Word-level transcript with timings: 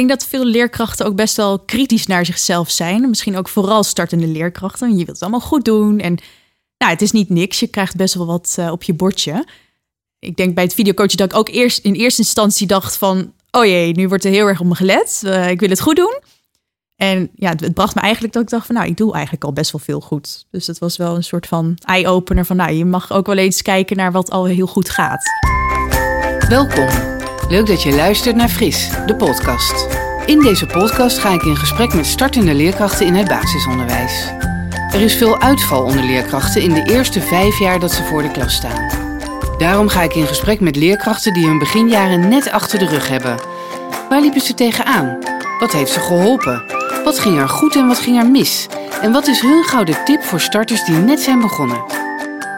Ik 0.00 0.06
denk 0.06 0.20
dat 0.20 0.28
veel 0.28 0.44
leerkrachten 0.44 1.06
ook 1.06 1.14
best 1.14 1.36
wel 1.36 1.58
kritisch 1.58 2.06
naar 2.06 2.26
zichzelf 2.26 2.70
zijn. 2.70 3.08
Misschien 3.08 3.36
ook 3.36 3.48
vooral 3.48 3.82
startende 3.82 4.26
leerkrachten. 4.26 4.90
Je 4.90 4.94
wilt 4.96 5.08
het 5.08 5.22
allemaal 5.22 5.40
goed 5.40 5.64
doen. 5.64 5.98
En 5.98 6.18
nou, 6.78 6.92
het 6.92 7.02
is 7.02 7.10
niet 7.10 7.28
niks. 7.28 7.60
Je 7.60 7.66
krijgt 7.66 7.96
best 7.96 8.14
wel 8.14 8.26
wat 8.26 8.56
uh, 8.58 8.70
op 8.70 8.82
je 8.82 8.94
bordje. 8.94 9.46
Ik 10.18 10.36
denk 10.36 10.54
bij 10.54 10.64
het 10.64 10.74
videocoachen 10.74 11.16
dat 11.16 11.32
ik 11.32 11.38
ook 11.38 11.48
eerst 11.48 11.78
in 11.78 11.94
eerste 11.94 12.22
instantie 12.22 12.66
dacht 12.66 12.96
van... 12.96 13.32
oh 13.50 13.64
jee, 13.64 13.92
nu 13.92 14.08
wordt 14.08 14.24
er 14.24 14.30
heel 14.30 14.46
erg 14.46 14.60
op 14.60 14.66
me 14.66 14.74
gelet. 14.74 15.22
Uh, 15.24 15.50
ik 15.50 15.60
wil 15.60 15.68
het 15.68 15.80
goed 15.80 15.96
doen. 15.96 16.18
En 16.96 17.30
ja, 17.34 17.50
het, 17.50 17.60
het, 17.60 17.74
bracht 17.74 17.94
me 17.94 18.00
eigenlijk 18.00 18.32
dat 18.32 18.42
ik 18.42 18.48
dacht 18.48 18.66
van... 18.66 18.74
nou, 18.74 18.88
ik 18.88 18.96
doe 18.96 19.12
eigenlijk 19.12 19.44
al 19.44 19.52
best 19.52 19.72
wel 19.72 19.80
veel 19.80 20.00
goed. 20.00 20.46
Dus 20.50 20.66
dat 20.66 20.78
was 20.78 20.96
wel 20.96 21.16
een 21.16 21.24
soort 21.24 21.46
van 21.46 21.78
eye-opener 21.84 22.46
van... 22.46 22.56
nou, 22.56 22.72
je 22.72 22.84
mag 22.84 23.12
ook 23.12 23.26
wel 23.26 23.36
eens 23.36 23.62
kijken 23.62 23.96
naar 23.96 24.12
wat 24.12 24.30
al 24.30 24.44
heel 24.44 24.66
goed 24.66 24.90
gaat. 24.90 25.22
Welkom. 26.48 27.19
Leuk 27.50 27.66
dat 27.66 27.82
je 27.82 27.94
luistert 27.94 28.36
naar 28.36 28.48
Fris, 28.48 28.90
de 29.06 29.16
podcast. 29.16 29.86
In 30.26 30.40
deze 30.40 30.66
podcast 30.66 31.18
ga 31.18 31.30
ik 31.30 31.42
in 31.42 31.56
gesprek 31.56 31.94
met 31.94 32.06
startende 32.06 32.54
leerkrachten 32.54 33.06
in 33.06 33.14
het 33.14 33.28
basisonderwijs. 33.28 34.32
Er 34.92 35.00
is 35.00 35.14
veel 35.14 35.40
uitval 35.40 35.82
onder 35.82 36.04
leerkrachten 36.04 36.62
in 36.62 36.74
de 36.74 36.82
eerste 36.82 37.20
vijf 37.20 37.58
jaar 37.58 37.80
dat 37.80 37.92
ze 37.92 38.02
voor 38.02 38.22
de 38.22 38.30
klas 38.30 38.54
staan. 38.54 38.90
Daarom 39.58 39.88
ga 39.88 40.02
ik 40.02 40.14
in 40.14 40.26
gesprek 40.26 40.60
met 40.60 40.76
leerkrachten 40.76 41.34
die 41.34 41.46
hun 41.46 41.58
beginjaren 41.58 42.28
net 42.28 42.50
achter 42.50 42.78
de 42.78 42.86
rug 42.86 43.08
hebben. 43.08 43.40
Waar 44.08 44.20
liepen 44.20 44.40
ze 44.40 44.54
tegenaan? 44.54 45.18
Wat 45.58 45.72
heeft 45.72 45.92
ze 45.92 46.00
geholpen? 46.00 46.64
Wat 47.04 47.18
ging 47.18 47.38
er 47.38 47.48
goed 47.48 47.76
en 47.76 47.86
wat 47.86 47.98
ging 47.98 48.18
er 48.18 48.30
mis? 48.30 48.66
En 49.02 49.12
wat 49.12 49.26
is 49.26 49.40
hun 49.40 49.64
gouden 49.64 50.04
tip 50.04 50.22
voor 50.22 50.40
starters 50.40 50.84
die 50.84 50.96
net 50.96 51.20
zijn 51.20 51.40
begonnen? 51.40 51.84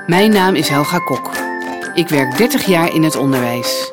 Mijn 0.06 0.32
naam 0.32 0.54
is 0.54 0.68
Helga 0.68 0.98
Kok. 0.98 1.30
Ik 1.94 2.08
werk 2.08 2.36
30 2.36 2.66
jaar 2.66 2.94
in 2.94 3.02
het 3.02 3.16
onderwijs. 3.16 3.92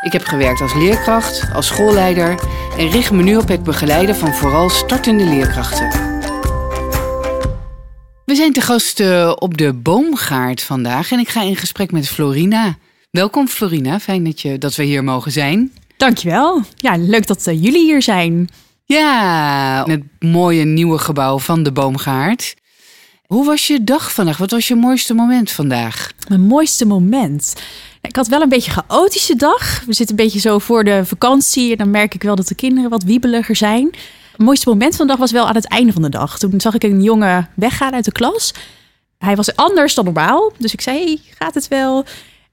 Ik 0.00 0.12
heb 0.12 0.24
gewerkt 0.24 0.60
als 0.60 0.74
leerkracht, 0.74 1.48
als 1.54 1.66
schoolleider 1.66 2.38
en 2.78 2.90
richt 2.90 3.10
me 3.10 3.22
nu 3.22 3.36
op 3.36 3.48
het 3.48 3.62
begeleiden 3.62 4.16
van 4.16 4.34
vooral 4.34 4.70
startende 4.70 5.24
leerkrachten. 5.24 5.88
We 8.24 8.34
zijn 8.34 8.52
te 8.52 8.60
gast 8.60 9.00
uh, 9.00 9.32
op 9.38 9.58
de 9.58 9.72
boomgaard 9.72 10.62
vandaag 10.62 11.12
en 11.12 11.18
ik 11.18 11.28
ga 11.28 11.42
in 11.42 11.56
gesprek 11.56 11.92
met 11.92 12.08
Florina. 12.08 12.76
Welkom 13.10 13.48
Florina, 13.48 14.00
fijn 14.00 14.24
dat, 14.24 14.40
je, 14.40 14.58
dat 14.58 14.74
we 14.74 14.82
hier 14.82 15.04
mogen 15.04 15.32
zijn. 15.32 15.72
Dankjewel. 15.96 16.62
Ja, 16.76 16.96
leuk 16.96 17.26
dat 17.26 17.46
uh, 17.46 17.62
jullie 17.62 17.84
hier 17.84 18.02
zijn. 18.02 18.48
Ja, 18.84 19.84
het 19.86 20.02
mooie 20.18 20.64
nieuwe 20.64 20.98
gebouw 20.98 21.38
van 21.38 21.62
de 21.62 21.72
boomgaard. 21.72 22.54
Hoe 23.26 23.44
was 23.44 23.66
je 23.66 23.84
dag 23.84 24.12
vandaag? 24.12 24.36
Wat 24.36 24.50
was 24.50 24.68
je 24.68 24.74
mooiste 24.74 25.14
moment 25.14 25.50
vandaag? 25.50 26.12
Mijn 26.28 26.40
mooiste 26.40 26.86
moment? 26.86 27.54
Ik 28.02 28.16
had 28.16 28.28
wel 28.28 28.40
een 28.40 28.48
beetje 28.48 28.70
een 28.70 28.84
chaotische 28.88 29.36
dag. 29.36 29.82
We 29.86 29.92
zitten 29.92 30.18
een 30.18 30.24
beetje 30.24 30.40
zo 30.40 30.58
voor 30.58 30.84
de 30.84 31.04
vakantie 31.04 31.72
en 31.72 31.78
dan 31.78 31.90
merk 31.90 32.14
ik 32.14 32.22
wel 32.22 32.36
dat 32.36 32.48
de 32.48 32.54
kinderen 32.54 32.90
wat 32.90 33.02
wiebeliger 33.02 33.56
zijn. 33.56 33.90
Het 34.32 34.40
mooiste 34.40 34.68
moment 34.68 34.96
van 34.96 35.06
de 35.06 35.12
dag 35.12 35.20
was 35.20 35.32
wel 35.32 35.48
aan 35.48 35.54
het 35.54 35.68
einde 35.68 35.92
van 35.92 36.02
de 36.02 36.08
dag. 36.08 36.38
Toen 36.38 36.60
zag 36.60 36.74
ik 36.74 36.82
een 36.82 37.02
jongen 37.02 37.48
weggaan 37.54 37.92
uit 37.92 38.04
de 38.04 38.12
klas. 38.12 38.54
Hij 39.18 39.36
was 39.36 39.56
anders 39.56 39.94
dan 39.94 40.04
normaal. 40.04 40.52
Dus 40.58 40.72
ik 40.72 40.80
zei, 40.80 41.04
hey, 41.04 41.18
gaat 41.38 41.54
het 41.54 41.68
wel? 41.68 42.04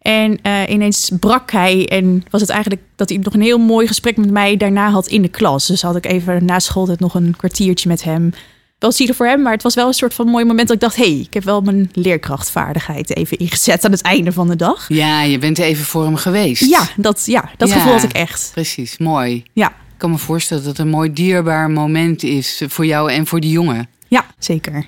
En 0.01 0.39
uh, 0.43 0.69
ineens 0.69 1.11
brak 1.19 1.51
hij 1.51 1.87
en 1.87 2.23
was 2.29 2.41
het 2.41 2.49
eigenlijk 2.49 2.81
dat 2.95 3.09
hij 3.09 3.17
nog 3.17 3.33
een 3.33 3.41
heel 3.41 3.57
mooi 3.57 3.87
gesprek 3.87 4.17
met 4.17 4.31
mij 4.31 4.57
daarna 4.57 4.89
had 4.89 5.07
in 5.07 5.21
de 5.21 5.27
klas. 5.27 5.67
Dus 5.67 5.81
had 5.81 5.95
ik 5.95 6.05
even 6.05 6.45
na 6.45 6.59
school 6.59 6.89
nog 6.97 7.13
een 7.13 7.35
kwartiertje 7.37 7.89
met 7.89 8.03
hem. 8.03 8.31
Wel 8.79 8.91
zielig 8.91 9.15
voor 9.15 9.25
hem, 9.25 9.41
maar 9.41 9.53
het 9.53 9.63
was 9.63 9.75
wel 9.75 9.87
een 9.87 9.93
soort 9.93 10.13
van 10.13 10.27
mooi 10.27 10.45
moment 10.45 10.67
dat 10.67 10.75
ik 10.75 10.81
dacht: 10.81 10.95
hé, 10.95 11.11
hey, 11.11 11.19
ik 11.19 11.33
heb 11.33 11.43
wel 11.43 11.61
mijn 11.61 11.89
leerkrachtvaardigheid 11.93 13.15
even 13.15 13.37
ingezet 13.37 13.85
aan 13.85 13.91
het 13.91 14.01
einde 14.01 14.31
van 14.31 14.47
de 14.47 14.55
dag. 14.55 14.85
Ja, 14.87 15.21
je 15.21 15.37
bent 15.37 15.57
even 15.57 15.85
voor 15.85 16.03
hem 16.03 16.15
geweest. 16.15 16.69
Ja, 16.69 16.87
dat, 16.95 17.25
ja, 17.25 17.49
dat 17.57 17.69
ja, 17.69 17.75
gevoel 17.75 17.91
had 17.91 18.03
ik 18.03 18.11
echt. 18.11 18.49
Precies, 18.53 18.97
mooi. 18.97 19.43
Ja. 19.53 19.67
Ik 19.69 20.03
kan 20.03 20.11
me 20.11 20.17
voorstellen 20.17 20.63
dat 20.63 20.77
het 20.77 20.85
een 20.85 20.91
mooi 20.91 21.13
dierbaar 21.13 21.69
moment 21.69 22.23
is 22.23 22.63
voor 22.67 22.85
jou 22.85 23.11
en 23.11 23.27
voor 23.27 23.39
die 23.39 23.51
jongen. 23.51 23.89
Ja, 24.07 24.25
zeker. 24.39 24.85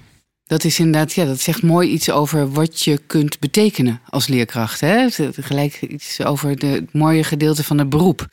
Dat 0.50 0.64
is 0.64 0.80
inderdaad, 0.80 1.14
ja, 1.14 1.26
dat 1.26 1.40
zegt 1.40 1.64
mooi 1.64 1.90
iets 1.90 2.10
over 2.10 2.52
wat 2.52 2.84
je 2.84 3.00
kunt 3.08 3.40
betekenen 3.40 4.02
als 4.10 4.28
leerkracht. 4.28 4.80
Hè? 4.80 5.08
Gelijk 5.40 5.82
iets 5.82 6.24
over 6.24 6.60
de, 6.60 6.68
het 6.68 6.94
mooie 6.94 7.24
gedeelte 7.24 7.64
van 7.64 7.78
het 7.78 7.90
beroep. 7.90 8.28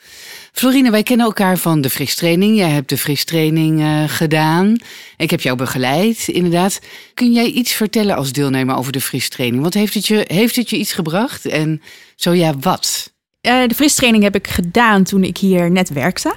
Florine, 0.52 0.90
wij 0.90 1.02
kennen 1.02 1.26
elkaar 1.26 1.56
van 1.56 1.80
de 1.80 1.90
fristraining. 1.90 2.56
Jij 2.56 2.70
hebt 2.70 2.88
de 2.88 2.98
fristraining 2.98 3.80
uh, 3.80 4.04
gedaan. 4.06 4.76
Ik 5.16 5.30
heb 5.30 5.40
jou 5.40 5.56
begeleid, 5.56 6.28
inderdaad. 6.28 6.80
Kun 7.14 7.32
jij 7.32 7.46
iets 7.46 7.72
vertellen 7.72 8.16
als 8.16 8.32
deelnemer 8.32 8.76
over 8.76 8.92
de 8.92 9.00
fristraining? 9.00 9.62
Want 9.62 9.74
heeft 9.74 9.94
het 9.94 10.06
je, 10.06 10.24
heeft 10.26 10.56
het 10.56 10.70
je 10.70 10.76
iets 10.76 10.92
gebracht? 10.92 11.46
En 11.46 11.82
zo 12.14 12.32
ja, 12.32 12.54
wat? 12.60 13.12
Uh, 13.42 13.66
de 13.66 13.74
fristraining 13.74 14.24
heb 14.24 14.34
ik 14.34 14.46
gedaan 14.46 15.04
toen 15.04 15.24
ik 15.24 15.38
hier 15.38 15.70
net 15.70 15.88
werkte. 15.88 16.36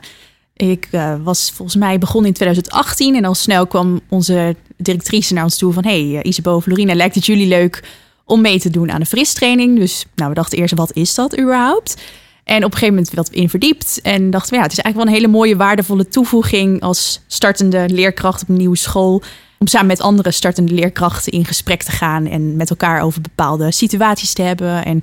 Ik 0.61 0.87
uh, 0.91 1.15
was 1.23 1.51
volgens 1.51 1.77
mij 1.77 1.97
begonnen 1.97 2.27
in 2.27 2.35
2018 2.35 3.15
en 3.15 3.25
al 3.25 3.35
snel 3.35 3.67
kwam 3.67 3.99
onze 4.09 4.55
directrice 4.77 5.33
naar 5.33 5.43
ons 5.43 5.57
toe 5.57 5.73
van... 5.73 5.83
hey, 5.83 6.01
uh, 6.01 6.19
Isabel, 6.21 6.61
Florina, 6.61 6.95
lijkt 6.95 7.15
het 7.15 7.25
jullie 7.25 7.47
leuk 7.47 7.83
om 8.25 8.41
mee 8.41 8.59
te 8.59 8.69
doen 8.69 8.91
aan 8.91 8.99
de 8.99 9.05
fristraining? 9.05 9.79
Dus 9.79 10.05
nou, 10.15 10.29
we 10.29 10.35
dachten 10.35 10.57
eerst, 10.57 10.75
wat 10.75 10.93
is 10.93 11.15
dat 11.15 11.39
überhaupt? 11.39 12.01
En 12.43 12.57
op 12.57 12.71
een 12.71 12.77
gegeven 12.77 12.93
moment 12.93 13.13
wat 13.13 13.29
in 13.29 13.49
verdiept 13.49 14.01
en 14.01 14.29
dachten 14.29 14.49
we... 14.49 14.55
ja, 14.55 14.61
het 14.61 14.71
is 14.71 14.79
eigenlijk 14.79 14.95
wel 14.95 15.15
een 15.15 15.21
hele 15.21 15.37
mooie, 15.37 15.55
waardevolle 15.55 16.07
toevoeging... 16.07 16.81
als 16.81 17.21
startende 17.27 17.89
leerkracht 17.89 18.41
op 18.41 18.49
een 18.49 18.57
nieuwe 18.57 18.77
school... 18.77 19.21
om 19.59 19.67
samen 19.67 19.87
met 19.87 20.01
andere 20.01 20.31
startende 20.31 20.73
leerkrachten 20.73 21.31
in 21.31 21.45
gesprek 21.45 21.83
te 21.83 21.91
gaan... 21.91 22.25
en 22.25 22.55
met 22.55 22.69
elkaar 22.69 23.01
over 23.01 23.21
bepaalde 23.21 23.71
situaties 23.71 24.33
te 24.33 24.41
hebben... 24.41 24.85
en 24.85 24.99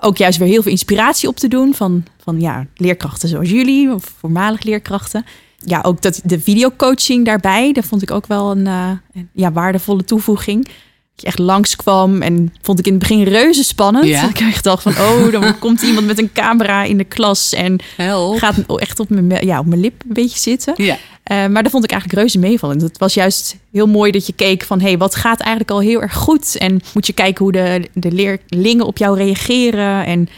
ook 0.00 0.16
juist 0.16 0.38
weer 0.38 0.48
heel 0.48 0.62
veel 0.62 0.70
inspiratie 0.70 1.28
op 1.28 1.36
te 1.36 1.48
doen 1.48 1.74
van, 1.74 2.04
van 2.22 2.40
ja, 2.40 2.66
leerkrachten 2.74 3.28
zoals 3.28 3.50
jullie, 3.50 3.92
of 3.92 4.14
voormalig 4.18 4.62
leerkrachten. 4.62 5.24
Ja, 5.58 5.80
ook 5.82 6.02
dat, 6.02 6.20
de 6.24 6.40
videocoaching 6.40 7.24
daarbij, 7.24 7.72
dat 7.72 7.84
vond 7.84 8.02
ik 8.02 8.10
ook 8.10 8.26
wel 8.26 8.50
een, 8.50 8.66
uh, 8.66 8.90
ja, 9.32 9.52
waardevolle 9.52 10.04
toevoeging. 10.04 10.64
Dat 10.64 11.24
je 11.24 11.26
echt 11.26 11.38
langskwam 11.38 12.22
en 12.22 12.54
vond 12.62 12.78
ik 12.78 12.86
in 12.86 12.92
het 12.92 13.00
begin 13.00 13.22
reuze 13.22 13.64
spannend. 13.64 14.06
Ja. 14.06 14.28
Ik 14.30 14.40
echt 14.40 14.64
dacht 14.64 14.82
van, 14.82 14.92
oh, 14.92 15.32
dan 15.32 15.58
komt 15.58 15.82
iemand 15.82 16.06
met 16.06 16.18
een 16.18 16.32
camera 16.32 16.82
in 16.82 16.96
de 16.96 17.04
klas 17.04 17.52
en 17.52 17.78
Help. 17.96 18.38
gaat 18.38 18.76
echt 18.76 19.00
op 19.00 19.08
mijn, 19.08 19.46
ja, 19.46 19.58
op 19.58 19.66
mijn 19.66 19.80
lip 19.80 20.02
een 20.08 20.14
beetje 20.14 20.38
zitten. 20.38 20.74
Ja. 20.76 20.96
Uh, 21.32 21.46
maar 21.46 21.62
dat 21.62 21.72
vond 21.72 21.84
ik 21.84 21.90
eigenlijk 21.90 22.20
reuze 22.20 22.38
meevallen. 22.38 22.82
Het 22.82 22.98
was 22.98 23.14
juist 23.14 23.56
heel 23.72 23.86
mooi 23.86 24.10
dat 24.10 24.26
je 24.26 24.32
keek 24.32 24.62
van... 24.62 24.80
hé, 24.80 24.86
hey, 24.86 24.98
wat 24.98 25.14
gaat 25.14 25.40
eigenlijk 25.40 25.70
al 25.70 25.80
heel 25.80 26.02
erg 26.02 26.14
goed? 26.14 26.56
En 26.56 26.80
moet 26.94 27.06
je 27.06 27.12
kijken 27.12 27.44
hoe 27.44 27.52
de, 27.52 27.88
de 27.92 28.12
leerlingen 28.12 28.86
op 28.86 28.98
jou 28.98 29.16
reageren. 29.16 30.04
En 30.04 30.28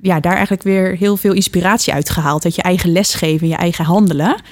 ja, 0.00 0.20
daar 0.20 0.32
eigenlijk 0.32 0.62
weer 0.62 0.96
heel 0.96 1.16
veel 1.16 1.32
inspiratie 1.32 1.92
uit 1.92 2.10
gehaald. 2.10 2.42
Dat 2.42 2.54
je 2.54 2.62
eigen 2.62 2.92
lesgeven, 2.92 3.48
je 3.48 3.56
eigen 3.56 3.84
handelen. 3.84 4.42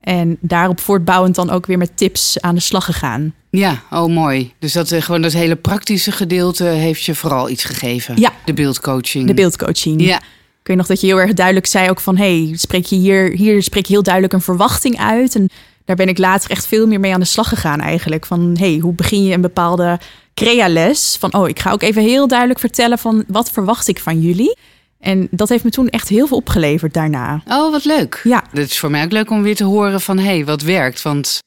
En 0.00 0.36
daarop 0.40 0.80
voortbouwend 0.80 1.34
dan 1.34 1.50
ook 1.50 1.66
weer 1.66 1.78
met 1.78 1.96
tips 1.96 2.40
aan 2.40 2.54
de 2.54 2.60
slag 2.60 2.84
gegaan. 2.84 3.34
Ja, 3.50 3.82
oh 3.90 4.06
mooi. 4.06 4.52
Dus 4.58 4.72
dat, 4.72 4.94
gewoon 4.98 5.22
dat 5.22 5.32
hele 5.32 5.56
praktische 5.56 6.12
gedeelte 6.12 6.64
heeft 6.64 7.04
je 7.04 7.14
vooral 7.14 7.48
iets 7.48 7.64
gegeven. 7.64 8.20
Ja. 8.20 8.32
De 8.44 8.52
beeldcoaching. 8.52 9.26
De 9.26 9.34
beeldcoaching. 9.34 10.02
Ja. 10.02 10.20
Ik 10.66 10.72
weet 10.72 10.80
nog 10.80 10.90
dat 10.90 11.00
je 11.00 11.06
heel 11.06 11.20
erg 11.20 11.32
duidelijk 11.32 11.66
zei 11.66 11.90
ook 11.90 12.00
van... 12.00 12.16
hey, 12.16 12.52
spreek 12.56 12.84
je 12.84 12.96
hier, 12.96 13.30
hier 13.30 13.62
spreek 13.62 13.86
je 13.86 13.92
heel 13.92 14.02
duidelijk 14.02 14.32
een 14.34 14.40
verwachting 14.40 14.98
uit. 14.98 15.34
En 15.34 15.48
daar 15.84 15.96
ben 15.96 16.08
ik 16.08 16.18
later 16.18 16.50
echt 16.50 16.66
veel 16.66 16.86
meer 16.86 17.00
mee 17.00 17.14
aan 17.14 17.20
de 17.20 17.26
slag 17.26 17.48
gegaan 17.48 17.80
eigenlijk. 17.80 18.26
Van 18.26 18.56
hey, 18.58 18.78
hoe 18.82 18.92
begin 18.92 19.24
je 19.24 19.34
een 19.34 19.40
bepaalde 19.40 19.98
crea-les? 20.34 21.16
Van 21.20 21.34
oh, 21.34 21.48
ik 21.48 21.58
ga 21.58 21.72
ook 21.72 21.82
even 21.82 22.02
heel 22.02 22.28
duidelijk 22.28 22.58
vertellen 22.58 22.98
van... 22.98 23.24
wat 23.28 23.50
verwacht 23.50 23.88
ik 23.88 23.98
van 23.98 24.20
jullie? 24.20 24.56
En 25.00 25.28
dat 25.30 25.48
heeft 25.48 25.64
me 25.64 25.70
toen 25.70 25.88
echt 25.88 26.08
heel 26.08 26.26
veel 26.26 26.36
opgeleverd 26.36 26.94
daarna. 26.94 27.42
Oh, 27.48 27.70
wat 27.70 27.84
leuk. 27.84 28.20
Ja. 28.24 28.44
Het 28.50 28.70
is 28.70 28.78
voor 28.78 28.90
mij 28.90 29.04
ook 29.04 29.12
leuk 29.12 29.30
om 29.30 29.42
weer 29.42 29.56
te 29.56 29.64
horen 29.64 30.00
van... 30.00 30.18
hey, 30.18 30.44
wat 30.44 30.62
werkt? 30.62 31.02
Want 31.02 31.38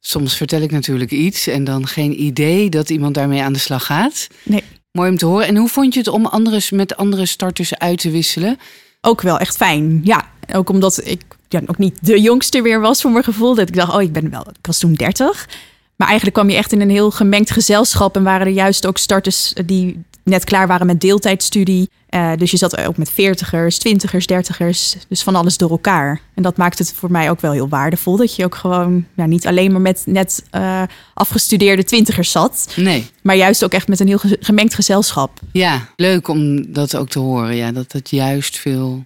soms 0.00 0.36
vertel 0.36 0.60
ik 0.60 0.70
natuurlijk 0.70 1.10
iets... 1.10 1.46
en 1.46 1.64
dan 1.64 1.86
geen 1.86 2.22
idee 2.22 2.68
dat 2.68 2.90
iemand 2.90 3.14
daarmee 3.14 3.42
aan 3.42 3.52
de 3.52 3.58
slag 3.58 3.86
gaat. 3.86 4.26
Nee. 4.42 4.62
Mooi 4.92 5.10
om 5.10 5.16
te 5.16 5.26
horen. 5.26 5.46
En 5.46 5.56
hoe 5.56 5.68
vond 5.68 5.92
je 5.94 5.98
het 5.98 6.08
om 6.08 6.26
andere, 6.26 6.62
met 6.70 6.96
andere 6.96 7.26
starters 7.26 7.78
uit 7.78 7.98
te 7.98 8.10
wisselen? 8.10 8.58
Ook 9.00 9.20
wel 9.20 9.38
echt 9.38 9.56
fijn. 9.56 10.00
Ja, 10.04 10.28
ook 10.52 10.68
omdat 10.70 11.00
ik 11.04 11.22
ja, 11.48 11.60
ook 11.66 11.78
niet 11.78 11.98
de 12.00 12.20
jongste 12.20 12.62
weer 12.62 12.80
was 12.80 13.00
voor 13.00 13.10
mijn 13.10 13.24
gevoel. 13.24 13.54
Dat 13.54 13.68
ik 13.68 13.74
dacht, 13.74 13.94
oh, 13.94 14.02
ik 14.02 14.12
ben 14.12 14.30
wel, 14.30 14.46
ik 14.48 14.66
was 14.66 14.78
toen 14.78 14.94
30. 14.94 15.48
Maar 15.96 16.08
eigenlijk 16.08 16.36
kwam 16.36 16.50
je 16.50 16.56
echt 16.56 16.72
in 16.72 16.80
een 16.80 16.90
heel 16.90 17.10
gemengd 17.10 17.50
gezelschap. 17.50 18.16
En 18.16 18.22
waren 18.22 18.46
er 18.46 18.52
juist 18.52 18.86
ook 18.86 18.98
starters 18.98 19.52
die 19.66 20.04
net 20.22 20.44
klaar 20.44 20.66
waren 20.66 20.86
met 20.86 21.00
deeltijdstudie. 21.00 21.90
Uh, 22.10 22.32
dus 22.36 22.50
je 22.50 22.56
zat 22.56 22.76
ook 22.78 22.96
met 22.96 23.10
veertigers, 23.10 23.78
twintigers, 23.78 24.26
dertigers. 24.26 24.96
Dus 25.08 25.22
van 25.22 25.34
alles 25.34 25.56
door 25.56 25.70
elkaar. 25.70 26.20
En 26.34 26.42
dat 26.42 26.56
maakt 26.56 26.78
het 26.78 26.92
voor 26.92 27.10
mij 27.10 27.30
ook 27.30 27.40
wel 27.40 27.52
heel 27.52 27.68
waardevol. 27.68 28.16
Dat 28.16 28.36
je 28.36 28.44
ook 28.44 28.54
gewoon 28.54 29.06
nou, 29.14 29.28
niet 29.28 29.46
alleen 29.46 29.72
maar 29.72 29.80
met 29.80 30.02
net 30.04 30.44
uh, 30.52 30.82
afgestudeerde 31.14 31.84
twintigers 31.84 32.30
zat. 32.30 32.72
Nee. 32.76 33.10
Maar 33.22 33.36
juist 33.36 33.64
ook 33.64 33.72
echt 33.72 33.88
met 33.88 34.00
een 34.00 34.06
heel 34.06 34.20
gemengd 34.40 34.74
gezelschap. 34.74 35.40
Ja, 35.52 35.88
leuk 35.96 36.28
om 36.28 36.72
dat 36.72 36.96
ook 36.96 37.08
te 37.08 37.18
horen. 37.18 37.56
Ja, 37.56 37.72
dat 37.72 37.92
het 37.92 38.10
juist 38.10 38.58
veel 38.58 39.04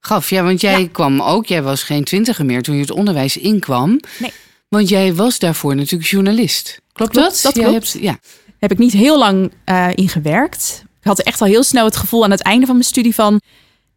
gaf. 0.00 0.30
Ja, 0.30 0.42
want 0.42 0.60
jij 0.60 0.80
ja. 0.80 0.88
kwam 0.92 1.20
ook, 1.22 1.46
jij 1.46 1.62
was 1.62 1.82
geen 1.82 2.04
twintiger 2.04 2.44
meer 2.44 2.62
toen 2.62 2.74
je 2.74 2.80
het 2.80 2.90
onderwijs 2.90 3.36
inkwam. 3.36 4.00
Nee. 4.18 4.32
Want 4.68 4.88
jij 4.88 5.14
was 5.14 5.38
daarvoor 5.38 5.74
natuurlijk 5.76 6.10
journalist. 6.10 6.80
Klopt, 6.92 7.12
klopt 7.12 7.42
dat? 7.42 7.42
Dat 7.42 7.52
klopt. 7.52 7.92
Hebt, 7.92 8.02
ja. 8.02 8.18
Heb 8.58 8.72
ik 8.72 8.78
niet 8.78 8.92
heel 8.92 9.18
lang 9.18 9.52
uh, 9.66 9.88
in 9.94 10.08
gewerkt. 10.08 10.83
Ik 11.04 11.10
had 11.10 11.20
echt 11.20 11.40
al 11.40 11.46
heel 11.46 11.62
snel 11.62 11.84
het 11.84 11.96
gevoel 11.96 12.24
aan 12.24 12.30
het 12.30 12.42
einde 12.42 12.66
van 12.66 12.74
mijn 12.74 12.86
studie 12.86 13.14
van... 13.14 13.40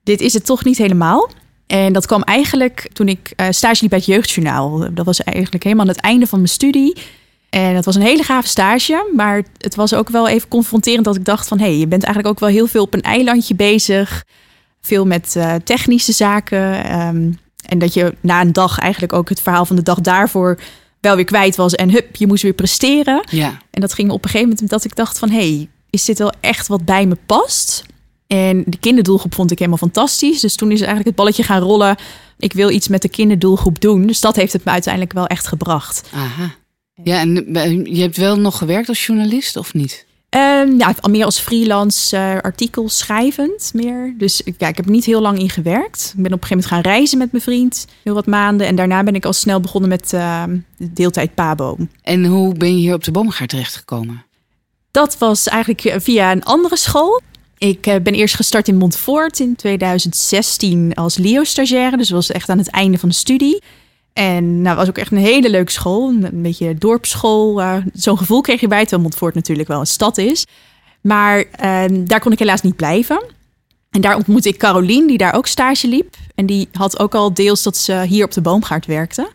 dit 0.03 0.21
is 0.21 0.33
het 0.33 0.45
toch 0.45 0.63
niet 0.63 0.77
helemaal. 0.77 1.29
En 1.67 1.93
dat 1.93 2.05
kwam 2.05 2.21
eigenlijk 2.21 2.89
toen 2.93 3.07
ik 3.07 3.33
uh, 3.35 3.47
stage 3.49 3.81
liep 3.81 3.89
bij 3.89 3.99
het 3.99 4.07
Jeugdjournaal. 4.07 4.93
Dat 4.93 5.05
was 5.05 5.23
eigenlijk 5.23 5.63
helemaal 5.63 5.85
aan 5.85 5.91
het 5.91 6.01
einde 6.01 6.27
van 6.27 6.39
mijn 6.39 6.51
studie. 6.51 6.95
En 7.49 7.75
het 7.75 7.85
was 7.85 7.95
een 7.95 8.01
hele 8.01 8.23
gave 8.23 8.47
stage, 8.47 9.11
maar 9.15 9.43
het 9.57 9.75
was 9.75 9.93
ook 9.93 10.09
wel 10.09 10.27
even 10.27 10.47
confronterend 10.47 11.05
dat 11.05 11.15
ik 11.15 11.25
dacht 11.25 11.47
van... 11.47 11.59
hé, 11.59 11.65
hey, 11.65 11.77
je 11.77 11.87
bent 11.87 12.03
eigenlijk 12.03 12.33
ook 12.33 12.39
wel 12.39 12.49
heel 12.49 12.67
veel 12.67 12.83
op 12.83 12.93
een 12.93 13.01
eilandje 13.01 13.55
bezig. 13.55 14.25
Veel 14.81 15.05
met 15.05 15.33
uh, 15.37 15.55
technische 15.55 16.11
zaken. 16.11 16.99
Um, 16.99 17.39
en 17.65 17.79
dat 17.79 17.93
je 17.93 18.13
na 18.21 18.41
een 18.41 18.53
dag 18.53 18.79
eigenlijk 18.79 19.13
ook 19.13 19.29
het 19.29 19.41
verhaal 19.41 19.65
van 19.65 19.75
de 19.75 19.83
dag 19.83 20.01
daarvoor 20.01 20.59
wel 21.01 21.15
weer 21.15 21.25
kwijt 21.25 21.55
was. 21.55 21.75
En 21.75 21.91
hup, 21.91 22.15
je 22.15 22.27
moest 22.27 22.43
weer 22.43 22.53
presteren. 22.53 23.23
Ja. 23.29 23.57
En 23.71 23.81
dat 23.81 23.93
ging 23.93 24.11
op 24.11 24.23
een 24.23 24.29
gegeven 24.29 24.49
moment 24.53 24.69
dat 24.69 24.83
ik 24.83 24.95
dacht 24.95 25.19
van... 25.19 25.29
hé, 25.29 25.55
hey, 25.55 25.69
is 25.89 26.05
dit 26.05 26.17
wel 26.17 26.31
echt 26.39 26.67
wat 26.67 26.85
bij 26.85 27.05
me 27.05 27.17
past? 27.25 27.83
En 28.27 28.63
de 28.65 28.77
kinderdoelgroep 28.77 29.35
vond 29.35 29.51
ik 29.51 29.57
helemaal 29.57 29.79
fantastisch. 29.79 30.39
Dus 30.39 30.55
toen 30.55 30.71
is 30.71 30.77
eigenlijk 30.77 31.07
het 31.07 31.15
balletje 31.15 31.43
gaan 31.43 31.61
rollen. 31.61 31.97
Ik 32.37 32.53
wil 32.53 32.69
iets 32.69 32.87
met 32.87 33.01
de 33.01 33.09
kinderdoelgroep 33.09 33.81
doen. 33.81 34.07
Dus 34.07 34.19
dat 34.19 34.35
heeft 34.35 34.53
het 34.53 34.63
me 34.63 34.71
uiteindelijk 34.71 35.13
wel 35.13 35.27
echt 35.27 35.47
gebracht. 35.47 36.09
Aha. 36.13 36.55
Ja, 37.03 37.19
en 37.19 37.55
eh, 37.55 37.85
je 37.85 38.01
hebt 38.01 38.17
wel 38.17 38.39
nog 38.39 38.57
gewerkt 38.57 38.89
als 38.89 39.05
journalist 39.05 39.55
of 39.55 39.73
niet? 39.73 40.05
Um, 40.29 40.77
ja, 40.77 40.95
al 40.99 41.09
meer 41.09 41.25
als 41.25 41.39
freelance 41.39 42.17
uh, 42.17 42.37
artikels 42.41 42.97
schrijvend 42.97 43.71
meer. 43.73 44.13
Dus 44.17 44.41
ja, 44.57 44.67
ik 44.67 44.77
heb 44.77 44.85
niet 44.85 45.05
heel 45.05 45.21
lang 45.21 45.39
in 45.39 45.49
gewerkt. 45.49 46.13
Ik 46.17 46.23
ben 46.23 46.33
op 46.33 46.41
een 46.41 46.47
gegeven 46.47 46.69
moment 46.69 46.85
gaan 46.85 46.93
reizen 46.93 47.17
met 47.17 47.31
mijn 47.31 47.43
vriend. 47.43 47.87
Heel 48.03 48.13
wat 48.13 48.25
maanden. 48.25 48.67
En 48.67 48.75
daarna 48.75 49.03
ben 49.03 49.15
ik 49.15 49.25
al 49.25 49.33
snel 49.33 49.59
begonnen 49.59 49.89
met 49.89 50.11
uh, 50.13 50.43
deeltijd 50.77 51.33
Pabo. 51.35 51.77
En 52.01 52.25
hoe 52.25 52.53
ben 52.53 52.75
je 52.75 52.81
hier 52.81 52.93
op 52.93 53.03
de 53.03 53.11
boomgaard 53.11 53.49
terechtgekomen? 53.49 54.25
Dat 54.97 55.17
was 55.17 55.47
eigenlijk 55.47 56.01
via 56.01 56.31
een 56.31 56.43
andere 56.43 56.77
school. 56.77 57.21
Ik 57.57 57.81
ben 57.81 58.13
eerst 58.13 58.35
gestart 58.35 58.67
in 58.67 58.77
Montfort 58.77 59.39
in 59.39 59.55
2016 59.55 60.93
als 60.93 61.17
Leo-stagiaire. 61.17 61.97
Dus 61.97 62.09
was 62.09 62.31
echt 62.31 62.49
aan 62.49 62.57
het 62.57 62.69
einde 62.69 62.97
van 62.97 63.09
de 63.09 63.15
studie. 63.15 63.61
En 64.13 64.61
nou, 64.61 64.75
was 64.75 64.87
ook 64.87 64.97
echt 64.97 65.11
een 65.11 65.17
hele 65.17 65.49
leuke 65.49 65.71
school. 65.71 66.09
Een 66.09 66.41
beetje 66.41 66.75
dorpsschool. 66.75 67.61
Uh, 67.61 67.75
Zo'n 67.93 68.17
gevoel 68.17 68.41
kreeg 68.41 68.59
je 68.59 68.67
bij, 68.67 68.81
terwijl 68.81 69.01
Montfort 69.01 69.35
natuurlijk 69.35 69.67
wel 69.67 69.79
een 69.79 69.87
stad 69.87 70.17
is. 70.17 70.45
Maar 71.01 71.37
uh, 71.39 71.83
daar 72.05 72.19
kon 72.19 72.31
ik 72.31 72.39
helaas 72.39 72.61
niet 72.61 72.75
blijven. 72.75 73.23
En 73.91 74.01
daar 74.01 74.15
ontmoette 74.15 74.49
ik 74.49 74.57
Carolien, 74.57 75.07
die 75.07 75.17
daar 75.17 75.35
ook 75.35 75.47
stage 75.47 75.87
liep. 75.87 76.15
En 76.35 76.45
die 76.45 76.67
had 76.71 76.99
ook 76.99 77.15
al 77.15 77.33
deels 77.33 77.63
dat 77.63 77.77
ze 77.77 78.03
hier 78.07 78.25
op 78.25 78.31
de 78.31 78.41
boomgaard 78.41 78.85
werkte. 78.85 79.29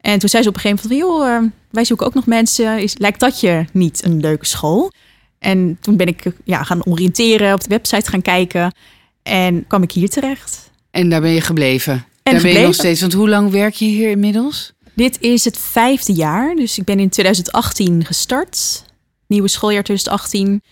En 0.00 0.18
toen 0.18 0.28
zei 0.28 0.42
ze 0.42 0.48
op 0.48 0.54
een 0.54 0.60
gegeven 0.60 0.88
moment 0.88 1.02
van... 1.02 1.18
joh, 1.18 1.42
uh, 1.42 1.50
wij 1.70 1.84
zoeken 1.84 2.06
ook 2.06 2.14
nog 2.14 2.26
mensen. 2.26 2.78
Is, 2.78 2.98
lijkt 2.98 3.20
dat 3.20 3.40
je 3.40 3.64
niet 3.72 4.04
een 4.04 4.20
leuke 4.20 4.46
school? 4.46 4.92
En 5.38 5.78
toen 5.80 5.96
ben 5.96 6.06
ik 6.06 6.24
ja, 6.44 6.62
gaan 6.62 6.84
oriënteren, 6.84 7.54
op 7.54 7.60
de 7.60 7.68
website 7.68 8.10
gaan 8.10 8.22
kijken. 8.22 8.74
En 9.22 9.66
kwam 9.66 9.82
ik 9.82 9.92
hier 9.92 10.08
terecht. 10.08 10.70
En 10.90 11.08
daar 11.08 11.20
ben 11.20 11.30
je 11.30 11.40
gebleven? 11.40 11.92
En 12.22 12.32
Daar 12.32 12.42
ben 12.42 12.52
je 12.52 12.66
nog 12.66 12.74
steeds. 12.74 13.00
Want 13.00 13.12
hoe 13.12 13.28
lang 13.28 13.50
werk 13.50 13.74
je 13.74 13.84
hier 13.84 14.10
inmiddels? 14.10 14.72
Dit 14.94 15.20
is 15.20 15.44
het 15.44 15.58
vijfde 15.58 16.12
jaar. 16.12 16.54
Dus 16.54 16.78
ik 16.78 16.84
ben 16.84 16.98
in 16.98 17.08
2018 17.08 18.04
gestart. 18.04 18.84
Nieuwe 19.26 19.48
schooljaar 19.48 19.82
2018. 19.82 20.62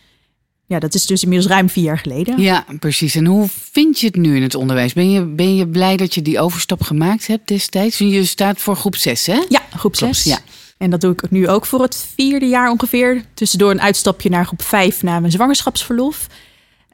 Ja, 0.66 0.78
dat 0.78 0.94
is 0.94 1.06
dus 1.06 1.22
inmiddels 1.22 1.52
ruim 1.52 1.69
vier 1.70 1.84
jaar 1.84 1.99
geleden. 1.99 2.40
Ja, 2.40 2.64
precies. 2.78 3.14
En 3.14 3.26
hoe 3.26 3.49
vind 3.72 4.00
je 4.00 4.06
het 4.06 4.16
nu 4.16 4.37
in 4.37 4.42
het 4.42 4.54
onderwijs? 4.54 4.92
Ben 4.92 5.10
je, 5.10 5.25
ben 5.25 5.56
je 5.56 5.69
blij 5.69 5.96
dat 5.96 6.14
je 6.14 6.22
die 6.22 6.40
overstap 6.40 6.82
gemaakt 6.82 7.26
hebt 7.26 7.49
destijds? 7.49 7.99
Je 7.99 8.25
staat 8.25 8.60
voor 8.60 8.76
groep 8.76 8.96
6, 8.96 9.26
hè? 9.26 9.44
Ja, 9.49 9.62
groep 9.70 9.96
6. 9.96 10.25
Ja. 10.25 10.38
En 10.78 10.90
dat 10.90 11.00
doe 11.00 11.12
ik 11.12 11.31
nu 11.31 11.49
ook 11.49 11.67
voor 11.67 11.82
het 11.82 12.06
vierde 12.14 12.46
jaar 12.46 12.70
ongeveer. 12.70 13.25
Tussendoor 13.34 13.70
een 13.70 13.81
uitstapje 13.81 14.28
naar 14.28 14.46
groep 14.46 14.62
5 14.62 15.02
na 15.02 15.20
mijn 15.20 15.32
zwangerschapsverlof 15.32 16.26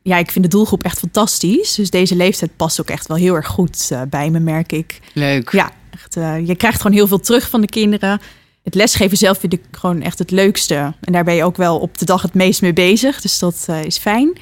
ja, 0.02 0.16
ik 0.16 0.30
vind 0.30 0.44
de 0.44 0.50
doelgroep 0.50 0.82
echt 0.82 0.98
fantastisch. 0.98 1.74
Dus 1.74 1.90
deze 1.90 2.16
leeftijd 2.16 2.56
past 2.56 2.80
ook 2.80 2.90
echt 2.90 3.06
wel 3.06 3.16
heel 3.16 3.34
erg 3.34 3.46
goed 3.46 3.88
uh, 3.92 4.02
bij 4.10 4.30
me, 4.30 4.38
merk 4.38 4.72
ik. 4.72 5.00
Leuk. 5.12 5.52
Ja, 5.52 5.70
echt, 5.90 6.16
uh, 6.16 6.46
je 6.46 6.56
krijgt 6.56 6.80
gewoon 6.80 6.96
heel 6.96 7.06
veel 7.06 7.20
terug 7.20 7.48
van 7.48 7.60
de 7.60 7.66
kinderen. 7.66 8.20
Het 8.62 8.74
lesgeven 8.74 9.16
zelf 9.16 9.38
vind 9.38 9.52
ik 9.52 9.62
gewoon 9.70 10.02
echt 10.02 10.18
het 10.18 10.30
leukste. 10.30 10.74
En 11.00 11.12
daar 11.12 11.24
ben 11.24 11.34
je 11.34 11.44
ook 11.44 11.56
wel 11.56 11.78
op 11.78 11.98
de 11.98 12.04
dag 12.04 12.22
het 12.22 12.34
meest 12.34 12.62
mee 12.62 12.72
bezig. 12.72 13.20
Dus 13.20 13.38
dat 13.38 13.66
uh, 13.70 13.84
is 13.84 13.98
fijn. 13.98 14.38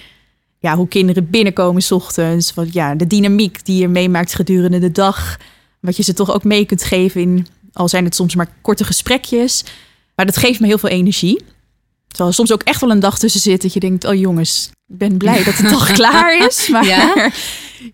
Ja, 0.58 0.76
hoe 0.76 0.88
kinderen 0.88 1.30
binnenkomen 1.30 1.82
s 1.82 1.90
ochtends. 1.90 2.54
Wat, 2.54 2.72
ja, 2.72 2.94
de 2.94 3.06
dynamiek 3.06 3.64
die 3.64 3.80
je 3.80 3.88
meemaakt 3.88 4.34
gedurende 4.34 4.78
de 4.78 4.92
dag. 4.92 5.36
Wat 5.80 5.96
je 5.96 6.02
ze 6.02 6.12
toch 6.12 6.32
ook 6.32 6.44
mee 6.44 6.64
kunt 6.64 6.84
geven 6.84 7.20
in, 7.20 7.46
al 7.72 7.88
zijn 7.88 8.04
het 8.04 8.14
soms 8.14 8.34
maar 8.34 8.48
korte 8.60 8.84
gesprekjes. 8.84 9.64
Maar 10.14 10.26
dat 10.26 10.36
geeft 10.36 10.60
me 10.60 10.66
heel 10.66 10.78
veel 10.78 10.88
energie. 10.88 11.44
Terwijl 12.08 12.28
er 12.28 12.34
soms 12.34 12.52
ook 12.52 12.62
echt 12.62 12.80
wel 12.80 12.90
een 12.90 13.00
dag 13.00 13.18
tussen 13.18 13.40
zit 13.40 13.62
dat 13.62 13.72
je 13.72 13.80
denkt: 13.80 14.04
oh 14.04 14.14
jongens, 14.14 14.70
ik 14.88 14.98
ben 14.98 15.16
blij 15.16 15.44
dat 15.44 15.56
de 15.56 15.62
dag 15.62 15.92
klaar 16.00 16.46
is. 16.46 16.68
Maar 16.68 16.86
ja? 16.86 17.14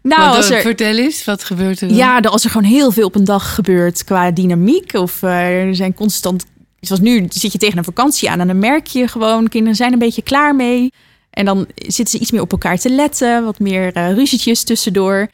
nou, 0.02 0.36
als 0.36 0.50
er, 0.50 0.60
vertel 0.60 0.96
eens, 0.96 1.24
wat 1.24 1.44
gebeurt 1.44 1.80
er? 1.80 1.88
Dan? 1.88 1.96
Ja, 1.96 2.18
als 2.18 2.44
er 2.44 2.50
gewoon 2.50 2.70
heel 2.70 2.92
veel 2.92 3.06
op 3.06 3.14
een 3.14 3.24
dag 3.24 3.54
gebeurt 3.54 4.04
qua 4.04 4.30
dynamiek 4.30 4.94
of 4.94 5.22
uh, 5.22 5.30
er 5.66 5.74
zijn 5.74 5.94
constant. 5.94 6.44
Zoals 6.80 7.02
nu 7.02 7.26
zit 7.28 7.52
je 7.52 7.58
tegen 7.58 7.78
een 7.78 7.84
vakantie 7.84 8.30
aan 8.30 8.40
en 8.40 8.46
dan 8.46 8.58
merk 8.58 8.86
je 8.86 9.08
gewoon 9.08 9.48
kinderen 9.48 9.76
zijn 9.76 9.92
een 9.92 9.98
beetje 9.98 10.22
klaar 10.22 10.54
mee. 10.54 10.92
En 11.30 11.44
dan 11.44 11.66
zitten 11.76 12.08
ze 12.08 12.18
iets 12.18 12.30
meer 12.30 12.40
op 12.40 12.52
elkaar 12.52 12.78
te 12.78 12.90
letten, 12.90 13.44
wat 13.44 13.58
meer 13.58 13.96
uh, 13.96 14.12
ruzietjes 14.12 14.64
tussendoor. 14.64 15.28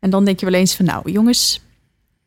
En 0.00 0.10
dan 0.10 0.24
denk 0.24 0.40
je 0.40 0.46
wel 0.46 0.54
eens 0.54 0.74
van, 0.74 0.84
nou 0.84 1.10
jongens, 1.10 1.60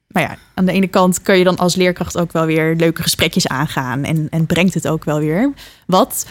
maar 0.09 0.23
ja, 0.23 0.37
aan 0.53 0.65
de 0.65 0.71
ene 0.71 0.87
kant 0.87 1.21
kun 1.21 1.37
je 1.37 1.43
dan 1.43 1.57
als 1.57 1.75
leerkracht 1.75 2.17
ook 2.17 2.31
wel 2.31 2.45
weer 2.45 2.75
leuke 2.75 3.01
gesprekjes 3.01 3.47
aangaan. 3.47 4.03
En, 4.03 4.27
en 4.29 4.45
brengt 4.45 4.73
het 4.73 4.87
ook 4.87 5.03
wel 5.03 5.19
weer 5.19 5.53
wat. 5.85 6.25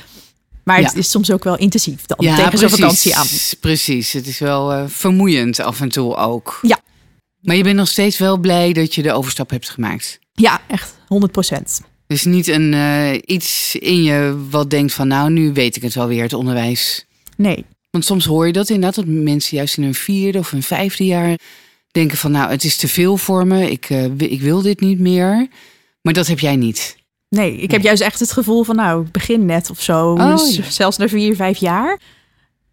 Maar 0.65 0.83
het 0.83 0.95
is 0.95 1.11
soms 1.11 1.31
ook 1.31 1.45
wel 1.45 1.57
intensief 1.57 2.07
dan 2.07 2.17
ja, 2.21 2.37
tegen 2.37 2.59
zo'n 2.59 2.69
vakantie 2.69 3.17
aan. 3.17 3.27
Precies, 3.61 4.13
het 4.13 4.27
is 4.27 4.39
wel 4.39 4.73
uh, 4.73 4.85
vermoeiend 4.87 5.61
af 5.61 5.81
en 5.81 5.89
toe 5.89 6.17
ook. 6.17 6.59
Ja. 6.63 6.81
Maar 7.41 7.57
je 7.57 7.63
bent 7.63 7.77
nog 7.77 7.89
steeds 7.89 8.19
wel 8.19 8.39
blij 8.39 8.73
dat 8.73 8.95
je 8.95 9.03
de 9.03 9.13
overstap 9.13 9.51
hebt 9.51 9.71
gemaakt. 9.71 10.19
Ja, 10.33 10.61
echt 10.67 10.95
100 11.07 11.33
procent. 11.33 11.81
Dus 12.07 12.25
niet 12.25 12.47
een, 12.47 12.73
uh, 12.73 13.13
iets 13.25 13.75
in 13.75 14.03
je 14.03 14.47
wat 14.51 14.71
denkt 14.71 14.93
van 14.93 15.09
nou, 15.09 15.31
nu 15.31 15.53
weet 15.53 15.77
ik 15.77 15.83
het 15.83 15.95
wel 15.95 16.07
weer, 16.07 16.23
het 16.23 16.33
onderwijs. 16.33 17.07
Nee. 17.37 17.65
Want 17.91 18.05
soms 18.05 18.25
hoor 18.25 18.47
je 18.47 18.53
dat 18.53 18.69
inderdaad, 18.69 18.95
dat 18.95 19.07
mensen 19.07 19.57
juist 19.57 19.77
in 19.77 19.83
hun 19.83 19.95
vierde 19.95 20.39
of 20.39 20.51
hun 20.51 20.63
vijfde 20.63 21.05
jaar 21.05 21.39
denken 21.91 22.19
van 22.19 22.31
nou, 22.31 22.51
het 22.51 22.65
is 22.65 22.77
te 22.77 22.89
veel 22.89 23.17
voor 23.17 23.47
me, 23.47 23.71
ik, 23.71 23.91
uh, 23.91 24.05
ik 24.19 24.41
wil 24.41 24.63
dit 24.63 24.81
niet 24.81 24.99
meer. 24.99 25.49
Maar 26.03 26.15
dat 26.15 26.27
heb 26.27 26.39
jij 26.39 26.57
niet. 26.57 26.97
Nee, 27.29 27.57
ik 27.57 27.71
heb 27.71 27.83
juist 27.83 28.03
echt 28.03 28.21
het 28.21 28.33
gevoel 28.33 28.65
van 28.65 28.77
nou, 28.77 29.05
ik 29.05 29.13
begin 29.13 29.47
net 29.47 29.71
of 29.71 29.83
zo. 29.83 30.13
Oh, 30.13 30.37
dus 30.37 30.57
ja. 30.57 30.71
Zelfs 30.71 30.97
na 30.97 31.09
vier, 31.09 31.37
vijf 31.37 31.59
jaar. 31.59 31.99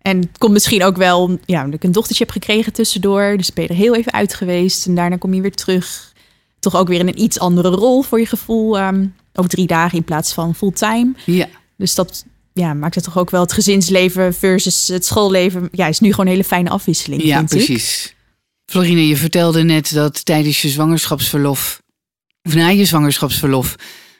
En 0.01 0.19
het 0.19 0.37
komt 0.37 0.53
misschien 0.53 0.83
ook 0.83 0.97
wel, 0.97 1.39
ja, 1.45 1.65
dat 1.65 1.73
ik 1.73 1.83
een 1.83 1.91
dochtertje 1.91 2.23
heb 2.23 2.33
gekregen 2.33 2.73
tussendoor. 2.73 3.37
Dus 3.37 3.53
ben 3.53 3.63
je 3.63 3.69
er 3.69 3.75
heel 3.75 3.95
even 3.95 4.13
uit 4.13 4.33
geweest. 4.33 4.85
En 4.85 4.95
daarna 4.95 5.17
kom 5.17 5.33
je 5.33 5.41
weer 5.41 5.55
terug. 5.55 6.13
Toch 6.59 6.75
ook 6.75 6.87
weer 6.87 6.99
in 6.99 7.07
een 7.07 7.21
iets 7.21 7.39
andere 7.39 7.69
rol 7.69 8.01
voor 8.01 8.19
je 8.19 8.25
gevoel. 8.25 8.79
Um, 8.79 9.15
ook 9.33 9.47
drie 9.47 9.67
dagen 9.67 9.97
in 9.97 10.03
plaats 10.03 10.33
van 10.33 10.55
fulltime. 10.55 11.13
Ja. 11.25 11.47
Dus 11.77 11.95
dat 11.95 12.25
ja, 12.53 12.73
maakt 12.73 12.95
het 12.95 13.03
toch 13.03 13.17
ook 13.17 13.29
wel 13.29 13.41
het 13.41 13.53
gezinsleven 13.53 14.33
versus 14.33 14.87
het 14.87 15.05
schoolleven. 15.05 15.69
Ja, 15.71 15.87
is 15.87 15.99
nu 15.99 16.09
gewoon 16.09 16.25
een 16.25 16.31
hele 16.31 16.43
fijne 16.43 16.69
afwisseling. 16.69 17.23
Ja, 17.23 17.43
precies. 17.43 18.05
Ik. 18.05 18.15
Florine, 18.65 19.07
je 19.07 19.17
vertelde 19.17 19.63
net 19.63 19.93
dat 19.93 20.25
tijdens 20.25 20.61
je 20.61 20.69
zwangerschapsverlof, 20.69 21.81
of 22.43 22.53
na 22.53 22.67
je 22.67 22.85
zwangerschapsverlof, 22.85 23.75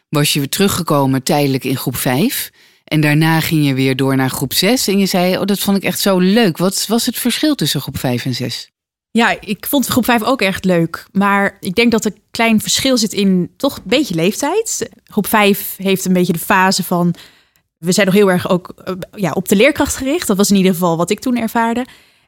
was 0.10 0.34
je 0.34 0.40
weer 0.40 0.50
teruggekomen 0.50 1.24
tijdelijk 1.24 1.64
in 1.64 1.78
groep 1.78 1.96
5. 1.96 2.52
En 2.84 3.02
daarna 3.02 3.40
ging 3.40 3.66
je 3.66 3.74
weer 3.74 3.96
door 3.96 4.16
naar 4.16 4.30
groep 4.30 4.54
6. 4.54 4.88
En 4.88 5.00
je 5.00 5.06
zei, 5.06 5.38
oh, 5.38 5.46
dat 5.46 5.60
vond 5.60 5.78
ik 5.78 5.84
echt 5.84 6.00
zo 6.00 6.18
leuk. 6.18 6.58
Wat 6.58 6.86
was 6.88 7.06
het 7.06 7.18
verschil 7.18 7.56
tussen 7.56 7.82
groep 7.82 7.98
5 7.98 8.26
en 8.26 8.36
6? 8.36 8.70
Ja, 9.12 9.42
ik 9.42 9.66
vond 9.70 9.86
groep 9.86 10.06
5 10.06 10.24
ook 10.24 10.42
echt 10.42 10.66
leuk. 10.66 11.06
Maar 11.12 11.58
ik 11.60 11.76
denk 11.76 11.92
dat 11.92 12.06
er 12.06 12.12
een 12.12 12.22
klein 12.32 12.62
verschil 12.62 12.98
zit 12.98 13.14
in 13.14 13.52
toch 13.58 13.78
een 13.78 13.84
beetje 13.86 14.16
leeftijd. 14.16 14.90
Groep 15.04 15.28
5 15.28 15.76
heeft 15.78 16.06
een 16.06 16.14
beetje 16.14 16.34
de 16.34 16.40
fase 16.40 16.84
van. 16.84 17.16
We 17.78 17.92
zijn 17.92 18.06
nog 18.06 18.16
heel 18.16 18.32
erg 18.32 18.50
ook 18.50 18.74
eh, 18.84 18.94
ja, 19.12 19.32
op 19.32 19.48
de 19.48 19.56
leerkracht 19.56 19.96
gericht. 19.96 20.28
Dat 20.28 20.38
was 20.38 20.50
in 20.50 20.56
ieder 20.56 20.74
geval 20.74 20.98
wat 20.98 21.10
ik 21.10 21.20
toen 21.20 21.38
ervaarde. 21.38 21.86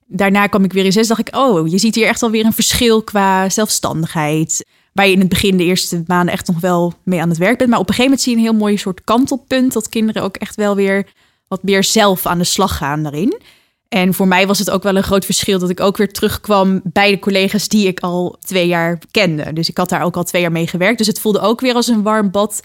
Daarna 0.08 0.48
kwam 0.48 0.64
ik 0.64 0.74
weer 0.74 0.86
in 0.86 0.92
6. 0.92 1.08
Dacht 1.08 1.28
ik, 1.28 1.36
oh, 1.36 1.68
je 1.68 1.78
ziet 1.78 1.96
hier 1.96 2.08
echt 2.08 2.24
alweer 2.24 2.46
een 2.46 2.54
verschil 2.54 3.04
qua 3.04 3.50
zelfstandigheid 3.50 4.66
waar 4.94 5.08
je 5.08 5.14
in 5.14 5.20
het 5.20 5.30
begin 5.30 5.58
de 5.58 5.64
eerste 5.64 6.04
maanden 6.08 6.34
echt 6.34 6.48
nog 6.48 6.60
wel 6.60 6.94
mee 7.04 7.22
aan 7.22 7.30
het 7.30 7.38
werk 7.38 7.58
bent. 7.58 7.70
Maar 7.70 7.80
op 7.80 7.90
een 7.90 7.96
gegeven 7.96 8.12
moment 8.12 8.22
zie 8.22 8.32
je 8.32 8.38
een 8.38 8.52
heel 8.52 8.66
mooi 8.66 8.78
soort 8.78 9.04
kantelpunt. 9.04 9.74
Dat 9.74 9.90
kinderen 9.90 10.24
ook 10.24 10.36
echt 10.36 10.56
wel 10.56 10.76
weer 10.76 11.08
wat 11.48 11.64
meer 11.64 11.84
zelf 11.84 12.26
aan 12.26 12.38
de 12.38 12.44
slag 12.44 12.78
gaan 12.78 13.04
daarin. 13.04 13.42
En 13.90 14.14
voor 14.14 14.28
mij 14.28 14.48
was 14.48 14.60
het 14.60 14.70
ook 14.70 14.84
wel 14.84 14.96
een 14.96 15.04
groot 15.04 15.26
verschil 15.26 15.60
dat 15.60 15.70
ik 15.70 15.80
ook 15.80 15.98
weer 15.98 16.14
terugkwam 16.14 16.82
bij 16.84 17.12
de 17.12 17.20
collega's 17.20 17.68
die 17.68 17.88
ik 17.88 18.00
al 18.00 18.38
twee 18.40 18.68
jaar 18.68 19.00
kende. 19.12 19.54
Dus 19.54 19.70
ik 19.70 19.78
had 19.78 19.90
daar 19.90 20.04
ook 20.04 20.16
al 20.16 20.24
twee 20.24 20.42
jaar 20.42 20.52
mee 20.52 20.68
gewerkt. 20.68 20.98
Dus 20.98 21.08
het 21.08 21.20
voelde 21.20 21.40
ook 21.40 21.62
weer 21.62 21.74
als 21.74 21.88
een 21.88 22.02
warm 22.02 22.32
bad 22.32 22.62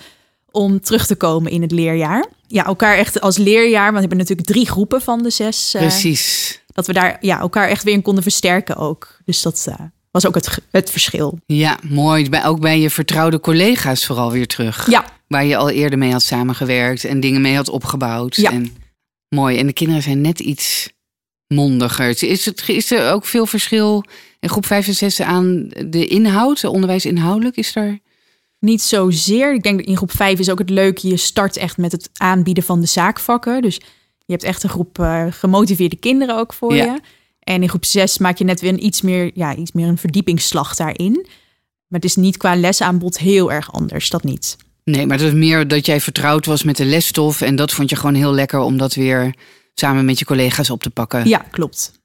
om 0.51 0.81
terug 0.81 1.07
te 1.07 1.17
komen 1.17 1.53
in 1.53 1.63
het 1.63 1.73
leerjaar. 1.73 2.27
Ja, 2.47 2.65
elkaar 2.65 2.97
echt 2.97 3.21
als 3.21 3.37
leerjaar, 3.37 3.83
want 3.85 3.95
we 3.95 4.01
hebben 4.01 4.19
natuurlijk 4.19 4.49
drie 4.49 4.67
groepen 4.67 5.03
van 5.03 5.23
de 5.23 5.31
zes. 5.31 5.75
Uh, 5.75 5.83
Precies. 5.83 6.62
Dat 6.73 6.87
we 6.87 6.93
daar 6.93 7.17
ja, 7.21 7.38
elkaar 7.38 7.69
echt 7.69 7.83
weer 7.83 7.95
in 7.95 8.02
konden 8.02 8.23
versterken 8.23 8.76
ook. 8.76 9.19
Dus 9.25 9.43
dat, 9.43 9.67
uh, 9.69 9.75
was 10.12 10.26
ook 10.26 10.35
het, 10.35 10.59
het 10.71 10.91
verschil. 10.91 11.38
Ja, 11.47 11.79
mooi. 11.83 12.29
Ook 12.45 12.61
bij 12.61 12.81
je 12.81 12.91
vertrouwde 12.91 13.41
collega's 13.41 14.07
vooral 14.07 14.31
weer 14.31 14.47
terug. 14.47 14.91
Ja. 14.91 15.05
Waar 15.26 15.45
je 15.45 15.57
al 15.57 15.71
eerder 15.71 15.99
mee 15.99 16.12
had 16.12 16.23
samengewerkt 16.23 17.05
en 17.05 17.21
dingen 17.21 17.41
mee 17.41 17.57
had 17.57 17.69
opgebouwd. 17.69 18.37
Ja. 18.37 18.50
En, 18.50 18.76
mooi. 19.29 19.59
En 19.59 19.67
de 19.67 19.73
kinderen 19.73 20.02
zijn 20.02 20.21
net 20.21 20.41
iets 20.41 20.88
mondiger. 21.47 22.23
Is, 22.23 22.45
het, 22.45 22.69
is 22.69 22.91
er 22.91 23.12
ook 23.12 23.25
veel 23.25 23.47
verschil 23.47 24.05
in 24.41 24.49
groep 24.49 24.67
5 24.67 24.87
en 24.87 24.95
6 24.95 25.21
aan 25.21 25.69
de 25.87 26.07
inhoud, 26.07 26.61
de 26.61 26.71
onderwijs 26.71 27.07
inhoudelijk? 27.07 27.57
Is 27.57 27.76
er... 27.76 27.99
Niet 28.59 28.83
zozeer. 28.83 29.55
Ik 29.55 29.62
denk 29.62 29.79
dat 29.79 29.87
in 29.87 29.97
groep 29.97 30.12
5 30.12 30.38
is 30.38 30.50
ook 30.50 30.59
het 30.59 30.71
leuke. 30.71 31.09
Je 31.09 31.17
start 31.17 31.57
echt 31.57 31.76
met 31.76 31.93
het 31.93 32.11
aanbieden 32.12 32.64
van 32.64 32.81
de 32.81 32.87
zaakvakken. 32.87 33.62
Dus 33.62 33.81
je 34.26 34.33
hebt 34.33 34.43
echt 34.45 34.62
een 34.62 34.69
groep 34.71 34.99
uh, 34.99 35.26
gemotiveerde 35.31 35.97
kinderen 35.97 36.37
ook 36.37 36.52
voor 36.52 36.75
Ja. 36.75 36.85
je. 36.85 37.00
En 37.41 37.62
in 37.62 37.69
groep 37.69 37.85
6 37.85 38.19
maak 38.19 38.38
je 38.38 38.45
net 38.45 38.61
weer 38.61 38.73
een 38.73 38.85
iets 38.85 39.02
meer, 39.02 39.31
ja, 39.35 39.57
iets 39.57 39.73
meer 39.73 39.87
een 39.88 39.99
verdiepingsslag 39.99 40.76
daarin. 40.76 41.12
Maar 41.87 42.00
het 42.00 42.05
is 42.05 42.17
niet 42.17 42.37
qua 42.37 42.55
lesaanbod 42.57 43.19
heel 43.19 43.52
erg 43.52 43.73
anders. 43.73 44.11
Dat 44.11 44.23
niet. 44.25 44.57
Nee, 44.85 45.07
maar 45.07 45.17
het 45.17 45.26
was 45.26 45.35
meer 45.38 45.69
dat 45.69 45.87
jij 45.87 46.00
vertrouwd 46.00 46.47
was 46.47 46.62
met 46.62 46.76
de 46.76 46.85
lesstof. 46.85 47.41
En 47.41 47.57
dat 47.57 47.73
vond 47.73 47.91
je 47.91 47.97
gewoon 47.97 48.14
heel 48.14 48.33
lekker 48.33 48.61
om 48.61 48.76
dat 48.79 48.95
weer 48.95 49.35
samen 49.75 50.05
met 50.05 50.19
je 50.19 50.25
collega's 50.25 50.71
op 50.71 50.83
te 50.83 50.91
pakken. 50.91 51.29
Ja, 51.29 51.38
klopt. 51.50 52.00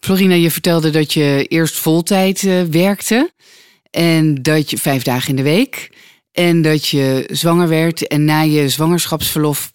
Florina, 0.00 0.34
je 0.34 0.50
vertelde 0.50 0.90
dat 0.90 1.12
je 1.12 1.46
eerst 1.48 1.74
voltijd 1.74 2.44
eh, 2.44 2.62
werkte. 2.62 3.32
En 3.90 4.42
dat 4.42 4.70
je 4.70 4.78
vijf 4.78 5.02
dagen 5.02 5.28
in 5.30 5.36
de 5.36 5.42
week. 5.42 5.90
En 6.32 6.62
dat 6.62 6.86
je 6.86 7.28
zwanger 7.32 7.68
werd. 7.68 8.06
En 8.06 8.24
na 8.24 8.40
je 8.40 8.68
zwangerschapsverlof 8.68 9.72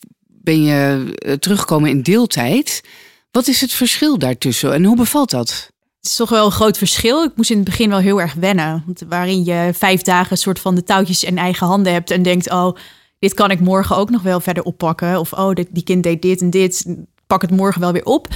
ben 0.48 0.64
je 0.64 1.14
eh, 1.16 1.34
teruggekomen 1.34 1.90
in 1.90 2.02
deeltijd. 2.02 2.84
Wat 3.32 3.48
is 3.48 3.62
het 3.62 3.72
verschil 3.72 4.18
daartussen 4.18 4.74
en 4.74 4.84
hoe 4.84 4.96
bevalt 4.96 5.30
dat? 5.30 5.50
Het 5.98 6.10
is 6.12 6.16
toch 6.16 6.30
wel 6.30 6.46
een 6.46 6.52
groot 6.52 6.78
verschil. 6.78 7.24
Ik 7.24 7.32
moest 7.36 7.50
in 7.50 7.56
het 7.56 7.66
begin 7.66 7.90
wel 7.90 8.00
heel 8.00 8.22
erg 8.22 8.34
wennen. 8.34 8.84
Want 8.86 9.04
waarin 9.10 9.44
je 9.46 9.72
vijf 9.74 10.02
dagen 10.02 10.38
soort 10.38 10.60
van 10.60 10.76
de 10.76 10.84
touwtjes 10.84 11.24
in 11.24 11.38
eigen 11.38 11.68
handen 11.68 11.94
hebt. 11.94 12.12
En 12.12 12.24
denkt, 12.24 12.52
oh, 12.52 12.78
dit 13.20 13.34
kan 13.34 13.52
ik 13.52 13.60
morgen 13.60 13.96
ook 13.96 14.10
nog 14.10 14.22
wel 14.22 14.40
verder 14.40 14.64
oppakken. 14.64 15.20
Of 15.20 15.34
oh, 15.34 15.54
dit, 15.54 15.68
die 15.72 15.84
kind 15.84 16.04
deed 16.04 16.22
dit 16.22 16.42
en 16.42 16.50
dit. 16.50 16.96
Pak 17.28 17.42
het 17.42 17.52
morgen 17.52 17.82
wel 17.82 17.92
weer 17.92 18.06
op. 18.06 18.28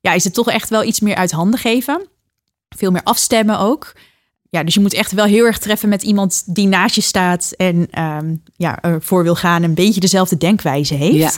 Ja, 0.00 0.12
is 0.12 0.24
het 0.24 0.34
toch 0.34 0.50
echt 0.50 0.68
wel 0.68 0.84
iets 0.84 1.00
meer 1.00 1.16
uit 1.16 1.30
handen 1.30 1.60
geven. 1.60 2.06
Veel 2.76 2.90
meer 2.90 3.02
afstemmen 3.02 3.58
ook. 3.58 3.92
Ja, 4.50 4.62
dus 4.62 4.74
je 4.74 4.80
moet 4.80 4.94
echt 4.94 5.12
wel 5.12 5.24
heel 5.24 5.44
erg 5.44 5.58
treffen 5.58 5.88
met 5.88 6.02
iemand 6.02 6.54
die 6.54 6.66
naast 6.66 6.94
je 6.94 7.00
staat. 7.00 7.52
En 7.56 7.86
ehm, 7.90 8.34
ja, 8.56 8.80
ervoor 8.80 9.22
wil 9.22 9.34
gaan. 9.34 9.62
Een 9.62 9.74
beetje 9.74 10.00
dezelfde 10.00 10.36
denkwijze 10.36 10.94
heeft. 10.94 11.14
Ja. 11.14 11.30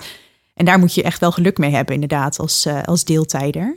En 0.55 0.65
daar 0.65 0.79
moet 0.79 0.95
je 0.95 1.03
echt 1.03 1.21
wel 1.21 1.33
geluk 1.33 1.59
mee 1.59 1.71
hebben, 1.71 1.95
inderdaad, 1.95 2.39
als, 2.39 2.67
eh, 2.67 2.83
als 2.83 3.05
deeltijder. 3.05 3.77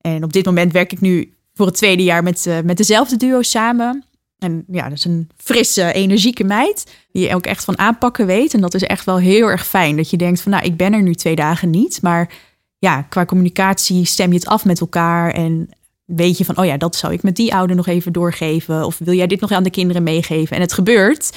En 0.00 0.24
op 0.24 0.32
dit 0.32 0.44
moment 0.44 0.72
werk 0.72 0.92
ik 0.92 1.00
nu 1.00 1.34
voor 1.54 1.66
het 1.66 1.74
tweede 1.74 2.02
jaar 2.02 2.22
met, 2.22 2.46
eh, 2.46 2.60
met 2.64 2.76
dezelfde 2.76 3.16
duo 3.16 3.42
samen. 3.42 4.04
En 4.38 4.64
ja, 4.68 4.88
dat 4.88 4.98
is 4.98 5.04
een 5.04 5.30
frisse, 5.36 5.92
energieke 5.92 6.44
meid. 6.44 6.92
Die 7.12 7.28
je 7.28 7.34
ook 7.34 7.46
echt 7.46 7.64
van 7.64 7.78
aanpakken 7.78 8.26
weet. 8.26 8.54
En 8.54 8.60
dat 8.60 8.74
is 8.74 8.82
echt 8.82 9.04
wel 9.04 9.18
heel 9.18 9.46
erg 9.46 9.66
fijn. 9.66 9.96
Dat 9.96 10.10
je 10.10 10.16
denkt 10.16 10.40
van, 10.40 10.52
nou, 10.52 10.64
ik 10.64 10.76
ben 10.76 10.92
er 10.92 11.02
nu 11.02 11.14
twee 11.14 11.34
dagen 11.34 11.70
niet. 11.70 12.02
Maar 12.02 12.32
ja, 12.78 13.02
qua 13.02 13.24
communicatie 13.24 14.04
stem 14.04 14.28
je 14.28 14.38
het 14.38 14.46
af 14.46 14.64
met 14.64 14.80
elkaar. 14.80 15.30
En 15.30 15.70
weet 16.04 16.38
je 16.38 16.44
van, 16.44 16.56
oh 16.56 16.64
ja, 16.64 16.76
dat 16.76 16.96
zou 16.96 17.12
ik 17.12 17.22
met 17.22 17.36
die 17.36 17.54
ouder 17.54 17.76
nog 17.76 17.86
even 17.86 18.12
doorgeven. 18.12 18.84
Of 18.84 18.98
wil 18.98 19.14
jij 19.14 19.26
dit 19.26 19.40
nog 19.40 19.50
aan 19.50 19.62
de 19.62 19.70
kinderen 19.70 20.02
meegeven? 20.02 20.56
En 20.56 20.62
het 20.62 20.72
gebeurt. 20.72 21.30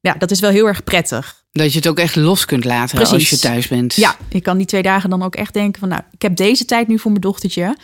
Ja, 0.00 0.14
dat 0.14 0.30
is 0.30 0.40
wel 0.40 0.50
heel 0.50 0.66
erg 0.66 0.84
prettig. 0.84 1.44
Dat 1.52 1.72
je 1.72 1.78
het 1.78 1.88
ook 1.88 1.98
echt 1.98 2.16
los 2.16 2.44
kunt 2.44 2.64
laten 2.64 2.98
als 2.98 3.30
je 3.30 3.38
thuis 3.38 3.68
bent. 3.68 3.94
Ja, 3.94 4.16
ik 4.28 4.42
kan 4.42 4.56
die 4.56 4.66
twee 4.66 4.82
dagen 4.82 5.10
dan 5.10 5.22
ook 5.22 5.34
echt 5.34 5.54
denken 5.54 5.80
van, 5.80 5.88
nou, 5.88 6.02
ik 6.10 6.22
heb 6.22 6.36
deze 6.36 6.64
tijd 6.64 6.88
nu 6.88 6.98
voor 6.98 7.10
mijn 7.10 7.22
dochtertje. 7.22 7.76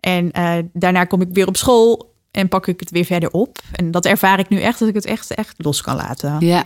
En 0.00 0.32
eh, 0.32 0.58
daarna 0.72 1.04
kom 1.04 1.20
ik 1.20 1.28
weer 1.32 1.46
op 1.46 1.56
school 1.56 2.14
en 2.30 2.48
pak 2.48 2.66
ik 2.66 2.80
het 2.80 2.90
weer 2.90 3.04
verder 3.04 3.30
op. 3.30 3.58
En 3.72 3.90
dat 3.90 4.04
ervaar 4.04 4.38
ik 4.38 4.48
nu 4.48 4.60
echt, 4.60 4.78
dat 4.78 4.88
ik 4.88 4.94
het 4.94 5.04
echt, 5.04 5.34
echt 5.34 5.54
los 5.56 5.80
kan 5.80 5.96
laten. 5.96 6.36
Ja. 6.40 6.64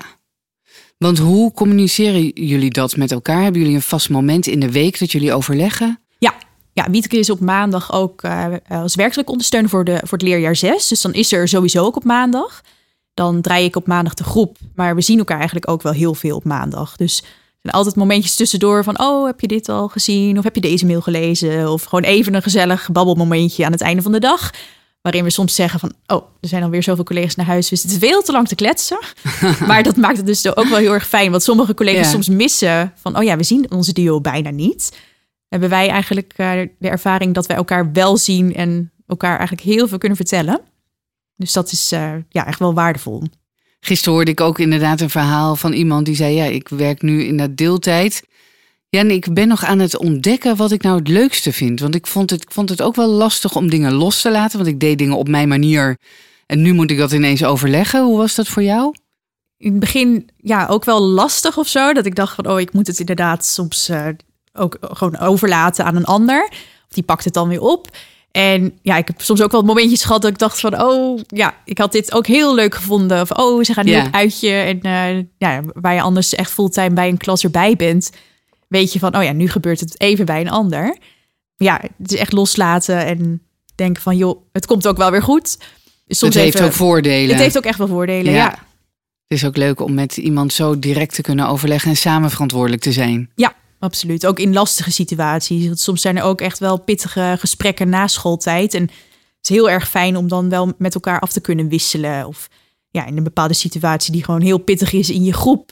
Want 0.99 1.19
hoe 1.19 1.53
communiceren 1.53 2.29
jullie 2.29 2.71
dat 2.71 2.97
met 2.97 3.13
elkaar? 3.13 3.43
Hebben 3.43 3.61
jullie 3.61 3.77
een 3.77 3.83
vast 3.83 4.11
moment 4.11 4.47
in 4.47 4.61
de 4.61 4.71
week 4.71 4.99
dat 4.99 5.13
jullie 5.13 5.33
overleggen? 5.33 6.02
Ja, 6.73 6.91
Wieteke 6.91 7.19
is 7.19 7.31
op 7.31 7.41
maandag 7.41 7.93
ook 7.93 8.23
eh, 8.23 8.47
als 8.69 8.95
werkelijk 8.95 9.31
ondersteuner 9.31 9.71
voor, 9.71 9.85
de, 9.85 10.01
voor 10.05 10.19
het 10.19 10.23
leerjaar 10.23 10.57
6. 10.57 10.89
Dus 10.89 11.01
dan 11.01 11.13
is 11.13 11.33
er 11.33 11.49
sowieso 11.49 11.85
ook 11.85 11.97
op 11.97 12.05
maandag. 12.05 12.61
Dan 13.15 13.41
draai 13.41 13.65
ik 13.65 13.77
op 13.77 13.87
maandag 13.87 14.15
de 14.15 14.25
groep. 14.25 14.57
Maar 14.75 14.95
we 14.95 15.03
zien 15.03 15.19
elkaar 15.19 15.37
eigenlijk 15.37 15.71
ook 15.71 15.83
wel 15.83 15.93
heel 15.93 16.15
veel 16.15 16.37
op 16.37 16.45
maandag. 16.45 16.97
Dus 16.97 17.19
er 17.19 17.69
zijn 17.71 17.75
altijd 17.75 17.97
momentjes 17.97 18.35
tussendoor 18.35 18.85
van... 18.85 19.01
oh, 19.01 19.27
heb 19.27 19.41
je 19.41 19.47
dit 19.47 19.69
al 19.69 19.89
gezien? 19.89 20.39
Of 20.39 20.45
heb 20.45 20.55
je 20.55 20.61
deze 20.61 20.87
mail 20.87 21.01
gelezen? 21.01 21.73
Of 21.73 21.83
gewoon 21.83 22.05
even 22.05 22.35
een 22.35 22.43
gezellig 22.43 22.89
babbelmomentje 22.93 23.65
aan 23.65 23.73
het 23.73 23.81
einde 23.81 24.03
van 24.03 24.13
de 24.13 24.21
dag... 24.21 24.51
waarin 25.03 25.25
we 25.25 25.31
soms 25.31 25.55
zeggen 25.55 25.81
van... 25.81 25.93
oh, 26.07 26.23
er 26.41 26.49
zijn 26.49 26.63
alweer 26.63 26.83
zoveel 26.83 27.05
collega's 27.05 27.35
naar 27.35 27.47
huis... 27.47 27.71
we 27.71 27.77
zitten 27.77 27.99
veel 28.01 28.23
te 28.23 28.33
lang 28.33 28.49
te 28.49 28.55
kletsen. 28.55 28.99
maar 29.67 29.83
dat 29.83 29.97
maakt 29.97 30.17
het 30.17 30.27
dus 30.27 30.57
ook 30.57 30.69
wel 30.69 30.79
heel 30.79 30.93
erg 30.93 31.09
fijn... 31.09 31.31
want 31.31 31.43
sommige 31.43 31.75
collega's 31.75 32.07
Ja. 32.07 32.13
soms 32.13 32.29
missen 32.29 32.93
van... 32.97 33.17
oh 33.17 33.23
ja, 33.23 33.37
we 33.37 33.45
zien 33.45 33.71
onze 33.71 33.93
duo 33.93 34.21
bijna 34.21 34.51
niet 34.51 34.91
hebben 35.53 35.71
wij 35.71 35.89
eigenlijk 35.89 36.33
eh, 36.37 36.51
de 36.79 36.89
ervaring 36.89 37.35
dat 37.35 37.47
wij 37.47 37.57
elkaar 37.57 37.93
wel 37.93 38.17
zien 38.17 38.55
en 38.55 38.93
elkaar 39.07 39.39
eigenlijk 39.39 39.69
heel 39.69 39.89
veel 39.89 39.99
kunnen 39.99 40.17
vertellen. 40.17 40.61
Dus 41.37 41.53
dat 41.53 41.73
is 41.73 41.93
eh, 41.93 42.13
ja, 42.29 42.47
echt 42.47 42.59
wel 42.59 42.75
waardevol. 42.75 43.23
Gisteren 43.81 44.15
hoorde 44.15 44.31
ik 44.31 44.41
ook 44.41 44.59
inderdaad 44.59 45.01
een 45.01 45.11
verhaal 45.11 45.57
van 45.57 45.73
iemand 45.73 46.07
die 46.07 46.15
zei: 46.15 46.35
Ja, 46.35 46.45
ik 46.45 46.69
werk 46.69 47.03
nu 47.03 47.25
in 47.25 47.37
dat 47.37 47.57
deeltijd. 47.57 48.23
Ja, 48.89 49.01
en 49.01 49.11
ik 49.11 49.35
ben 49.35 49.49
nog 49.49 49.65
aan 49.65 49.79
het 49.79 49.97
ontdekken 49.97 50.57
wat 50.57 50.73
ik 50.73 50.83
nou 50.83 50.99
het 50.99 51.09
leukste 51.09 51.53
vind. 51.53 51.81
Want 51.81 51.95
ik 51.95 52.07
vond 52.07 52.31
het, 52.31 52.43
ik 52.43 52.51
vond 52.51 52.69
het 52.69 52.83
ook 52.83 52.97
wel 52.97 53.09
lastig 53.09 53.57
om 53.57 53.71
dingen 53.71 53.93
los 53.93 54.21
te 54.21 54.31
laten. 54.31 54.59
Want 54.59 54.71
ik 54.71 54.81
deed 54.81 54.99
dingen 54.99 55.17
op 55.17 55.29
mijn 55.29 55.49
manier. 55.49 55.99
En 56.47 56.63
nu 56.63 56.73
moet 56.73 56.91
ik 56.91 56.99
dat 56.99 57.13
ineens 57.13 57.45
overleggen. 57.45 58.05
Hoe 58.05 58.17
was 58.17 58.35
dat 58.35 58.49
voor 58.49 58.63
jou? 58.63 58.95
In 59.57 59.71
het 59.71 59.81
begin 59.81 60.31
ja, 60.37 60.67
ook 60.67 60.85
wel 60.85 61.01
lastig 61.01 61.59
of 61.59 61.69
zo. 61.69 61.93
Dat 61.93 62.07
ik 62.07 62.15
dacht 62.15 62.35
van, 62.35 62.47
oh, 62.47 62.61
ik 62.61 62.73
moet 62.73 62.87
het 62.87 63.01
inderdaad 63.01 63.45
soms 63.45 63.89
eh, 63.89 64.09
ook 64.53 64.77
gewoon 64.81 65.19
overlaten 65.19 65.85
aan 65.85 65.97
een 65.97 66.05
ander. 66.05 66.51
Die 66.89 67.03
pakt 67.03 67.25
het 67.25 67.35
dan 67.35 67.49
weer 67.49 67.61
op. 67.61 67.89
En 68.31 68.79
ja, 68.83 68.97
ik 68.97 69.07
heb 69.07 69.21
soms 69.21 69.43
ook 69.43 69.53
wel 69.53 69.63
momentjes 69.63 70.05
gehad 70.05 70.23
dat 70.23 70.31
ik 70.31 70.39
dacht 70.39 70.61
van, 70.61 70.83
oh, 70.83 71.21
ja, 71.27 71.55
ik 71.65 71.79
had 71.79 71.93
dit 71.93 72.13
ook 72.13 72.27
heel 72.27 72.55
leuk 72.55 72.75
gevonden. 72.75 73.21
Of, 73.21 73.31
oh, 73.31 73.63
ze 73.65 73.73
gaan 73.73 73.85
nu 73.85 73.91
Ja. 73.91 74.07
op 74.07 74.15
uitje. 74.15 74.51
En 74.51 74.81
eh, 74.81 75.25
ja, 75.39 75.61
waar 75.75 75.95
je 75.95 76.01
anders 76.01 76.35
echt 76.35 76.51
fulltime 76.51 76.91
bij 76.95 77.09
een 77.09 77.17
klas 77.17 77.43
erbij 77.45 77.77
bent, 77.77 78.11
weet 78.69 78.93
je 78.93 78.99
van, 78.99 79.17
oh 79.17 79.23
ja, 79.23 79.33
nu 79.33 79.49
gebeurt 79.49 79.81
het 79.81 80.01
even 80.01 80.27
bij 80.27 80.41
een 80.41 80.51
ander. 80.51 80.97
Ja, 81.57 81.81
het 81.99 82.13
is 82.13 82.19
echt 82.19 82.33
loslaten 82.33 83.05
en 83.07 83.43
denken 83.75 84.03
van, 84.03 84.17
joh, 84.17 84.43
het 84.53 84.67
komt 84.67 84.87
ook 84.87 84.97
wel 84.97 85.11
weer 85.11 85.23
goed. 85.23 85.59
Soms 86.09 86.35
het 86.35 86.43
heeft 86.43 86.55
even- 86.55 86.67
ook 86.67 86.73
voordelen. 86.73 87.31
Het 87.31 87.39
heeft 87.45 87.57
ook 87.57 87.65
echt 87.65 87.79
wel 87.79 87.87
voordelen, 87.89 88.33
Ja. 88.33 88.39
ja. 88.45 88.51
Het 89.29 89.41
is 89.41 89.45
ook 89.47 89.57
leuk 89.57 89.81
om 89.81 89.95
met 89.95 90.17
iemand 90.17 90.53
zo 90.53 90.79
direct 90.79 91.15
te 91.15 91.23
kunnen 91.23 91.49
overleggen 91.49 91.91
en 91.91 91.97
samen 91.97 92.31
verantwoordelijk 92.31 92.83
te 92.83 92.93
zijn. 92.93 93.31
Ja, 93.35 93.55
absoluut. 93.83 94.27
Ook 94.27 94.39
in 94.39 94.53
lastige 94.53 94.91
situaties. 94.91 95.67
Want 95.67 95.81
soms 95.81 96.01
zijn 96.01 96.17
er 96.17 96.23
ook 96.23 96.41
echt 96.41 96.59
wel 96.59 96.79
pittige 96.79 97.37
gesprekken 97.39 97.89
na 97.89 98.07
schooltijd. 98.07 98.75
En 98.75 98.83
het 98.83 98.93
is 99.43 99.49
heel 99.49 99.71
erg 99.71 99.89
fijn 99.89 100.17
om 100.17 100.29
dan 100.29 100.49
wel 100.49 100.73
met 100.79 100.95
elkaar 100.95 101.21
af 101.21 101.33
te 101.33 101.41
kunnen 101.41 101.69
wisselen. 101.69 102.27
Of 102.27 102.49
ja, 102.91 103.07
in 103.07 103.17
een 103.17 103.25
bepaalde 103.25 103.55
situatie 103.55 104.13
die 104.13 104.25
gewoon 104.25 104.41
heel 104.41 104.59
pittig 104.59 104.93
is 104.93 105.11
in 105.11 105.25
je 105.25 105.33
groep. 105.33 105.71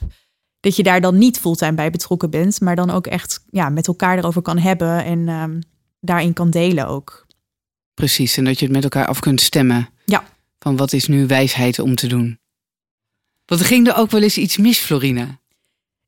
Dat 0.61 0.76
je 0.76 0.83
daar 0.83 1.00
dan 1.00 1.19
niet 1.19 1.38
fulltime 1.38 1.75
bij 1.75 1.90
betrokken 1.90 2.31
bent. 2.31 2.61
Maar 2.61 2.76
dan 2.76 2.90
ook 2.90 3.07
echt 3.07 3.45
ja, 3.50 3.69
met 3.69 3.87
elkaar 3.87 4.19
erover 4.19 4.43
kan 4.43 4.59
hebben. 4.59 5.05
En 5.05 5.29
ehm, 5.29 5.61
daarin 6.00 6.33
kan 6.33 6.50
delen 6.50 6.87
ook. 6.87 7.26
Precies, 7.95 8.37
en 8.37 8.45
dat 8.45 8.59
je 8.59 8.64
het 8.64 8.75
met 8.75 8.85
elkaar 8.85 9.07
af 9.07 9.21
kunt 9.21 9.40
stemmen. 9.40 9.88
Ja. 10.05 10.25
Van 10.59 10.76
wat 10.76 10.93
is 10.93 11.07
nu 11.07 11.26
wijsheid 11.26 11.79
om 11.79 11.95
te 11.95 12.07
doen. 12.07 12.38
Want 13.45 13.61
er 13.61 13.67
ging 13.67 13.87
er 13.88 13.97
ook 13.97 14.11
wel 14.11 14.23
eens 14.23 14.38
iets 14.38 14.57
mis, 14.57 14.79
Florina. 14.79 15.40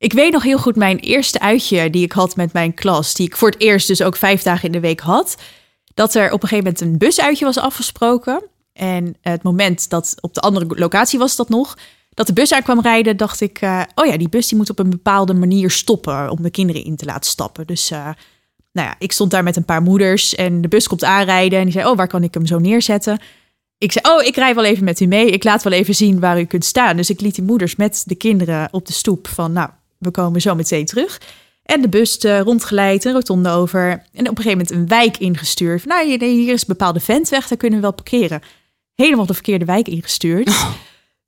Ik 0.02 0.12
weet 0.12 0.32
nog 0.32 0.42
heel 0.42 0.58
goed 0.58 0.76
mijn 0.76 0.98
eerste 0.98 1.40
uitje 1.40 1.90
die 1.90 2.04
ik 2.04 2.12
had 2.12 2.36
met 2.36 2.52
mijn 2.52 2.74
klas. 2.74 3.14
Die 3.14 3.26
ik 3.26 3.36
voor 3.36 3.50
het 3.50 3.60
eerst 3.60 3.86
dus 3.86 4.02
ook 4.02 4.16
vijf 4.16 4.42
dagen 4.42 4.66
in 4.66 4.72
de 4.72 4.80
week 4.80 5.00
had. 5.00 5.36
Dat 5.94 6.14
er 6.14 6.32
op 6.32 6.42
een 6.42 6.48
gegeven 6.48 6.64
moment 6.64 6.80
een 6.80 6.98
busuitje 6.98 7.44
was 7.44 7.58
afgesproken. 7.58 8.44
En 8.72 9.16
het 9.20 9.42
moment 9.42 9.90
dat 9.90 10.14
op 10.20 10.34
de 10.34 10.40
andere 10.40 10.66
locatie 10.68 11.18
was 11.18 11.36
dat 11.36 11.48
nog. 11.48 11.78
Dat 12.10 12.26
de 12.26 12.32
bus 12.32 12.52
aan 12.52 12.62
kwam 12.62 12.80
rijden, 12.80 13.16
dacht 13.16 13.40
ik... 13.40 13.58
eh, 13.60 13.82
oh 13.94 14.06
ja, 14.06 14.16
die 14.16 14.28
bus 14.28 14.48
die 14.48 14.58
moet 14.58 14.70
op 14.70 14.78
een 14.78 14.90
bepaalde 14.90 15.34
manier 15.34 15.70
stoppen... 15.70 16.30
om 16.30 16.42
de 16.42 16.50
kinderen 16.50 16.84
in 16.84 16.96
te 16.96 17.04
laten 17.04 17.30
stappen. 17.30 17.66
Dus 17.66 17.90
eh, 17.90 18.08
nou 18.72 18.88
ja, 18.88 18.94
ik 18.98 19.12
stond 19.12 19.30
daar 19.30 19.42
met 19.42 19.56
een 19.56 19.64
paar 19.64 19.82
moeders... 19.82 20.34
en 20.34 20.60
de 20.60 20.68
bus 20.68 20.86
komt 20.88 21.04
aanrijden 21.04 21.58
en 21.58 21.64
die 21.64 21.72
zei... 21.72 21.86
oh, 21.86 21.96
waar 21.96 22.08
kan 22.08 22.22
ik 22.22 22.34
hem 22.34 22.46
zo 22.46 22.58
neerzetten? 22.58 23.18
Ik 23.78 23.92
zei, 23.92 24.04
oh, 24.14 24.22
ik 24.22 24.36
rij 24.36 24.54
wel 24.54 24.64
even 24.64 24.84
met 24.84 25.00
u 25.00 25.06
mee. 25.06 25.30
Ik 25.30 25.44
laat 25.44 25.62
wel 25.62 25.72
even 25.72 25.94
zien 25.94 26.20
waar 26.20 26.40
u 26.40 26.44
kunt 26.44 26.64
staan. 26.64 26.96
Dus 26.96 27.10
ik 27.10 27.20
liet 27.20 27.34
die 27.34 27.44
moeders 27.44 27.76
met 27.76 28.02
de 28.06 28.14
kinderen 28.14 28.68
op 28.70 28.86
de 28.86 28.92
stoep 28.92 29.28
van... 29.28 29.52
nou, 29.52 29.70
we 30.02 30.10
komen 30.10 30.40
zo 30.40 30.54
meteen 30.54 30.86
terug. 30.86 31.20
En 31.62 31.80
de 31.80 31.88
bus 31.88 32.18
eh, 32.18 32.40
rondgeleid, 32.40 33.04
een 33.04 33.12
rotonde 33.12 33.50
over. 33.50 33.90
En 33.90 34.28
op 34.28 34.38
een 34.38 34.42
gegeven 34.42 34.50
moment 34.50 34.70
een 34.70 34.86
wijk 34.86 35.18
ingestuurd. 35.18 35.84
Nou, 35.84 36.06
hier, 36.06 36.52
is 36.52 36.60
een 36.60 36.66
bepaalde 36.66 37.00
ventweg, 37.00 37.48
daar 37.48 37.58
kunnen 37.58 37.78
we 37.78 37.84
wel 37.84 37.94
parkeren. 37.94 38.42
Helemaal 38.94 39.26
de 39.26 39.34
verkeerde 39.34 39.64
wijk 39.64 39.88
ingestuurd. 39.88 40.50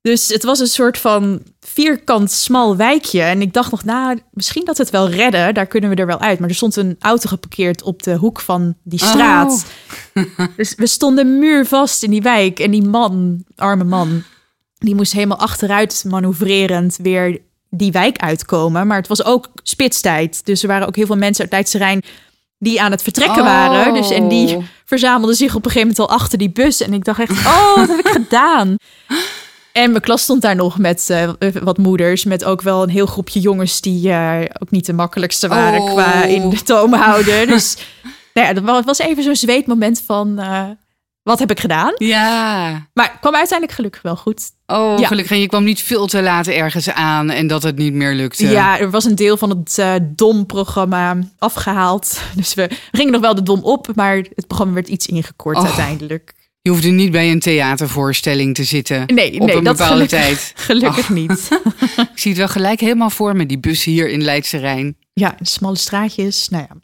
Dus 0.01 0.29
het 0.29 0.45
was 0.45 0.59
een 0.59 0.67
soort 0.67 0.99
van 0.99 1.43
vierkant 1.61 2.31
smal 2.31 2.77
wijkje. 2.77 3.23
En 3.23 3.41
ik 3.41 3.53
dacht 3.53 3.71
nog, 3.71 3.85
nou, 3.85 4.19
misschien 4.31 4.65
dat 4.65 4.77
we 4.77 4.83
het 4.83 4.93
wel 4.93 5.11
redden. 5.11 5.55
Daar 5.55 5.67
kunnen 5.67 5.91
we 5.91 5.97
er 5.97 6.07
wel 6.07 6.21
uit. 6.21 6.39
Maar 6.39 6.49
er 6.49 6.55
stond 6.55 6.77
een 6.77 6.97
auto 6.99 7.29
geparkeerd 7.29 7.83
op 7.83 8.03
de 8.03 8.15
hoek 8.15 8.41
van 8.41 8.75
die 8.83 8.99
straat. 8.99 9.67
Dus 10.57 10.75
we 10.75 10.87
stonden 10.87 11.39
muurvast 11.39 12.03
in 12.03 12.11
die 12.11 12.23
wijk. 12.23 12.59
En 12.59 12.71
die 12.71 12.83
man, 12.83 13.45
arme 13.57 13.85
man, 13.85 14.23
die 14.79 14.95
moest 14.95 15.13
helemaal 15.13 15.39
achteruit 15.39 16.05
manoeuvrerend 16.07 16.99
weer 17.03 17.41
die 17.77 17.93
wijk 17.93 18.17
uitkomen. 18.19 18.87
Maar 18.87 18.97
het 18.99 19.09
was 19.09 19.25
ook 19.25 19.49
spitstijd. 19.63 20.45
Dus 20.47 20.63
er 20.63 20.69
waren 20.69 20.87
ook 20.87 20.97
heel 20.97 21.07
veel 21.07 21.17
mensen 21.17 21.43
uit 21.43 21.53
Leidse 21.53 21.79
Rijn 21.79 22.03
die 22.59 22.83
aan 22.83 22.91
het 22.91 23.03
vertrekken 23.03 23.45
waren. 23.45 23.95
Dus, 23.95 24.11
en 24.11 24.29
die 24.29 24.57
Oh. 24.57 24.65
verzamelden 24.85 25.37
zich 25.37 25.55
op 25.55 25.65
een 25.65 25.71
gegeven 25.71 25.89
moment 25.97 26.11
al 26.11 26.17
achter 26.17 26.39
die 26.39 26.51
bus. 26.51 26.81
En 26.81 26.93
ik 26.95 27.05
dacht 27.05 27.21
echt, 27.21 27.31
oh, 27.47 27.75
wat 27.77 27.89
heb 27.89 27.99
ik 27.99 28.09
gedaan? 28.23 28.77
En 29.73 29.91
mijn 29.91 30.03
klas 30.03 30.23
stond 30.23 30.43
daar 30.43 30.57
nog 30.57 30.79
met 30.79 31.11
eh, 31.11 31.29
wat 31.63 31.79
moeders. 31.79 32.25
Met 32.25 32.45
ook 32.45 32.63
wel 32.63 32.83
een 32.83 32.89
heel 32.89 33.07
groepje 33.07 33.41
jongens 33.41 33.81
die 33.81 34.11
eh, 34.11 34.41
ook 34.59 34.71
niet 34.71 34.87
de 34.87 34.93
makkelijkste 34.93 35.49
waren 35.49 35.81
Oh. 35.81 35.93
qua 35.93 36.25
in 36.25 36.51
de 36.51 36.63
toom 36.63 36.93
houden. 36.93 37.47
Dus 37.49 37.77
nou 38.35 38.47
ja, 38.47 38.53
dat 38.53 38.65
wa- 38.65 38.83
was 38.83 38.99
even 38.99 39.23
zo'n 39.23 39.37
zweetmoment 39.37 40.03
van, 40.07 40.39
eh, 40.39 40.65
wat 41.23 41.39
heb 41.39 41.51
ik 41.51 41.61
gedaan? 41.61 41.93
Ja. 41.97 42.71
Maar 42.95 43.11
het 43.11 43.21
kwam 43.21 43.35
uiteindelijk 43.35 43.77
gelukkig 43.77 44.03
wel 44.03 44.17
goed. 44.17 44.51
Oh, 44.67 44.99
Ja. 44.99 45.07
gelukkig. 45.07 45.33
En 45.33 45.41
je 45.41 45.47
kwam 45.47 45.65
niet 45.65 45.83
veel 45.83 46.07
te 46.07 46.23
laat 46.23 46.47
ergens 46.47 46.91
aan 46.91 47.31
en 47.31 47.47
dat 47.47 47.63
het 47.63 47.77
niet 47.77 47.93
meer 47.95 48.15
lukte. 48.15 48.47
Ja, 48.47 48.79
er 48.79 48.91
was 48.91 49.05
een 49.05 49.15
deel 49.15 49.37
van 49.37 49.51
het 49.51 49.79
eh, 49.79 49.95
DOM-programma 50.17 51.19
afgehaald. 51.39 52.21
Dus 52.37 52.55
we 52.55 52.71
gingen 52.93 53.13
nog 53.13 53.21
wel 53.21 53.35
de 53.35 53.43
DOM 53.43 53.61
op, 53.63 53.89
maar 53.95 54.17
het 54.17 54.47
programma 54.47 54.75
werd 54.75 54.89
iets 54.89 55.07
ingekort 55.07 55.57
Oh. 55.57 55.65
uiteindelijk. 55.65 56.33
Je 56.63 56.71
hoefde 56.71 56.89
niet 56.89 57.13
bij 57.13 57.31
een 57.31 57.39
theatervoorstelling 57.41 58.55
te 58.55 58.65
zitten. 58.65 59.07
Nee, 59.15 59.41
op 59.41 59.47
nee, 59.47 59.57
een 59.57 59.65
dat 59.65 59.77
bepaalde 59.77 60.07
gelukkig, 60.09 60.21
tijd. 60.21 60.53
gelukkig 60.67 61.09
niet. 61.09 61.49
Ik 62.13 62.19
zie 62.21 62.31
het 62.31 62.39
wel 62.39 62.49
gelijk 62.49 62.81
helemaal 62.81 63.11
voor 63.11 63.37
me, 63.37 63.47
die 63.47 63.59
bus 63.59 63.85
hier 63.85 64.09
in 64.09 64.23
Leidse 64.23 64.57
Rijn. 64.59 64.97
Ja, 65.13 65.35
smalle 65.41 65.77
straatjes. 65.77 66.49
Nou 66.49 66.65
ja, 66.69 66.77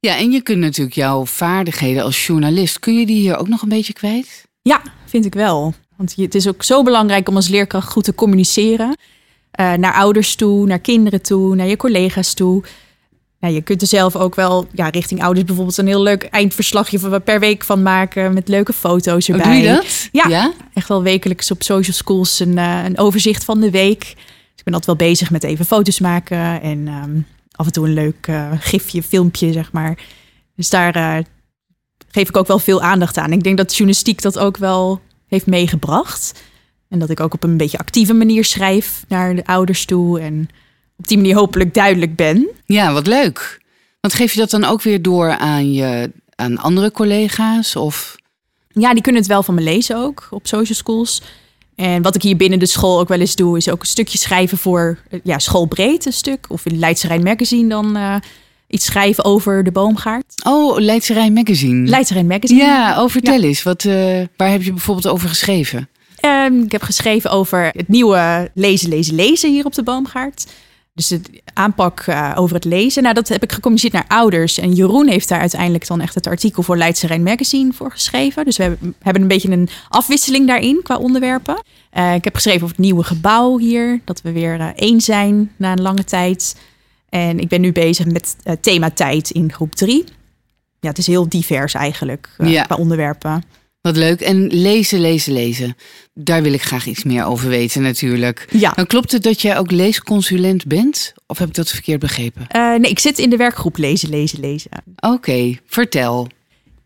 Ja, 0.00 0.16
en 0.18 0.30
je 0.30 0.42
kunt 0.42 0.58
natuurlijk 0.58 0.96
jouw 0.96 1.26
vaardigheden 1.26 2.02
als 2.02 2.26
journalist, 2.26 2.78
kun 2.78 2.98
je 2.98 3.06
die 3.06 3.20
hier 3.20 3.36
ook 3.36 3.48
nog 3.48 3.62
een 3.62 3.68
beetje 3.68 3.92
kwijt? 3.92 4.44
Ja, 4.62 4.82
vind 5.06 5.24
ik 5.24 5.34
wel. 5.34 5.74
Want 5.96 6.14
het 6.16 6.34
is 6.34 6.48
ook 6.48 6.62
zo 6.62 6.82
belangrijk 6.82 7.28
om 7.28 7.36
als 7.36 7.48
leerkracht 7.48 7.92
goed 7.92 8.04
te 8.04 8.14
communiceren. 8.14 8.96
Eh, 9.50 9.72
naar 9.72 9.94
ouders 9.94 10.34
toe, 10.34 10.66
naar 10.66 10.78
kinderen 10.78 11.22
toe, 11.22 11.54
naar 11.54 11.66
je 11.66 11.76
collega's 11.76 12.34
toe. 12.34 12.62
Nou, 13.40 13.54
je 13.54 13.62
kunt 13.62 13.80
er 13.82 13.86
zelf 13.86 14.16
ook 14.16 14.34
wel 14.34 14.66
ja, 14.72 14.88
richting 14.88 15.22
ouders 15.22 15.46
bijvoorbeeld 15.46 15.76
een 15.76 15.86
heel 15.86 16.02
leuk 16.02 16.22
eindverslagje 16.22 17.20
per 17.20 17.40
week 17.40 17.64
van 17.64 17.82
maken. 17.82 18.34
Met 18.34 18.48
leuke 18.48 18.72
foto's 18.72 19.28
Oh, 19.28 19.36
erbij. 19.36 19.52
doe 19.52 19.62
je 19.62 19.74
dat? 19.74 20.08
Ja. 20.12 20.28
ja? 20.28 20.52
Echt 20.74 20.88
wel 20.88 21.02
wekelijks 21.02 21.50
op 21.50 21.62
social 21.62 21.94
schools 21.94 22.38
een, 22.40 22.58
eh, 22.58 22.84
een 22.84 22.98
overzicht 22.98 23.44
van 23.44 23.60
de 23.60 23.70
week. 23.70 24.00
Dus 24.00 24.56
ik 24.56 24.64
ben 24.64 24.74
altijd 24.74 24.98
wel 24.98 25.08
bezig 25.08 25.30
met 25.30 25.44
even 25.44 25.64
foto's 25.64 26.00
maken. 26.00 26.62
En 26.62 26.88
ehm, 26.88 27.20
af 27.52 27.66
en 27.66 27.72
toe 27.72 27.86
een 27.86 27.94
leuk 27.94 28.26
eh, 28.26 28.52
gifje, 28.58 29.02
filmpje, 29.02 29.52
zeg 29.52 29.72
maar. 29.72 29.98
Dus 30.56 30.70
daar 30.70 31.24
geef 32.10 32.28
ik 32.28 32.36
ook 32.36 32.46
wel 32.46 32.58
veel 32.58 32.82
aandacht 32.82 33.16
aan. 33.16 33.32
Ik 33.32 33.42
denk 33.42 33.56
dat 33.56 33.70
journalistiek 33.70 34.22
dat 34.22 34.38
ook 34.38 34.56
wel 34.56 35.00
heeft 35.32 35.46
meegebracht. 35.46 36.42
En 36.88 36.98
dat 36.98 37.10
ik 37.10 37.20
ook 37.20 37.34
op 37.34 37.42
een 37.42 37.56
beetje 37.56 37.78
actieve 37.78 38.12
manier 38.12 38.44
schrijf 38.44 39.04
naar 39.08 39.34
de 39.34 39.46
ouders 39.46 39.84
toe. 39.84 40.20
En 40.20 40.48
op 40.96 41.08
die 41.08 41.16
manier 41.16 41.34
hopelijk 41.34 41.74
duidelijk 41.74 42.16
ben. 42.16 42.48
Ja, 42.66 42.92
wat 42.92 43.06
leuk. 43.06 43.60
Want 44.00 44.14
geef 44.14 44.32
je 44.32 44.40
dat 44.40 44.50
dan 44.50 44.64
ook 44.64 44.82
weer 44.82 45.02
door 45.02 45.36
aan, 45.36 45.72
je, 45.72 46.12
aan 46.34 46.58
andere 46.58 46.90
collega's? 46.90 47.76
Of... 47.76 48.16
Ja, 48.68 48.92
die 48.92 49.02
kunnen 49.02 49.20
het 49.20 49.30
wel 49.30 49.42
van 49.42 49.54
me 49.54 49.60
lezen 49.60 49.96
ook 49.96 50.28
op 50.30 50.46
social 50.46 50.76
schools. 50.76 51.22
En 51.74 52.02
wat 52.02 52.14
ik 52.14 52.22
hier 52.22 52.36
binnen 52.36 52.58
de 52.58 52.66
school 52.66 53.00
ook 53.00 53.08
wel 53.08 53.20
eens 53.20 53.34
doe, 53.34 53.56
is 53.56 53.70
ook 53.70 53.80
een 53.80 53.86
stukje 53.86 54.18
schrijven 54.18 54.58
voor 54.58 54.98
eh, 55.10 55.20
ja, 55.22 55.38
schoolbreed 55.38 56.06
een 56.06 56.12
stuk. 56.12 56.46
Of 56.48 56.66
in 56.66 56.78
Leidse 56.78 57.06
Rijn 57.06 57.22
Magazine 57.22 57.68
dan 57.68 57.96
eh, 57.96 58.16
iets 58.72 58.84
schrijven 58.84 59.24
over 59.24 59.64
de 59.64 59.72
boomgaard. 59.72 60.34
Oh, 60.46 60.78
Leidse 60.78 61.12
Rijn 61.12 61.32
Magazine. 61.32 61.88
Leidse 61.88 62.12
Rijn 62.12 62.26
Magazine. 62.26 62.62
ja, 62.62 63.02
oh, 63.02 63.08
vertel 63.10 63.42
eens. 63.42 63.62
Wat, 63.62 63.84
eh, 63.84 64.20
waar 64.36 64.50
heb 64.50 64.62
je 64.62 64.72
bijvoorbeeld 64.72 65.08
over 65.08 65.28
geschreven? 65.28 65.88
Ehm, 66.20 66.60
ik 66.60 66.72
heb 66.72 66.82
geschreven 66.82 67.30
over 67.30 67.70
het 67.72 67.88
nieuwe 67.88 68.50
lezen, 68.54 68.88
lezen, 68.88 69.14
lezen 69.14 69.50
hier 69.50 69.64
op 69.64 69.74
de 69.74 69.82
boomgaard. 69.82 70.46
Dus 70.94 71.08
de 71.08 71.20
aanpak 71.54 72.00
eh, 72.00 72.32
over 72.36 72.54
het 72.54 72.64
lezen. 72.64 73.02
Nou, 73.02 73.14
dat 73.14 73.28
heb 73.28 73.42
ik 73.42 73.52
gecommuniceerd 73.52 73.92
naar 73.92 74.18
ouders. 74.18 74.58
En 74.58 74.72
Jeroen 74.72 75.08
heeft 75.08 75.28
daar 75.28 75.40
uiteindelijk 75.40 75.86
dan 75.86 76.00
echt 76.00 76.14
het 76.14 76.26
artikel 76.26 76.62
voor 76.62 76.76
Leidse 76.76 77.06
Rijn 77.06 77.22
Magazine 77.22 77.72
voor 77.72 77.90
geschreven. 77.90 78.44
Dus 78.44 78.56
we 78.56 78.62
hebben, 78.62 78.94
hebben 79.02 79.22
een 79.22 79.28
beetje 79.28 79.50
een 79.50 79.68
afwisseling 79.88 80.46
daarin 80.46 80.80
qua 80.82 80.96
onderwerpen. 80.96 81.62
Eh, 81.90 82.14
ik 82.14 82.24
heb 82.24 82.34
geschreven 82.34 82.62
over 82.62 82.76
het 82.76 82.84
nieuwe 82.84 83.04
gebouw 83.04 83.58
hier. 83.58 84.00
Dat 84.04 84.22
we 84.22 84.32
weer 84.32 84.72
één 84.76 85.00
zijn 85.00 85.52
na 85.56 85.72
een 85.72 85.82
lange 85.82 86.04
tijd. 86.04 86.56
En 87.12 87.38
ik 87.38 87.48
ben 87.48 87.60
nu 87.60 87.72
bezig 87.72 88.06
met 88.06 88.36
eh 88.42 88.54
thema 88.60 88.90
tijd 88.90 89.30
in 89.30 89.52
groep 89.52 89.74
drie. 89.74 90.04
Ja, 90.80 90.88
het 90.88 90.98
is 90.98 91.06
heel 91.06 91.28
divers 91.28 91.74
eigenlijk 91.74 92.28
eh, 92.38 92.50
Ja. 92.52 92.62
qua 92.62 92.76
onderwerpen. 92.76 93.42
Wat 93.80 93.96
leuk. 93.96 94.20
En 94.20 94.46
lezen, 94.46 95.00
lezen, 95.00 95.32
lezen. 95.32 95.76
Daar 96.14 96.42
wil 96.42 96.52
ik 96.52 96.62
graag 96.62 96.86
iets 96.86 97.04
meer 97.04 97.24
over 97.24 97.48
weten 97.48 97.82
natuurlijk. 97.82 98.46
Ja. 98.50 98.70
Dan 98.74 98.86
klopt 98.86 99.12
het 99.12 99.22
dat 99.22 99.42
jij 99.42 99.58
ook 99.58 99.70
leesconsulent 99.70 100.66
bent? 100.66 101.12
Of 101.26 101.38
heb 101.38 101.48
ik 101.48 101.54
dat 101.54 101.70
verkeerd 101.70 102.00
begrepen? 102.00 102.46
Eh, 102.48 102.74
nee, 102.74 102.90
ik 102.90 102.98
zit 102.98 103.18
in 103.18 103.30
de 103.30 103.36
werkgroep 103.36 103.76
lezen, 103.76 104.08
lezen, 104.08 104.40
lezen. 104.40 104.70
Oké, 104.96 105.56
vertel. 105.66 106.28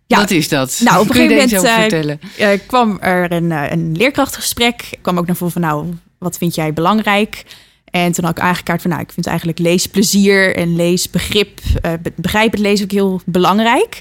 Ja, 0.07 0.19
Wat 0.19 0.31
is 0.31 0.49
dat? 0.49 0.81
nou, 0.85 1.01
op 1.01 1.09
een 1.09 1.15
gegeven 1.15 1.61
moment? 1.62 2.19
Eh, 2.37 2.51
kwam 2.67 2.99
er 3.01 3.33
een, 3.33 3.51
een 3.51 3.97
leerkrachtgesprek. 3.97 4.83
Ik 4.91 4.99
kwam 5.03 5.19
ook 5.19 5.27
naar 5.27 5.37
voren 5.37 5.53
van, 5.53 5.62
nou, 5.62 5.87
wat 6.19 6.39
vind 6.39 6.55
jij 6.55 6.73
belangrijk? 6.73 7.45
En 7.90 8.12
toen 8.12 8.25
had 8.25 8.38
ik 8.38 8.44
aangekaart 8.44 8.83
van, 8.83 8.90
nou, 8.90 9.03
ik 9.03 9.12
vind 9.12 9.27
eigenlijk 9.27 9.59
leesplezier 9.59 10.57
en 10.57 10.77
leesbegrip, 10.77 11.61
eh, 11.83 11.92
be- 12.03 12.12
begrijpend 12.16 12.62
lezen 12.62 12.85
ook 12.85 12.90
heel 12.90 13.20
belangrijk. 13.25 14.01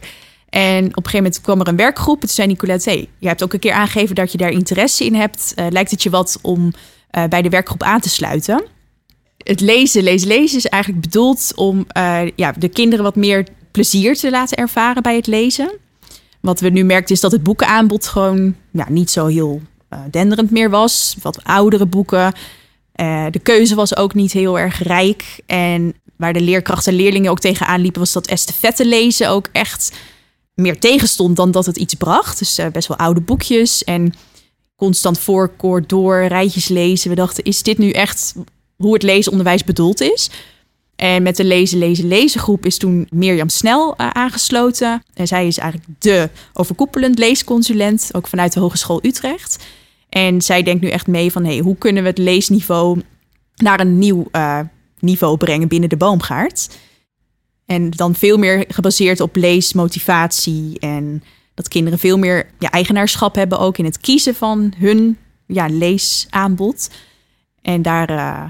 En 0.50 0.86
op 0.86 0.86
een 0.86 0.94
gegeven 0.94 1.18
moment 1.18 1.42
kwam 1.42 1.60
er 1.60 1.68
een 1.68 1.76
werkgroep. 1.76 2.20
Toen 2.20 2.30
zei 2.30 2.48
Nicolette, 2.48 2.90
hey, 2.90 3.10
je 3.18 3.28
hebt 3.28 3.44
ook 3.44 3.54
een 3.54 3.60
keer 3.60 3.74
aangegeven 3.74 4.16
dat 4.16 4.32
je 4.32 4.38
daar 4.38 4.50
interesse 4.52 5.06
in 5.06 5.16
hebt. 5.16 5.54
Eh, 5.56 5.66
lijkt 5.70 5.92
het 5.92 6.04
je 6.04 6.10
wat 6.10 6.40
om 6.42 6.74
eh, 7.10 7.24
bij 7.24 7.42
de 7.42 7.50
werkgroep 7.50 7.84
aan 7.84 8.00
te 8.00 8.10
sluiten? 8.10 8.64
Het 9.38 9.60
lezen, 9.60 10.04
lezen, 10.04 10.28
lezen 10.28 10.58
is 10.58 10.66
eigenlijk 10.66 11.04
bedoeld 11.04 11.52
om 11.56 11.86
ja, 12.36 12.52
de 12.52 12.70
kinderen 12.70 13.04
wat 13.04 13.16
meer 13.16 13.48
plezier 13.72 14.16
te 14.16 14.30
laten 14.30 14.58
ervaren 14.58 15.04
bij 15.04 15.16
het 15.16 15.28
lezen. 15.28 15.72
Wat 16.42 16.60
we 16.60 16.70
nu 16.70 16.84
merkten 16.84 17.16
is 17.16 17.22
dat 17.22 17.32
het 17.32 17.44
boekenaanbod 17.44 18.08
gewoon 18.08 18.56
ja, 18.72 18.86
niet 18.90 19.12
zo 19.12 19.26
heel 19.26 19.62
denderend 20.12 20.52
meer 20.52 20.70
was. 20.70 21.16
Wat 21.22 21.44
oudere 21.44 21.86
boeken. 21.86 22.34
Eh, 22.96 23.26
de 23.32 23.40
keuze 23.40 23.76
was 23.76 23.96
ook 23.96 24.14
niet 24.14 24.32
heel 24.32 24.60
erg 24.60 24.84
rijk. 24.84 25.40
En 25.46 25.96
waar 26.18 26.34
de 26.34 26.42
leerkrachten 26.42 26.92
en 26.92 26.98
leerlingen 26.98 27.32
ook 27.32 27.40
tegenaan 27.40 27.82
liepen... 27.82 28.00
was 28.00 28.12
dat 28.12 28.28
estafette 28.28 28.86
lezen 28.86 29.30
ook 29.30 29.48
echt 29.52 29.98
meer 30.54 30.80
tegenstond 30.80 31.36
dan 31.36 31.52
dat 31.52 31.66
het 31.66 31.78
iets 31.78 31.94
bracht. 31.94 32.40
Dus 32.40 32.58
eh, 32.58 32.68
best 32.68 32.88
wel 32.88 32.98
oude 32.98 33.22
boekjes 33.22 33.84
en 33.84 34.14
constant 34.76 35.20
voorkoord 35.20 35.90
door, 35.90 36.26
rijtjes 36.26 36.68
lezen. 36.68 37.10
We 37.10 37.16
dachten, 37.16 37.44
is 37.44 37.64
dit 37.64 37.78
nu 37.78 37.90
echt 37.90 38.34
hoe 38.76 38.94
het 38.94 39.04
leesonderwijs 39.04 39.64
bedoeld 39.64 40.02
is? 40.02 40.30
En 40.96 41.24
met 41.24 41.36
de 41.36 41.44
Lezen, 41.44 41.78
Lezen, 41.78 42.08
Lezen 42.08 42.40
groep 42.40 42.66
is 42.66 42.78
toen 42.78 43.08
Mirjam 43.10 43.50
Snel 43.50 43.96
eh, 43.96 44.10
aangesloten. 44.10 45.04
En 45.14 45.28
zij 45.28 45.48
is 45.48 45.58
eigenlijk 45.58 45.90
de 46.00 46.30
overkoepelend 46.54 47.20
leesconsulent, 47.20 48.10
ook 48.12 48.28
vanuit 48.28 48.54
de 48.54 48.60
Hogeschool 48.60 49.00
Utrecht. 49.02 49.64
En 50.16 50.42
zij 50.42 50.64
denkt 50.64 50.82
nu 50.82 50.90
echt 50.90 51.08
mee 51.08 51.32
van, 51.32 51.46
hey, 51.46 51.60
hoe 51.60 51.78
kunnen 51.78 52.04
we 52.04 52.10
het 52.10 52.18
leesniveau 52.18 53.02
naar 53.56 53.80
een 53.80 53.98
nieuw 53.98 54.28
eh, 54.32 54.60
niveau 55.00 55.38
brengen 55.38 55.68
binnen 55.68 55.90
de 55.90 55.98
boomgaard? 55.98 56.78
En 57.66 57.90
dan 57.90 58.16
veel 58.16 58.38
meer 58.38 58.66
gebaseerd 58.68 59.20
op 59.20 59.36
leesmotivatie 59.36 60.80
en 60.80 61.24
dat 61.54 61.68
kinderen 61.68 62.00
veel 62.00 62.18
meer 62.18 62.50
ja, 62.60 62.70
eigenaarschap 62.72 63.36
hebben 63.36 63.60
ook 63.60 63.78
in 63.78 63.86
het 63.86 64.00
kiezen 64.00 64.36
van 64.36 64.74
hun 64.78 65.18
ja, 65.48 65.66
leesaanbod. 65.70 66.90
En 67.62 67.82
daar 67.82 68.10
eh, 68.10 68.50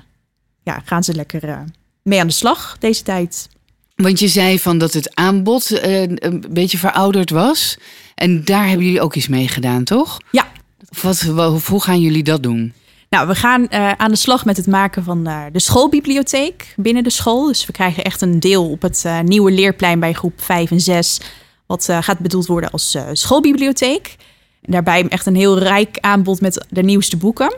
ja, 0.63 0.82
gaan 0.86 1.04
ze 1.04 1.13
lekker 1.13 1.43
eh, 1.49 1.60
mee 2.01 2.19
aan 2.19 2.28
de 2.28 2.34
slag 2.34 2.78
deze 2.80 3.04
tijd. 3.04 3.49
Want 3.95 4.19
je 4.19 4.28
zei 4.28 4.60
van 4.60 4.78
dat 4.78 4.93
het 4.93 5.15
aanbod 5.15 5.84
een 5.84 6.45
beetje 6.49 6.78
verouderd 6.78 7.30
was. 7.30 7.78
En 8.15 8.43
daar 8.43 8.67
hebben 8.67 8.86
jullie 8.86 9.01
ook 9.01 9.15
iets 9.15 9.28
mee 9.28 9.47
gedaan, 9.47 9.84
toch? 9.84 10.17
Ja. 10.32 10.54
Wat, 11.02 11.21
wa- 11.21 11.50
hoe 11.67 11.82
gaan 11.84 12.02
jullie 12.02 12.24
dat 12.24 12.43
doen? 12.43 12.74
Nou, 13.10 13.28
we 13.28 13.36
gaan 13.36 13.67
eh, 13.67 13.91
aan 13.91 14.12
de 14.12 14.17
slag 14.17 14.45
met 14.45 14.58
het 14.58 14.67
maken 14.67 15.04
van 15.04 15.28
eh, 15.28 15.41
de 15.52 15.60
schoolbibliotheek 15.60 16.74
binnen 16.78 17.04
de 17.04 17.10
school. 17.10 17.48
Dus 17.48 17.65
we 17.65 17.71
krijgen 17.71 18.04
echt 18.04 18.21
een 18.21 18.39
deel 18.39 18.69
op 18.69 18.82
het 18.82 19.02
eh, 19.06 19.19
nieuwe 19.19 19.52
leerplein 19.52 20.00
bij 20.00 20.13
groep 20.13 20.41
5 20.41 20.71
en 20.71 20.80
6. 20.82 21.19
Wat 21.65 21.86
gaat 22.00 22.19
bedoeld 22.19 22.45
worden 22.45 22.71
als 22.71 22.98
schoolbibliotheek. 23.13 24.15
En 24.62 24.71
daarbij 24.71 25.08
echt 25.08 25.26
een 25.26 25.36
heel 25.36 25.58
rijk 25.60 25.98
aanbod 26.00 26.41
met 26.41 26.65
de 26.69 26.82
nieuwste 26.84 27.17
boeken. 27.17 27.56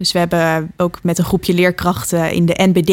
Dus 0.00 0.12
we 0.12 0.18
hebben 0.18 0.72
ook 0.76 0.98
met 1.02 1.18
een 1.18 1.24
groepje 1.24 1.54
leerkrachten 1.54 2.32
in 2.32 2.46
de 2.46 2.54
NBD 2.72 2.88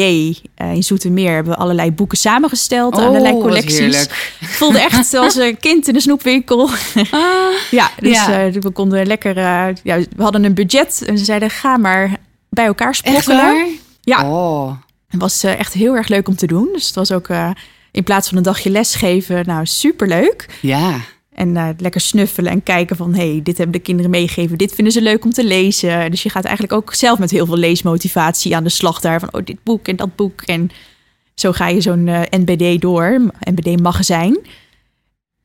eh, 0.54 0.72
in 0.72 0.82
Zoetermeer... 0.82 1.34
hebben 1.34 1.52
we 1.52 1.58
allerlei 1.58 1.92
boeken 1.92 2.18
samengesteld, 2.18 2.94
allerlei 2.94 3.34
Oh, 3.34 3.42
wat 3.42 3.48
collecties. 3.48 4.02
Ik 4.40 4.48
voelde 4.48 4.78
echt 4.80 5.14
als 5.14 5.34
een 5.36 5.58
kind 5.58 5.88
in 5.88 5.94
de 5.94 6.00
snoepwinkel. 6.00 6.68
ja, 7.70 7.90
dus 8.00 8.12
Ja. 8.26 8.46
eh, 8.46 8.52
we 8.52 8.70
konden 8.70 9.06
lekker... 9.06 9.36
eh, 9.36 9.66
ja, 9.82 9.98
we 10.16 10.22
hadden 10.22 10.44
een 10.44 10.54
budget 10.54 11.02
en 11.06 11.18
ze 11.18 11.24
zeiden 11.24 11.50
ga 11.50 11.76
maar 11.76 12.16
bij 12.48 12.66
elkaar 12.66 12.94
sprokkelen. 12.94 13.66
Ja, 14.00 14.30
Oh. 14.30 14.72
het 15.08 15.20
was 15.20 15.44
echt 15.44 15.72
heel 15.72 15.96
erg 15.96 16.08
leuk 16.08 16.28
om 16.28 16.36
te 16.36 16.46
doen. 16.46 16.68
Dus 16.72 16.86
het 16.86 16.94
was 16.94 17.12
ook 17.12 17.28
in 17.92 18.04
plaats 18.04 18.28
van 18.28 18.36
een 18.36 18.42
dagje 18.42 18.70
lesgeven, 18.70 19.46
nou 19.46 19.66
superleuk. 19.66 20.46
Ja. 20.60 21.00
En 21.38 21.56
eh, 21.56 21.68
lekker 21.76 22.00
snuffelen 22.00 22.52
en 22.52 22.62
kijken 22.62 22.96
van... 22.96 23.14
hey, 23.14 23.40
dit 23.42 23.56
hebben 23.56 23.76
de 23.76 23.82
kinderen 23.82 24.10
meegegeven, 24.10 24.58
dit 24.58 24.74
vinden 24.74 24.92
ze 24.92 25.02
leuk 25.02 25.24
om 25.24 25.32
te 25.32 25.44
lezen. 25.44 26.10
Dus 26.10 26.22
je 26.22 26.30
gaat 26.30 26.44
eigenlijk 26.44 26.74
ook 26.74 26.94
zelf 26.94 27.18
met 27.18 27.30
heel 27.30 27.46
veel 27.46 27.56
leesmotivatie 27.56 28.56
aan 28.56 28.64
de 28.64 28.70
slag 28.70 29.00
daar. 29.00 29.20
Van 29.20 29.28
oh, 29.32 29.44
dit 29.44 29.62
boek 29.62 29.88
en 29.88 29.96
dat 29.96 30.16
boek. 30.16 30.42
En 30.42 30.70
zo 31.34 31.52
ga 31.52 31.68
je 31.68 31.80
zo'n 31.80 32.08
eh, 32.08 32.20
NBD 32.30 32.80
door, 32.80 33.20
NBD-magazijn. 33.40 34.38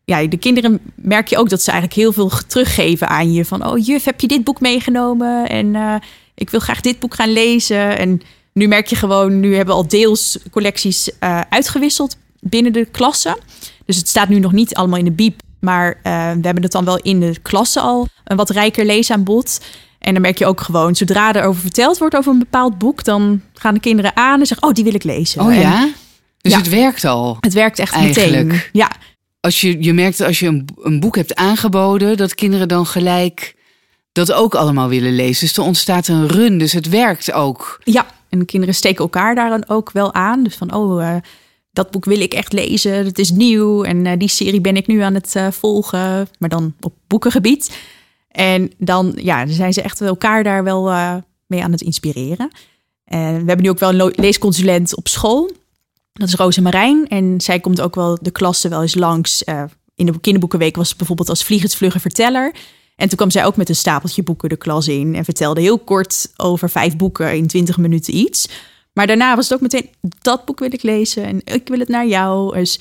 ja, 0.05 0.27
de 0.27 0.37
kinderen 0.37 0.79
merk 0.95 1.27
je 1.27 1.37
ook 1.37 1.49
dat 1.49 1.61
ze 1.61 1.71
eigenlijk 1.71 1.99
heel 1.99 2.13
veel 2.13 2.31
teruggeven 2.47 3.07
aan 3.07 3.33
je. 3.33 3.45
Van, 3.45 3.65
oh 3.65 3.85
juf, 3.85 4.03
heb 4.03 4.21
je 4.21 4.27
dit 4.27 4.43
boek 4.43 4.61
meegenomen? 4.61 5.49
En 5.49 5.65
uh, 5.65 5.95
ik 6.35 6.49
wil 6.49 6.59
graag 6.59 6.81
dit 6.81 6.99
boek 6.99 7.15
gaan 7.15 7.33
lezen. 7.33 7.97
En 7.97 8.21
nu 8.53 8.67
merk 8.67 8.87
je 8.87 8.95
gewoon, 8.95 9.39
nu 9.39 9.55
hebben 9.55 9.75
we 9.75 9.81
al 9.81 9.87
deels 9.87 10.37
collecties 10.51 11.11
uitgewisseld 11.49 12.17
binnen 12.39 12.73
de 12.73 12.85
klassen. 12.85 13.37
Dus 13.85 13.97
het 13.97 14.07
staat 14.07 14.29
nu 14.29 14.39
nog 14.39 14.51
niet 14.51 14.75
allemaal 14.75 14.99
in 14.99 15.05
de 15.05 15.11
biep. 15.11 15.41
Maar 15.63 15.87
uh, 15.87 16.01
we 16.03 16.41
hebben 16.41 16.63
het 16.63 16.71
dan 16.71 16.85
wel 16.85 16.97
in 16.97 17.19
de 17.19 17.35
klassen 17.41 17.81
al 17.81 18.07
een 18.23 18.37
wat 18.37 18.49
rijker 18.49 18.85
leesaanbod. 18.85 19.59
En 19.99 20.13
dan 20.13 20.21
merk 20.21 20.37
je 20.37 20.45
ook 20.45 20.61
gewoon, 20.61 20.95
zodra 20.95 21.33
er 21.33 21.43
over 21.43 21.61
verteld 21.61 21.97
wordt 21.97 22.15
over 22.15 22.31
een 22.31 22.39
bepaald 22.39 22.77
boek, 22.77 23.03
dan 23.03 23.41
gaan 23.53 23.73
de 23.73 23.79
kinderen 23.79 24.15
aan 24.15 24.39
en 24.39 24.45
zeggen: 24.45 24.67
Oh, 24.67 24.73
die 24.73 24.83
wil 24.83 24.93
ik 24.93 25.03
lezen. 25.03 25.41
Oh 25.41 25.55
ja. 25.55 25.89
dus 26.41 26.51
ja, 26.51 26.57
het 26.57 26.69
werkt 26.69 27.05
al. 27.05 27.37
Het 27.39 27.53
werkt 27.53 27.79
echt 27.79 27.93
Eigenlijk. 27.93 28.45
meteen. 28.45 28.61
Ja. 28.71 28.91
Als 29.39 29.61
je, 29.61 29.83
je 29.83 29.93
merkt 29.93 30.21
als 30.21 30.39
je 30.39 30.47
een, 30.47 30.67
een 30.81 30.99
boek 30.99 31.15
hebt 31.15 31.35
aangeboden, 31.35 32.17
dat 32.17 32.35
kinderen 32.35 32.67
dan 32.67 32.85
gelijk 32.85 33.55
dat 34.11 34.31
ook 34.31 34.55
allemaal 34.55 34.89
willen 34.89 35.15
lezen. 35.15 35.47
Dus 35.47 35.57
er 35.57 35.63
ontstaat 35.63 36.07
een 36.07 36.27
run, 36.27 36.57
dus 36.57 36.71
het 36.71 36.89
werkt 36.89 37.31
ook. 37.31 37.79
Ja, 37.83 38.05
en 38.29 38.39
de 38.39 38.45
kinderen 38.45 38.75
steken 38.75 39.03
elkaar 39.03 39.35
daar 39.35 39.49
dan 39.49 39.67
ook 39.67 39.91
wel 39.91 40.13
aan. 40.13 40.43
Dus 40.43 40.55
van, 40.55 40.73
oh, 40.73 41.01
uh, 41.01 41.15
dat 41.73 41.91
boek 41.91 42.05
wil 42.05 42.19
ik 42.19 42.33
echt 42.33 42.53
lezen, 42.53 43.05
het 43.05 43.19
is 43.19 43.31
nieuw. 43.31 43.83
En 43.83 44.05
uh, 44.05 44.11
die 44.17 44.27
serie 44.27 44.61
ben 44.61 44.75
ik 44.75 44.87
nu 44.87 44.99
aan 44.99 45.13
het 45.13 45.33
uh, 45.37 45.51
volgen, 45.51 46.27
maar 46.39 46.49
dan 46.49 46.73
op 46.81 46.93
boekengebied. 47.07 47.77
En 48.27 48.71
dan 48.77 49.13
ja, 49.15 49.47
zijn 49.47 49.73
ze 49.73 49.81
echt 49.81 50.01
elkaar 50.01 50.43
daar 50.43 50.63
wel 50.63 50.83
mee 51.47 51.63
aan 51.63 51.71
het 51.71 51.81
inspireren. 51.81 52.49
En 53.05 53.31
we 53.31 53.47
hebben 53.47 53.61
nu 53.61 53.69
ook 53.69 53.79
wel 53.79 53.99
een 53.99 54.13
leesconsulent 54.15 54.95
op 54.95 55.07
school. 55.07 55.51
Dat 56.13 56.27
is 56.27 56.35
Roze 56.35 56.61
Marijn. 56.61 57.07
En 57.07 57.41
zij 57.41 57.59
komt 57.59 57.81
ook 57.81 57.95
wel 57.95 58.17
de 58.21 58.31
klasse 58.31 58.69
wel 58.69 58.81
eens 58.81 58.95
langs. 58.95 59.43
in 59.95 60.05
de 60.05 60.19
kinderboekenweek 60.19 60.75
was 60.75 60.89
ze 60.89 60.95
bijvoorbeeld 60.95 61.29
als 61.29 61.43
vliegensvlugge 61.43 61.99
verteller. 61.99 62.53
En 62.95 63.07
toen 63.07 63.17
kwam 63.17 63.31
zij 63.31 63.45
ook 63.45 63.55
met 63.55 63.69
een 63.69 63.75
stapeltje 63.75 64.23
boeken 64.23 64.49
de 64.49 64.55
klas 64.57 64.87
in 64.87 65.15
en 65.15 65.23
vertelde 65.23 65.61
heel 65.61 65.79
kort 65.79 66.31
over 66.37 66.69
vijf 66.69 66.95
boeken 66.95 67.35
in 67.35 67.47
twintig 67.47 67.77
minuten 67.77 68.15
iets. 68.15 68.49
Maar 68.93 69.07
daarna 69.07 69.35
was 69.35 69.49
het 69.49 69.53
ook 69.53 69.61
meteen, 69.61 69.89
dat 70.21 70.45
boek 70.45 70.59
wil 70.59 70.73
ik 70.73 70.83
lezen 70.83 71.23
en 71.23 71.41
ik 71.43 71.67
wil 71.67 71.79
het 71.79 71.87
naar 71.87 72.07
jou. 72.07 72.55
Dus 72.55 72.79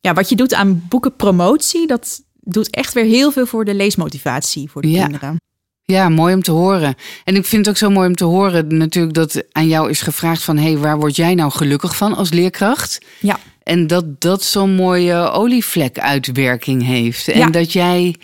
ja, 0.00 0.12
wat 0.12 0.28
je 0.28 0.36
doet 0.36 0.54
aan 0.54 0.86
boekenpromotie, 0.88 1.86
dat 1.86 2.22
doet 2.40 2.70
echt 2.70 2.92
weer 2.94 3.04
heel 3.04 3.32
veel 3.32 3.46
voor 3.46 3.64
de 3.64 3.74
leesmotivatie 3.74 4.70
voor 4.70 4.82
de 4.82 4.90
ja. 4.90 5.02
kinderen. 5.02 5.40
Ja, 5.84 6.08
mooi 6.08 6.34
om 6.34 6.42
te 6.42 6.50
horen. 6.50 6.94
En 7.24 7.36
ik 7.36 7.46
vind 7.46 7.66
het 7.66 7.74
ook 7.74 7.80
zo 7.80 7.90
mooi 7.90 8.08
om 8.08 8.14
te 8.14 8.24
horen 8.24 8.76
natuurlijk 8.76 9.14
dat 9.14 9.44
aan 9.52 9.68
jou 9.68 9.90
is 9.90 10.00
gevraagd 10.00 10.42
van... 10.42 10.56
hé, 10.56 10.62
hey, 10.62 10.78
waar 10.78 10.98
word 10.98 11.16
jij 11.16 11.34
nou 11.34 11.50
gelukkig 11.50 11.96
van 11.96 12.14
als 12.14 12.30
leerkracht? 12.30 12.98
Ja. 13.20 13.38
En 13.62 13.86
dat 13.86 14.20
dat 14.20 14.42
zo'n 14.42 14.74
mooie 14.74 15.30
olievlek-uitwerking 15.30 16.86
heeft. 16.86 17.28
En 17.28 17.38
Ja. 17.38 17.50
dat 17.50 17.72
jij 17.72 18.16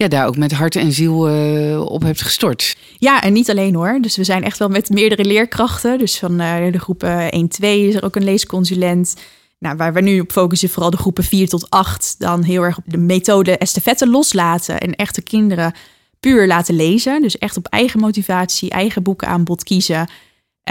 ja, 0.00 0.08
daar 0.08 0.26
ook 0.26 0.36
met 0.36 0.52
hart 0.52 0.76
en 0.76 0.92
ziel 0.92 1.28
eh, 1.28 1.80
op 1.80 2.02
hebt 2.02 2.22
gestort. 2.22 2.76
Ja, 2.98 3.22
en 3.22 3.32
niet 3.32 3.50
alleen 3.50 3.74
hoor. 3.74 3.98
Dus 4.00 4.16
we 4.16 4.24
zijn 4.24 4.44
echt 4.44 4.58
wel 4.58 4.68
met 4.68 4.88
meerdere 4.88 5.24
leerkrachten. 5.24 5.98
Dus 5.98 6.18
van 6.18 6.40
eh, 6.40 6.72
de 6.72 6.78
groep 6.78 7.02
eh, 7.02 7.26
1, 7.26 7.48
2 7.48 7.88
is 7.88 7.94
er 7.94 8.04
ook 8.04 8.16
een 8.16 8.24
leesconsulent. 8.24 9.16
Nou, 9.58 9.76
waar 9.76 9.92
we 9.92 10.00
nu 10.00 10.20
op 10.20 10.32
focussen, 10.32 10.68
vooral 10.68 10.90
de 10.90 10.96
groepen 10.96 11.24
4 11.24 11.48
tot 11.48 11.70
8, 11.70 12.14
dan 12.18 12.42
heel 12.42 12.62
erg 12.62 12.78
op 12.78 12.84
de 12.86 12.96
methode 12.96 13.58
estafette 13.58 14.08
loslaten 14.08 14.80
en 14.80 14.94
echt 14.94 15.14
de 15.14 15.22
kinderen 15.22 15.74
puur 16.20 16.46
laten 16.46 16.74
lezen. 16.74 17.22
Dus 17.22 17.38
echt 17.38 17.56
op 17.56 17.66
eigen 17.66 18.00
motivatie, 18.00 18.70
eigen 18.70 19.02
boekenaanbod 19.02 19.64
kiezen. 19.64 20.08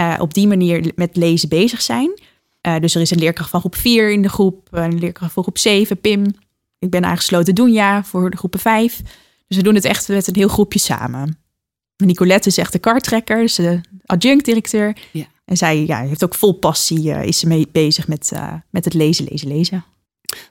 Uh, 0.00 0.16
op 0.18 0.34
die 0.34 0.46
manier 0.46 0.92
met 0.94 1.16
lezen 1.16 1.48
bezig 1.48 1.82
zijn. 1.82 2.20
Dus 2.80 2.94
er 2.94 3.00
is 3.00 3.10
een 3.10 3.18
leerkracht 3.18 3.50
van 3.50 3.60
groep 3.60 3.76
4 3.76 4.10
in 4.10 4.22
de 4.22 4.28
groep, 4.28 4.68
een 4.70 4.98
leerkracht 4.98 5.32
van 5.32 5.42
groep 5.42 5.58
7, 5.58 6.00
Pim. 6.00 6.24
Ik 6.80 6.90
ben 6.90 7.04
aangesloten 7.04 7.54
Doenja 7.54 8.04
voor 8.04 8.30
de 8.30 8.36
groepen 8.36 8.60
5. 8.60 9.00
Dus 9.46 9.56
we 9.56 9.62
doen 9.62 9.74
het 9.74 9.84
echt 9.84 10.08
met 10.08 10.26
een 10.26 10.34
heel 10.34 10.48
groepje 10.48 10.78
samen. 10.78 11.38
Nicolette 11.96 12.48
is 12.48 12.58
echt 12.58 12.72
de 12.72 12.78
kartrekker, 12.78 13.36
dus 13.36 13.54
de 13.54 13.80
adjunct-directeur. 14.06 14.96
Ja. 15.12 15.24
En 15.44 15.56
zij 15.56 15.84
ja, 15.86 16.00
heeft 16.00 16.24
ook 16.24 16.34
vol 16.34 16.52
passie, 16.52 17.04
uh, 17.04 17.22
is 17.22 17.38
ze 17.38 17.46
mee 17.46 17.68
bezig 17.72 18.08
met, 18.08 18.30
uh, 18.34 18.52
met 18.70 18.84
het 18.84 18.94
lezen, 18.94 19.26
lezen, 19.30 19.48
lezen. 19.48 19.84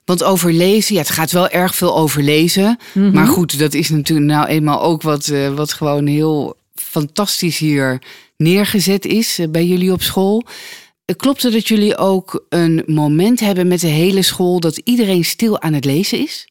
Want 0.05 0.23
over 0.23 0.53
lezen, 0.53 0.95
ja, 0.95 1.01
het 1.01 1.09
gaat 1.09 1.31
wel 1.31 1.49
erg 1.49 1.75
veel 1.75 1.97
over 1.97 2.23
lezen. 2.23 2.77
Mhm. 2.93 3.11
Maar 3.11 3.27
goed, 3.27 3.59
dat 3.59 3.73
is 3.73 3.89
natuurlijk 3.89 4.27
nou 4.27 4.47
eenmaal 4.47 4.81
ook 4.81 5.01
wat, 5.01 5.27
uh, 5.27 5.53
wat 5.53 5.73
gewoon 5.73 6.05
heel 6.05 6.57
fantastisch 6.73 7.57
hier 7.57 8.01
neergezet 8.37 9.05
is 9.05 9.39
bij 9.49 9.65
jullie 9.65 9.91
op 9.91 10.01
school. 10.01 10.45
Klopt 11.15 11.43
het 11.43 11.53
dat 11.53 11.67
jullie 11.67 11.97
ook 11.97 12.45
een 12.49 12.83
moment 12.85 13.39
hebben 13.39 13.67
met 13.67 13.79
de 13.79 13.87
hele 13.87 14.21
school 14.21 14.59
dat 14.59 14.77
iedereen 14.77 15.25
stil 15.25 15.61
aan 15.61 15.73
het 15.73 15.85
lezen 15.85 16.19
is? 16.19 16.47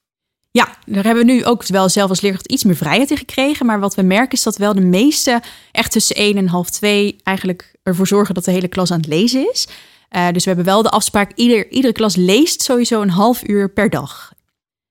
Ja, 0.50 0.76
daar 0.86 1.04
hebben 1.04 1.26
we 1.26 1.32
nu 1.32 1.44
ook 1.44 1.66
wel 1.66 1.88
zelf 1.88 2.08
als 2.08 2.20
leerkracht 2.20 2.52
iets 2.52 2.64
meer 2.64 2.76
vrijheid 2.76 3.10
in 3.10 3.16
gekregen. 3.16 3.66
Maar 3.66 3.80
wat 3.80 3.94
we 3.94 4.02
merken 4.02 4.32
is 4.32 4.42
dat 4.42 4.56
wel 4.56 4.74
de 4.74 4.80
meeste 4.80 5.42
echt 5.72 5.92
tussen 5.92 6.16
1 6.16 6.36
en 6.36 6.46
half 6.46 6.70
2 6.70 7.16
eigenlijk 7.22 7.74
ervoor 7.82 8.06
zorgen 8.06 8.34
dat 8.34 8.44
de 8.44 8.50
hele 8.50 8.68
klas 8.68 8.90
aan 8.90 9.00
het 9.00 9.06
lezen 9.06 9.50
is. 9.52 9.68
Uh, 10.16 10.28
dus 10.32 10.42
we 10.42 10.48
hebben 10.48 10.66
wel 10.66 10.82
de 10.82 10.90
afspraak, 10.90 11.32
ieder, 11.34 11.70
iedere 11.70 11.92
klas 11.92 12.16
leest 12.16 12.62
sowieso 12.62 13.02
een 13.02 13.10
half 13.10 13.48
uur 13.48 13.72
per 13.72 13.90
dag. 13.90 14.32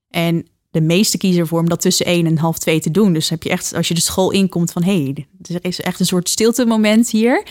En 0.10 0.48
de 0.72 0.82
meeste 0.82 1.18
kiezen 1.18 1.42
ervoor 1.42 1.60
om 1.60 1.70
dat 1.70 1.82
tussen 1.82 2.06
1 2.06 2.26
en 2.26 2.38
half 2.38 2.58
2 2.58 2.80
te 2.80 2.92
doen. 2.92 3.14
Dus 3.14 3.30
heb 3.30 3.44
je 3.44 3.50
echt, 3.50 3.74
als 3.74 3.88
je 3.88 3.94
de 3.94 4.02
school 4.02 4.32
inkomt 4.32 4.72
van 4.72 4.84
hé, 4.84 5.04
hey, 5.04 5.28
er 5.54 5.66
is 5.66 5.82
echt 5.82 6.00
een 6.00 6.06
soort 6.06 6.30
stilte 6.30 6.66
moment 6.66 7.10
hier. 7.10 7.44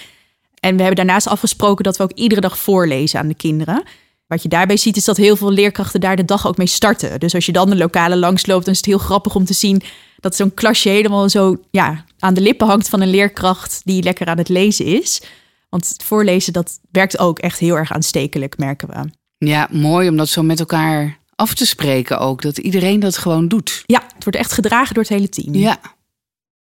En 0.66 0.76
we 0.76 0.82
hebben 0.82 1.04
daarnaast 1.04 1.28
afgesproken 1.28 1.84
dat 1.84 1.96
we 1.96 2.02
ook 2.02 2.12
iedere 2.12 2.40
dag 2.40 2.58
voorlezen 2.58 3.20
aan 3.20 3.28
de 3.28 3.34
kinderen. 3.34 3.82
Wat 4.26 4.42
je 4.42 4.48
daarbij 4.48 4.76
ziet 4.76 4.96
is 4.96 5.04
dat 5.04 5.16
heel 5.16 5.36
veel 5.36 5.50
leerkrachten 5.50 6.00
daar 6.00 6.16
de 6.16 6.24
dag 6.24 6.46
ook 6.46 6.56
mee 6.56 6.66
starten. 6.66 7.20
Dus 7.20 7.34
als 7.34 7.46
je 7.46 7.52
dan 7.52 7.70
de 7.70 7.76
lokale 7.76 8.16
langsloopt, 8.16 8.64
dan 8.64 8.72
is 8.72 8.80
het 8.80 8.86
heel 8.86 8.98
grappig 8.98 9.34
om 9.34 9.44
te 9.44 9.52
zien 9.52 9.82
dat 10.20 10.36
zo'n 10.36 10.54
klasje 10.54 10.88
helemaal 10.88 11.28
zo 11.28 11.56
ja, 11.70 12.04
aan 12.18 12.34
de 12.34 12.40
lippen 12.40 12.66
hangt 12.66 12.88
van 12.88 13.00
een 13.00 13.10
leerkracht 13.10 13.80
die 13.84 14.02
lekker 14.02 14.26
aan 14.26 14.38
het 14.38 14.48
lezen 14.48 14.84
is. 14.84 15.22
Want 15.68 15.88
het 15.88 16.02
voorlezen, 16.02 16.52
dat 16.52 16.78
werkt 16.90 17.18
ook 17.18 17.38
echt 17.38 17.58
heel 17.58 17.76
erg 17.76 17.92
aanstekelijk, 17.92 18.58
merken 18.58 18.88
we. 18.88 19.10
Ja, 19.46 19.68
mooi 19.70 20.08
om 20.08 20.16
dat 20.16 20.28
zo 20.28 20.42
met 20.42 20.60
elkaar 20.60 21.18
af 21.34 21.54
te 21.54 21.66
spreken 21.66 22.18
ook. 22.18 22.42
Dat 22.42 22.58
iedereen 22.58 23.00
dat 23.00 23.16
gewoon 23.16 23.48
doet. 23.48 23.82
Ja, 23.86 24.02
het 24.14 24.24
wordt 24.24 24.38
echt 24.38 24.52
gedragen 24.52 24.94
door 24.94 25.02
het 25.02 25.12
hele 25.12 25.28
team. 25.28 25.54
Ja, 25.54 25.78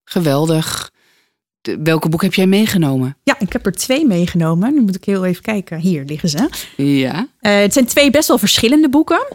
geweldig. 0.03 0.91
Welke 1.83 2.09
boek 2.09 2.21
heb 2.21 2.33
jij 2.33 2.47
meegenomen? 2.47 3.17
Ja, 3.23 3.35
ik 3.39 3.53
heb 3.53 3.65
er 3.65 3.71
twee 3.71 4.05
meegenomen. 4.05 4.73
Nu 4.73 4.81
moet 4.81 4.95
ik 4.95 5.05
heel 5.05 5.25
even 5.25 5.41
kijken. 5.41 5.79
Hier 5.79 6.03
liggen 6.05 6.29
ze. 6.29 6.49
Ja. 6.77 7.27
Uh, 7.41 7.55
het 7.55 7.73
zijn 7.73 7.85
twee 7.85 8.11
best 8.11 8.27
wel 8.27 8.37
verschillende 8.37 8.89
boeken. 8.89 9.25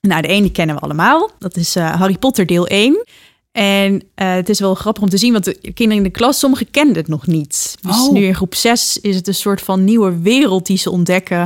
Nou, 0.00 0.22
de 0.22 0.28
ene 0.28 0.50
kennen 0.50 0.76
we 0.76 0.82
allemaal. 0.82 1.30
Dat 1.38 1.56
is 1.56 1.76
uh, 1.76 1.94
Harry 1.94 2.18
Potter 2.18 2.46
deel 2.46 2.66
1. 2.66 3.04
En 3.52 3.94
uh, 3.94 4.00
het 4.14 4.48
is 4.48 4.60
wel 4.60 4.74
grappig 4.74 5.02
om 5.02 5.08
te 5.08 5.18
zien, 5.18 5.32
want 5.32 5.44
de 5.44 5.72
kinderen 5.72 5.96
in 5.96 6.02
de 6.02 6.18
klas, 6.18 6.38
sommigen 6.38 6.70
kenden 6.70 6.96
het 6.96 7.08
nog 7.08 7.26
niet. 7.26 7.76
Dus 7.80 7.96
oh. 7.96 8.12
nu 8.12 8.24
in 8.24 8.34
groep 8.34 8.54
6 8.54 8.98
is 9.00 9.16
het 9.16 9.28
een 9.28 9.34
soort 9.34 9.60
van 9.60 9.84
nieuwe 9.84 10.18
wereld 10.18 10.66
die 10.66 10.78
ze 10.78 10.90
ontdekken. 10.90 11.40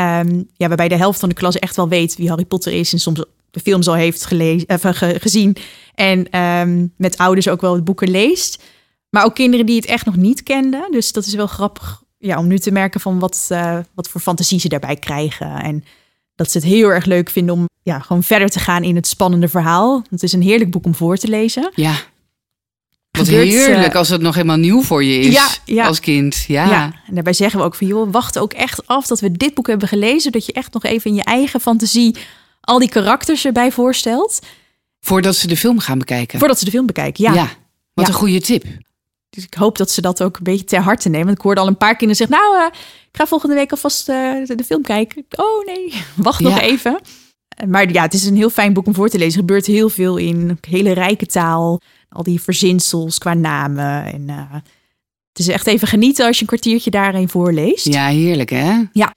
Um, 0.00 0.48
ja, 0.56 0.68
waarbij 0.68 0.88
de 0.88 0.96
helft 0.96 1.20
van 1.20 1.28
de 1.28 1.34
klas 1.34 1.58
echt 1.58 1.76
wel 1.76 1.88
weet 1.88 2.16
wie 2.16 2.28
Harry 2.28 2.44
Potter 2.44 2.72
is. 2.72 2.92
En 2.92 2.98
soms 2.98 3.24
de 3.50 3.60
films 3.60 3.88
al 3.88 3.94
heeft 3.94 4.24
gelezen, 4.24 4.66
ge 4.80 5.16
gezien. 5.20 5.56
En 5.94 6.40
um, 6.40 6.92
met 6.96 7.16
ouders 7.16 7.48
ook 7.48 7.60
wel 7.60 7.82
boeken 7.82 8.10
leest. 8.10 8.62
Maar 9.14 9.24
ook 9.24 9.34
kinderen 9.34 9.66
die 9.66 9.76
het 9.76 9.86
echt 9.86 10.04
nog 10.04 10.16
niet 10.16 10.42
kenden. 10.42 10.88
Dus 10.90 11.12
dat 11.12 11.26
is 11.26 11.34
wel 11.34 11.46
grappig 11.46 12.02
ja, 12.18 12.38
om 12.38 12.46
nu 12.46 12.58
te 12.58 12.70
merken 12.70 13.00
van 13.00 13.18
wat, 13.18 13.48
uh, 13.52 13.78
wat 13.94 14.08
voor 14.08 14.20
fantasie 14.20 14.60
ze 14.60 14.68
daarbij 14.68 14.96
krijgen. 14.96 15.62
En 15.62 15.84
dat 16.34 16.50
ze 16.50 16.58
het 16.58 16.66
heel 16.66 16.88
erg 16.88 17.04
leuk 17.04 17.30
vinden 17.30 17.54
om 17.54 17.68
ja, 17.82 17.98
gewoon 17.98 18.22
verder 18.22 18.48
te 18.48 18.58
gaan 18.58 18.82
in 18.82 18.96
het 18.96 19.06
spannende 19.06 19.48
verhaal. 19.48 20.02
Het 20.10 20.22
is 20.22 20.32
een 20.32 20.42
heerlijk 20.42 20.70
boek 20.70 20.84
om 20.84 20.94
voor 20.94 21.16
te 21.16 21.28
lezen. 21.28 21.70
Ja. 21.74 21.94
Wat 23.10 23.28
Gebeurt, 23.28 23.48
heerlijk 23.48 23.94
als 23.94 24.08
het 24.08 24.20
nog 24.20 24.34
helemaal 24.34 24.56
nieuw 24.56 24.82
voor 24.82 25.04
je 25.04 25.18
is 25.18 25.34
ja, 25.34 25.48
ja. 25.64 25.86
als 25.86 26.00
kind. 26.00 26.44
Ja. 26.48 26.68
ja, 26.68 26.92
en 27.06 27.14
daarbij 27.14 27.32
zeggen 27.32 27.58
we 27.60 27.64
ook 27.64 27.74
van 27.74 27.86
joh, 27.86 28.12
wacht 28.12 28.38
ook 28.38 28.52
echt 28.52 28.86
af 28.86 29.06
dat 29.06 29.20
we 29.20 29.32
dit 29.32 29.54
boek 29.54 29.66
hebben 29.66 29.88
gelezen. 29.88 30.32
Dat 30.32 30.46
je 30.46 30.52
echt 30.52 30.72
nog 30.72 30.84
even 30.84 31.10
in 31.10 31.16
je 31.16 31.24
eigen 31.24 31.60
fantasie 31.60 32.16
al 32.60 32.78
die 32.78 32.88
karakters 32.88 33.44
erbij 33.44 33.72
voorstelt. 33.72 34.38
Voordat 35.00 35.36
ze 35.36 35.46
de 35.46 35.56
film 35.56 35.78
gaan 35.78 35.98
bekijken. 35.98 36.38
Voordat 36.38 36.58
ze 36.58 36.64
de 36.64 36.70
film 36.70 36.86
bekijken, 36.86 37.24
ja. 37.24 37.34
ja. 37.34 37.48
Wat 37.94 38.08
een 38.08 38.14
goede 38.14 38.40
tip. 38.40 38.64
Dus 39.34 39.44
ik 39.44 39.54
hoop 39.54 39.78
dat 39.78 39.90
ze 39.90 40.00
dat 40.00 40.22
ook 40.22 40.36
een 40.36 40.42
beetje 40.42 40.64
ter 40.64 40.80
harte 40.80 41.08
nemen. 41.08 41.26
Want 41.26 41.38
ik 41.38 41.44
hoorde 41.44 41.60
al 41.60 41.66
een 41.66 41.76
paar 41.76 41.96
kinderen 41.96 42.16
zeggen... 42.16 42.36
nou, 42.36 42.56
uh, 42.56 42.78
ik 43.10 43.16
ga 43.16 43.26
volgende 43.26 43.54
week 43.54 43.70
alvast 43.70 44.08
uh, 44.08 44.46
de, 44.46 44.64
film 44.64 44.82
kijken. 44.82 45.26
Oh 45.36 45.66
nee, 45.66 45.92
wacht 46.16 46.40
ja. 46.40 46.48
nog 46.48 46.60
even. 46.60 47.00
Maar 47.68 47.92
ja, 47.92 48.02
het 48.02 48.14
is 48.14 48.24
een 48.24 48.36
heel 48.36 48.50
fijn 48.50 48.72
boek 48.72 48.86
om 48.86 48.94
voor 48.94 49.08
te 49.08 49.18
lezen. 49.18 49.32
Er 49.32 49.46
gebeurt 49.46 49.66
heel 49.66 49.88
veel 49.88 50.16
in 50.16 50.58
hele 50.68 50.92
rijke 50.92 51.26
taal. 51.26 51.80
Al 52.08 52.22
die 52.22 52.40
verzinsels 52.40 53.18
qua 53.18 53.34
namen. 53.34 54.04
En, 54.04 54.22
uh, 54.28 54.52
het 55.28 55.38
is 55.38 55.48
echt 55.48 55.66
even 55.66 55.88
genieten 55.88 56.26
als 56.26 56.36
je 56.36 56.42
een 56.42 56.48
kwartiertje 56.48 56.90
daarin 56.90 57.28
voorleest. 57.28 57.86
Ja, 57.86 58.06
heerlijk 58.06 58.50
hè? 58.50 58.82
Ja. 58.92 59.14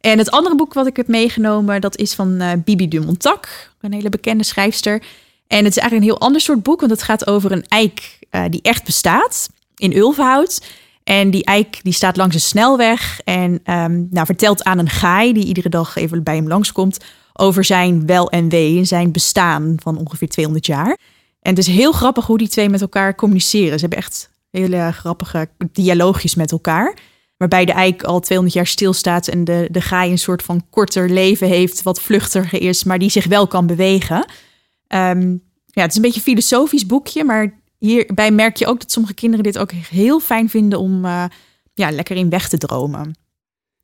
En 0.00 0.18
het 0.18 0.30
andere 0.30 0.56
boek 0.56 0.74
wat 0.74 0.86
ik 0.86 0.96
heb 0.96 1.08
meegenomen... 1.08 1.80
dat 1.80 1.96
is 1.96 2.14
van 2.14 2.62
Bibi 2.64 2.88
de 2.88 3.00
Montac. 3.00 3.70
Een 3.80 3.92
hele 3.92 4.08
bekende 4.08 4.44
schrijfster. 4.44 5.02
En 5.46 5.64
het 5.64 5.76
is 5.76 5.78
eigenlijk 5.78 5.94
een 5.94 6.02
heel 6.12 6.26
ander 6.26 6.40
soort 6.40 6.62
boek... 6.62 6.80
want 6.80 6.92
het 6.92 7.02
gaat 7.02 7.26
over 7.26 7.52
een 7.52 7.64
eik 7.68 8.18
die 8.50 8.62
echt 8.62 8.84
bestaat 8.84 9.48
in 9.80 9.96
Ulvenhout. 9.96 10.60
En 11.04 11.30
die 11.30 11.44
eik 11.44 11.80
die 11.82 11.92
staat 11.92 12.16
langs 12.16 12.34
een 12.34 12.40
snelweg 12.40 13.20
en 13.24 13.52
um, 13.52 14.08
nou, 14.10 14.26
vertelt 14.26 14.64
aan 14.64 14.78
een 14.78 14.88
gaai 14.88 15.32
die 15.32 15.44
iedere 15.44 15.68
dag 15.68 15.96
even 15.96 16.22
bij 16.22 16.36
hem 16.36 16.48
langskomt 16.48 16.98
over 17.32 17.64
zijn 17.64 18.06
wel 18.06 18.30
en 18.30 18.48
wee 18.48 18.78
en 18.78 18.86
zijn 18.86 19.12
bestaan 19.12 19.74
van 19.82 19.98
ongeveer 19.98 20.28
200 20.28 20.66
jaar. 20.66 20.98
En 21.40 21.50
het 21.54 21.58
is 21.58 21.66
heel 21.66 21.92
grappig 21.92 22.26
hoe 22.26 22.38
die 22.38 22.48
twee 22.48 22.68
met 22.68 22.80
elkaar 22.80 23.14
communiceren. 23.14 23.74
Ze 23.74 23.80
hebben 23.80 23.98
echt 23.98 24.30
hele 24.50 24.90
grappige 24.92 25.48
dialoogjes 25.72 26.34
met 26.34 26.52
elkaar. 26.52 26.96
Waarbij 27.36 27.64
de 27.64 27.72
eik 27.72 28.02
al 28.02 28.20
200 28.20 28.56
jaar 28.56 28.66
stilstaat 28.66 29.28
en 29.28 29.44
de, 29.44 29.68
de 29.70 29.80
gaai 29.80 30.10
een 30.10 30.18
soort 30.18 30.42
van 30.42 30.66
korter 30.70 31.10
leven 31.10 31.48
heeft, 31.48 31.82
wat 31.82 32.00
vluchtiger 32.00 32.62
is, 32.62 32.84
maar 32.84 32.98
die 32.98 33.10
zich 33.10 33.26
wel 33.26 33.46
kan 33.46 33.66
bewegen. 33.66 34.24
Ehm, 34.86 35.36
ja, 35.66 35.82
het 35.82 35.90
is 35.90 35.96
een 35.96 36.02
beetje 36.02 36.16
een 36.16 36.26
filosofisch 36.26 36.86
boekje, 36.86 37.24
maar 37.24 37.59
hierbij 37.80 38.30
merk 38.30 38.56
je 38.56 38.66
ook 38.66 38.80
dat 38.80 38.90
sommige 38.92 39.14
kinderen 39.14 39.44
dit 39.44 39.58
ook 39.58 39.72
heel 39.72 40.20
fijn 40.20 40.48
vinden 40.48 40.78
om 40.78 41.04
uh, 41.04 41.24
ja, 41.74 41.90
lekker 41.90 42.16
in 42.16 42.30
weg 42.30 42.48
te 42.48 42.58
dromen. 42.58 43.02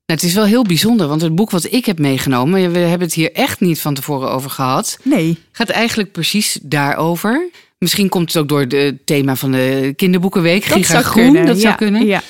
Nou, 0.06 0.20
het 0.20 0.22
is 0.22 0.34
wel 0.34 0.44
heel 0.44 0.62
bijzonder, 0.62 1.08
want 1.08 1.20
het 1.20 1.34
boek 1.34 1.50
wat 1.50 1.72
ik 1.72 1.84
heb 1.86 1.98
meegenomen, 1.98 2.72
we 2.72 2.78
hebben 2.78 3.06
het 3.06 3.16
hier 3.16 3.32
echt 3.32 3.60
niet 3.60 3.80
van 3.80 3.94
tevoren 3.94 4.30
over 4.30 4.50
gehad. 4.50 4.98
Nee. 5.02 5.38
Gaat 5.52 5.68
eigenlijk 5.68 6.12
precies 6.12 6.58
daarover. 6.62 7.50
Misschien 7.78 8.08
komt 8.08 8.32
het 8.32 8.42
ook 8.42 8.48
door 8.48 8.60
het 8.60 9.06
thema 9.06 9.36
van 9.36 9.52
de 9.52 9.92
kinderboekenweek. 9.96 10.68
Dat 10.68 10.72
Giga 10.72 10.92
zou 10.92 11.04
Groen, 11.04 11.24
kunnen. 11.24 11.46
dat 11.46 11.58
zou 11.58 11.74
kunnen. 11.74 12.06
Ja. 12.06 12.22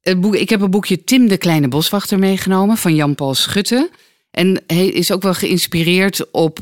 Het 0.00 0.20
boek, 0.20 0.34
ik 0.34 0.50
heb 0.50 0.60
een 0.60 0.70
boekje 0.70 1.04
Tim 1.04 1.28
de 1.28 1.36
Kleine 1.36 1.68
Boswachter 1.68 2.18
meegenomen 2.18 2.76
van 2.76 2.94
Jan-Paul 2.94 3.34
Schutte. 3.34 3.90
En 4.30 4.62
hij 4.66 4.86
is 4.86 5.12
ook 5.12 5.22
wel 5.22 5.34
geïnspireerd 5.34 6.30
op 6.30 6.58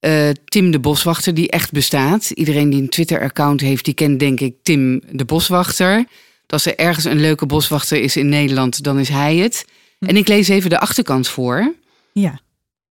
eh, 0.00 0.30
Tim 0.44 0.70
de 0.70 0.80
Boswachter, 0.80 1.34
die 1.34 1.50
echt 1.50 1.72
bestaat. 1.72 2.30
Iedereen 2.30 2.70
die 2.70 2.80
een 2.82 2.88
Twitter-account 2.88 3.60
heeft, 3.60 3.84
die 3.84 3.94
kent 3.94 4.20
denk 4.20 4.40
ik 4.40 4.54
Tim 4.62 5.02
de 5.10 5.24
Boswachter. 5.24 6.04
Als 6.46 6.66
er 6.66 6.76
ergens 6.76 7.04
een 7.04 7.20
leuke 7.20 7.46
boswachter 7.46 8.00
is 8.00 8.16
in 8.16 8.28
Nederland, 8.28 8.82
dan 8.82 8.98
is 8.98 9.08
hij 9.08 9.36
het. 9.36 9.64
En 9.98 10.16
ik 10.16 10.28
lees 10.28 10.48
even 10.48 10.70
de 10.70 10.78
achterkant 10.78 11.28
voor. 11.28 11.74
ja. 12.12 12.40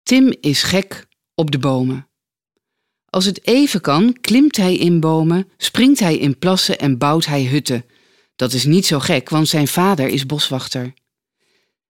Tim 0.03 0.33
is 0.41 0.63
gek 0.63 1.05
op 1.35 1.51
de 1.51 1.59
bomen. 1.59 2.07
Als 3.09 3.25
het 3.25 3.47
even 3.47 3.81
kan, 3.81 4.17
klimt 4.21 4.57
hij 4.57 4.75
in 4.75 4.99
bomen, 4.99 5.49
springt 5.57 5.99
hij 5.99 6.17
in 6.17 6.37
plassen 6.37 6.79
en 6.79 6.97
bouwt 6.97 7.25
hij 7.25 7.43
hutten. 7.43 7.85
Dat 8.35 8.53
is 8.53 8.65
niet 8.65 8.85
zo 8.85 8.99
gek, 8.99 9.29
want 9.29 9.47
zijn 9.47 9.67
vader 9.67 10.07
is 10.07 10.25
boswachter. 10.25 10.93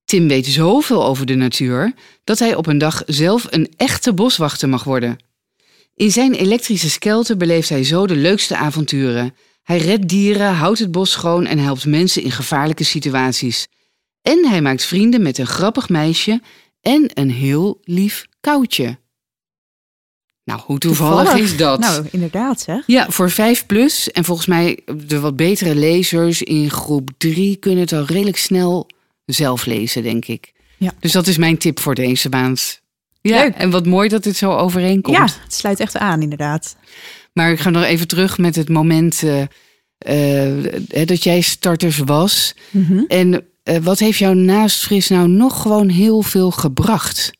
Tim 0.07 0.27
weet 0.27 0.45
zoveel 0.45 1.05
over 1.05 1.25
de 1.25 1.35
natuur 1.35 1.93
dat 2.23 2.39
hij 2.39 2.55
op 2.55 2.67
een 2.67 2.77
dag 2.77 3.03
zelf 3.05 3.45
een 3.49 3.73
echte 3.77 4.13
boswachter 4.13 4.69
mag 4.69 4.83
worden. 4.83 5.17
In 5.95 6.11
zijn 6.11 6.33
elektrische 6.33 6.89
skelter 6.89 7.37
beleeft 7.37 7.69
hij 7.69 7.83
zo 7.83 8.07
de 8.07 8.15
leukste 8.15 8.55
avonturen. 8.55 9.35
Hij 9.63 9.77
redt 9.77 10.07
dieren, 10.07 10.53
houdt 10.53 10.79
het 10.79 10.91
bos 10.91 11.11
schoon 11.11 11.45
en 11.45 11.57
helpt 11.57 11.85
mensen 11.85 12.23
in 12.23 12.31
gevaarlijke 12.31 12.83
situaties. 12.83 13.67
En 14.21 14.45
hij 14.45 14.61
maakt 14.61 14.85
vrienden 14.85 15.21
met 15.21 15.37
een 15.37 15.47
grappig 15.47 15.89
meisje 15.89 16.41
en 16.81 17.09
een 17.13 17.31
heel 17.31 17.79
lief 17.83 18.25
koutje. 18.39 18.97
Nou, 20.43 20.61
hoe 20.65 20.77
toevallig, 20.77 21.35
is 21.35 21.57
dat? 21.57 21.79
Nou, 21.79 22.07
inderdaad 22.11 22.61
zeg. 22.61 22.83
Ja, 22.85 23.09
voor 23.09 23.31
5 23.31 23.65
plus. 23.65 24.11
En 24.11 24.23
volgens 24.23 24.47
mij 24.47 24.79
de 25.05 25.19
wat 25.19 25.35
betere 25.35 25.75
lezers 25.75 26.41
in 26.41 26.69
groep 26.69 27.09
3 27.17 27.55
kunnen 27.55 27.79
het 27.79 27.93
al 27.93 28.05
redelijk 28.05 28.37
snel 28.37 28.87
zelf 29.35 29.65
lezen, 29.65 30.03
denk 30.03 30.25
ik. 30.25 30.53
Ja. 30.77 30.93
Dus 30.99 31.11
dat 31.11 31.27
is 31.27 31.37
mijn 31.37 31.57
tip 31.57 31.79
voor 31.79 31.95
deze 31.95 32.29
maand. 32.29 32.81
Ja, 33.21 33.43
Leuk. 33.43 33.53
en 33.53 33.69
wat 33.69 33.85
mooi 33.85 34.09
dat 34.09 34.23
dit 34.23 34.37
zo 34.37 34.51
overeenkomt. 34.51 35.17
Ja, 35.17 35.23
het 35.23 35.53
sluit 35.53 35.79
echt 35.79 35.97
aan 35.97 36.21
inderdaad. 36.21 36.75
Maar 37.33 37.51
ik 37.51 37.59
ga 37.59 37.69
nog 37.69 37.83
even 37.83 38.07
terug 38.07 38.37
met 38.37 38.55
het 38.55 38.69
moment 38.69 39.23
eh, 39.23 39.41
eh, 39.97 41.07
dat 41.07 41.23
jij 41.23 41.41
starters 41.41 41.97
was. 41.97 42.53
Mhm. 42.69 43.03
En 43.07 43.45
eh, 43.63 43.77
wat 43.77 43.99
heeft 43.99 44.19
jou 44.19 44.35
naast 44.35 44.79
Fris 44.79 45.07
nou 45.07 45.27
nog 45.27 45.61
gewoon 45.61 45.89
heel 45.89 46.21
veel 46.21 46.51
gebracht? 46.51 47.31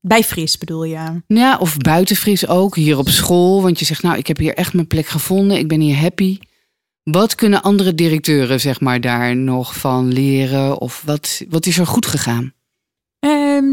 Bij 0.00 0.24
Fris 0.24 0.58
bedoel 0.58 0.84
je? 0.84 1.22
Ja, 1.26 1.56
of 1.56 1.76
buiten 1.76 2.16
Fris 2.16 2.46
ook, 2.46 2.76
hier 2.76 2.98
op 2.98 3.08
school. 3.08 3.62
Want 3.62 3.78
je 3.78 3.84
zegt, 3.84 4.02
nou, 4.02 4.16
ik 4.16 4.26
heb 4.26 4.36
hier 4.36 4.54
echt 4.54 4.72
mijn 4.72 4.86
plek 4.86 5.06
gevonden. 5.06 5.58
Ik 5.58 5.68
ben 5.68 5.80
hier 5.80 5.96
happy. 5.96 6.38
Wat 7.10 7.34
kunnen 7.34 7.62
andere 7.62 7.94
directeuren, 7.94 8.60
zeg 8.60 8.80
maar, 8.80 9.00
daar 9.00 9.36
nog 9.36 9.78
van 9.78 10.12
leren? 10.12 10.78
Of 10.78 11.02
wat, 11.06 11.42
wat 11.48 11.66
is 11.66 11.78
er 11.78 11.86
goed 11.86 12.06
gegaan? 12.06 12.52
Ehm, 13.18 13.66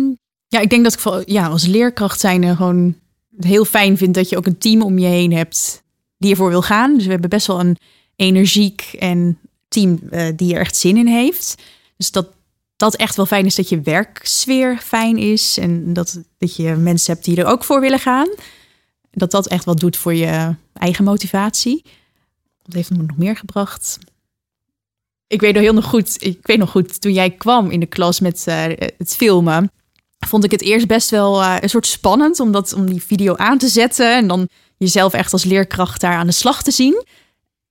ja, 0.48 0.60
ik 0.60 0.70
denk 0.70 0.84
dat 0.84 0.94
ik 0.94 1.00
vooral, 1.00 1.24
ja, 1.26 1.48
als 1.48 1.66
leerkracht 1.66 2.20
zijn 2.20 2.56
gewoon 2.56 2.96
heel 3.40 3.66
fijn 3.66 3.98
vind 3.98 4.14
dat 4.14 4.30
je 4.30 4.38
ook 4.38 4.46
een 4.46 4.58
team 4.58 4.82
om 4.82 4.98
je 5.00 5.08
heen 5.08 5.34
hebt 5.34 5.84
die 6.18 6.32
ervoor 6.32 6.50
wil 6.50 6.62
gaan. 6.62 6.94
Dus 6.96 7.06
we 7.06 7.12
hebben 7.12 7.30
best 7.30 7.48
wel 7.48 7.60
een 7.60 7.78
energiek 8.16 8.96
en 9.00 9.40
team 9.68 10.00
eh, 10.10 10.28
die 10.36 10.54
er 10.54 10.60
echt 10.60 10.78
zin 10.78 10.98
in 10.98 11.08
heeft. 11.08 11.56
Dus 11.98 12.12
dat 12.12 12.28
dat 12.76 12.96
echt 12.96 13.16
wel 13.16 13.26
fijn 13.26 13.46
is 13.46 13.56
dat 13.56 13.70
je 13.70 13.82
werksfeer 13.82 14.78
fijn 14.78 15.18
is 15.18 15.58
en 15.58 15.94
dat, 15.94 16.22
dat 16.38 16.56
je 16.56 16.76
mensen 16.76 17.14
hebt 17.14 17.26
die 17.26 17.38
er 17.38 17.46
ook 17.46 17.64
voor 17.64 17.82
willen 17.82 18.00
gaan. 18.00 18.28
Dat 19.12 19.32
dat 19.32 19.48
echt 19.48 19.66
wat 19.66 19.80
doet 19.80 19.98
voor 19.98 20.14
je 20.14 20.56
eigen 20.74 21.04
motivatie. 21.04 21.84
Wat 22.66 22.76
heeft 22.76 22.90
me 22.90 22.98
nog 22.98 23.18
meer 23.18 23.36
gebracht? 23.36 23.98
Ik 25.28 25.42
weet 25.42 25.54
nog 25.54 25.64
heel 25.64 25.74
nog 25.74 25.86
goed. 25.86 26.24
Ik 26.24 26.40
weet 26.42 26.58
nog 26.58 26.70
goed 26.70 27.02
toen 27.02 27.14
jij 27.14 27.30
kwam 27.30 27.72
in 27.72 27.80
de 27.80 27.86
klas 27.86 28.20
met 28.20 28.48
eh, 28.48 28.64
het 28.98 29.16
filmen, 29.16 29.72
vond 30.28 30.44
ik 30.44 30.52
het 30.52 30.62
eerst 30.62 30.88
best 30.88 31.10
wel 31.10 31.42
eh, 31.42 31.56
een 31.60 31.70
soort 31.70 31.88
spannend 31.88 32.40
om 32.40 32.52
dat 32.52 32.74
om 32.74 32.86
die 32.86 33.04
video 33.04 33.36
aan 33.36 33.58
te 33.58 33.68
zetten 33.68 34.16
en 34.16 34.28
dan 34.28 34.48
jezelf 34.78 35.14
echt 35.14 35.34
als 35.34 35.44
leerkracht 35.44 36.02
daar 36.02 36.16
aan 36.16 36.28
de 36.28 36.34
slag 36.34 36.64
te 36.64 36.72
zien. 36.72 37.06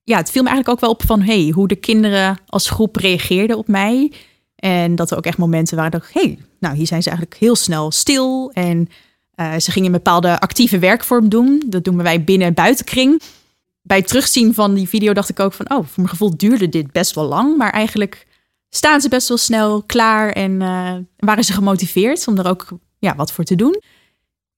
Ja, 0.03 0.17
het 0.17 0.31
viel 0.31 0.43
me 0.43 0.49
eigenlijk 0.49 0.77
ook 0.77 0.85
wel 0.85 0.95
op 0.95 1.05
van 1.05 1.21
hey, 1.21 1.51
hoe 1.53 1.67
de 1.67 1.75
kinderen 1.75 2.37
als 2.47 2.69
groep 2.69 2.95
reageerden 2.95 3.57
op 3.57 3.67
mij. 3.67 4.11
En 4.55 4.95
dat 4.95 5.11
er 5.11 5.17
ook 5.17 5.25
echt 5.25 5.37
momenten 5.37 5.75
waren 5.75 5.91
dat 5.91 6.03
ik, 6.03 6.13
hey, 6.13 6.39
nou 6.59 6.75
hier 6.75 6.87
zijn 6.87 7.03
ze 7.03 7.09
eigenlijk 7.09 7.39
heel 7.39 7.55
snel 7.55 7.91
stil. 7.91 8.51
En 8.53 8.89
eh, 9.31 9.57
ze 9.57 9.71
gingen 9.71 9.87
een 9.87 9.95
bepaalde 9.95 10.39
actieve 10.39 10.79
werkvorm 10.79 11.29
doen. 11.29 11.63
Dat 11.65 11.83
doen 11.83 12.03
wij 12.03 12.23
binnen 12.23 12.47
en 12.47 12.53
buitenkring. 12.53 13.21
Bij 13.87 13.97
het 13.97 14.07
terugzien 14.07 14.53
van 14.53 14.73
die 14.73 14.89
video 14.89 15.13
dacht 15.13 15.29
ik 15.29 15.39
ook 15.39 15.53
van, 15.53 15.69
oh, 15.69 15.77
voor 15.77 15.89
mijn 15.95 16.09
gevoel 16.09 16.37
duurde 16.37 16.69
dit 16.69 16.91
best 16.91 17.15
wel 17.15 17.25
lang. 17.25 17.57
Maar 17.57 17.71
eigenlijk 17.71 18.27
staan 18.69 19.01
ze 19.01 19.09
best 19.09 19.27
wel 19.27 19.37
snel 19.37 19.83
klaar 19.85 20.31
en 20.31 20.61
eh, 20.61 20.93
waren 21.17 21.43
ze 21.43 21.53
gemotiveerd 21.53 22.27
om 22.27 22.37
er 22.37 22.47
ook 22.47 22.67
ja, 22.99 23.15
wat 23.15 23.31
voor 23.31 23.43
te 23.43 23.55
doen. 23.55 23.81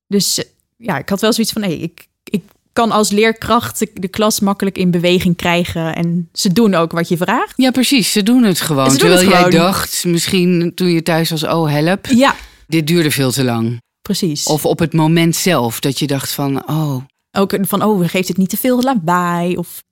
Dus 0.08 0.38
eh, 0.38 0.46
ja, 0.78 0.98
ik 0.98 1.10
had 1.10 1.22
wel 1.22 1.34
zoiets 1.34 1.54
van, 1.54 1.62
hey, 1.62 1.78
ik, 1.78 2.08
ik 2.24 2.44
kan 2.74 2.92
als 2.92 3.10
leerkracht 3.10 3.80
de, 3.80 3.90
de 3.94 4.08
klas 4.08 4.40
makkelijk 4.40 4.78
in 4.78 4.92
beweging 4.92 5.36
krijgen. 5.36 5.96
En 5.96 6.30
ze 6.34 6.54
doen 6.54 6.74
ook 6.74 6.92
wat 6.92 7.08
je 7.08 7.18
vraagt. 7.18 7.54
Ja, 7.56 7.72
precies. 7.72 8.12
Ze 8.12 8.24
doen 8.24 8.44
het 8.44 8.62
gewoon. 8.62 8.88
Doen 8.90 8.98
Terwijl 8.98 9.20
het 9.20 9.30
jij 9.30 9.50
dacht, 9.50 10.06
misschien 10.06 10.72
toen 10.76 10.90
je 10.90 11.04
thuis 11.04 11.30
was, 11.30 11.44
oh 11.44 11.70
help, 11.70 12.06
Ja, 12.06 12.36
dit 12.68 12.88
duurde 12.88 13.12
veel 13.12 13.32
te 13.32 13.44
lang. 13.44 13.82
precies. 14.02 14.44
Of 14.44 14.66
op 14.66 14.80
het 14.80 14.94
moment 14.94 15.36
zelf, 15.36 15.80
dat 15.80 16.00
je 16.00 16.08
dacht 16.08 16.32
van, 16.32 16.70
oh, 16.70 17.04
ook 17.38 17.58
van, 17.62 17.84
oh, 17.84 18.08
geeft 18.08 18.28
het 18.28 18.38
niet 18.38 18.50
te 18.50 18.58
veel 18.58 18.82
lawaai? 18.82 19.58
Of 19.58 19.84